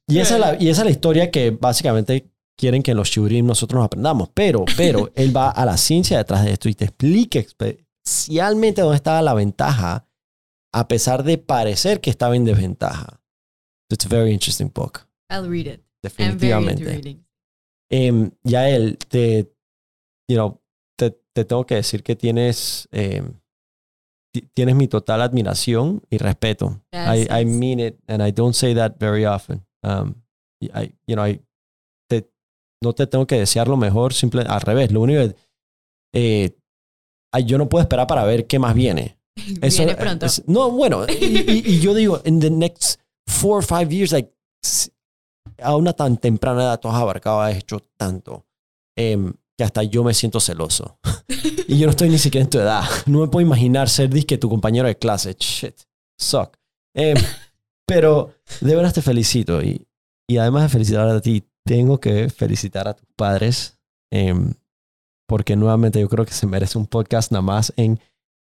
[0.07, 3.45] Y esa, es la, y esa es la historia que básicamente quieren que los shurim
[3.45, 4.30] nosotros nos aprendamos.
[4.34, 8.95] Pero, pero, él va a la ciencia detrás de esto y te explica especialmente dónde
[8.95, 10.07] estaba la ventaja,
[10.73, 13.22] a pesar de parecer que estaba en desventaja.
[13.91, 15.81] It's a very interesting book, I'll read it.
[16.02, 17.19] Definitivamente.
[17.91, 19.52] Em, ya él, te,
[20.27, 20.61] you know,
[20.95, 23.34] te, te tengo que decir que tienes, em,
[24.53, 26.81] tienes mi total admiración y respeto.
[26.93, 29.65] I, I mean it, and I don't say that very often.
[29.84, 30.15] Um,
[30.61, 31.41] I, you know, I,
[32.10, 32.30] te-
[32.84, 34.91] no te tengo que desear lo mejor, simple, al revés.
[34.91, 35.35] Lo único es,
[36.14, 36.56] eh,
[37.45, 39.18] yo no puedo esperar para ver qué más viene.
[39.61, 40.26] Eso, Viene pronto.
[40.26, 44.11] es- no, bueno, y, y- y yo digo, in the next four or five years,
[44.11, 44.31] like,
[45.61, 48.45] a una tan temprana edad, tú has abarcado, has hecho tanto,
[48.97, 50.98] em, que hasta yo me siento celoso.
[51.68, 52.86] y yo no estoy ni siquiera en tu edad.
[53.07, 55.36] No me puedo imaginar ser disque tu compañero de clase.
[55.38, 55.76] Shit,
[56.18, 56.56] suck.
[56.95, 57.18] Em,
[57.86, 59.61] pero de veras te felicito.
[59.61, 59.86] Y,
[60.30, 63.77] y además de felicitar a ti, tengo que felicitar a tus padres.
[64.14, 64.53] em,
[65.27, 67.99] porque nuevamente yo creo que se merece un podcast nada más en,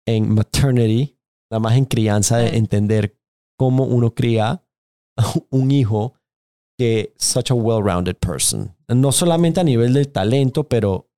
[0.06, 1.16] en maternity,
[1.48, 3.16] nada más en crianza, de entender
[3.56, 4.64] cómo uno cría
[5.50, 6.14] un hijo
[6.76, 8.73] que such a well-rounded person.
[8.88, 11.08] No solamente a nivel del talento, pero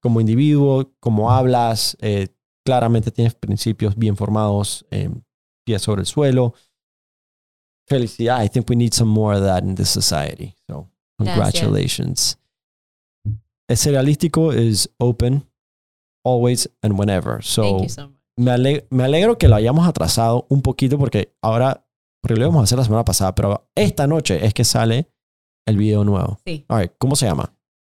[0.00, 2.28] como individuo, como hablas, eh,
[2.64, 5.10] claramente tienes principios bien formados, eh,
[5.64, 6.54] pies sobre el suelo.
[7.88, 8.44] Felicidad.
[8.44, 10.54] I think we need some more of that in this society.
[10.68, 10.88] So,
[11.18, 12.38] congratulations.
[13.68, 15.44] El cerealístico is open
[16.24, 17.42] always and whenever.
[17.42, 21.84] So, so me, ale- me alegro que lo hayamos atrasado un poquito porque ahora,
[22.20, 25.11] porque lo íbamos a hacer la semana pasada, pero esta noche es que sale
[25.66, 26.38] el video nuevo.
[26.44, 26.64] Sí.
[26.68, 27.54] All right, ¿cómo se llama?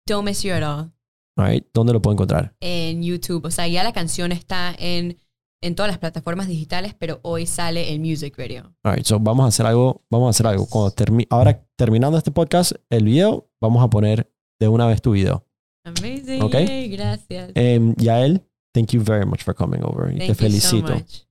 [0.07, 0.93] Don't Miss You At All.
[1.37, 2.55] All right, ¿dónde lo puedo encontrar?
[2.61, 3.45] En YouTube.
[3.47, 5.19] O sea, ya la canción está en,
[5.63, 8.73] en todas las plataformas digitales, pero hoy sale el music video.
[8.85, 10.67] All right, so vamos a hacer algo, vamos a hacer algo.
[10.67, 14.31] Cuando termi- ahora terminando este podcast, el video, vamos a poner
[14.61, 15.45] de una vez tu video.
[15.85, 16.43] Amazing.
[16.43, 16.55] Ok.
[16.91, 17.51] Gracias.
[17.55, 18.43] Em, Yael,
[18.73, 20.07] thank you very much for coming over.
[20.09, 20.95] Thank te you so felicito.
[20.95, 21.27] much.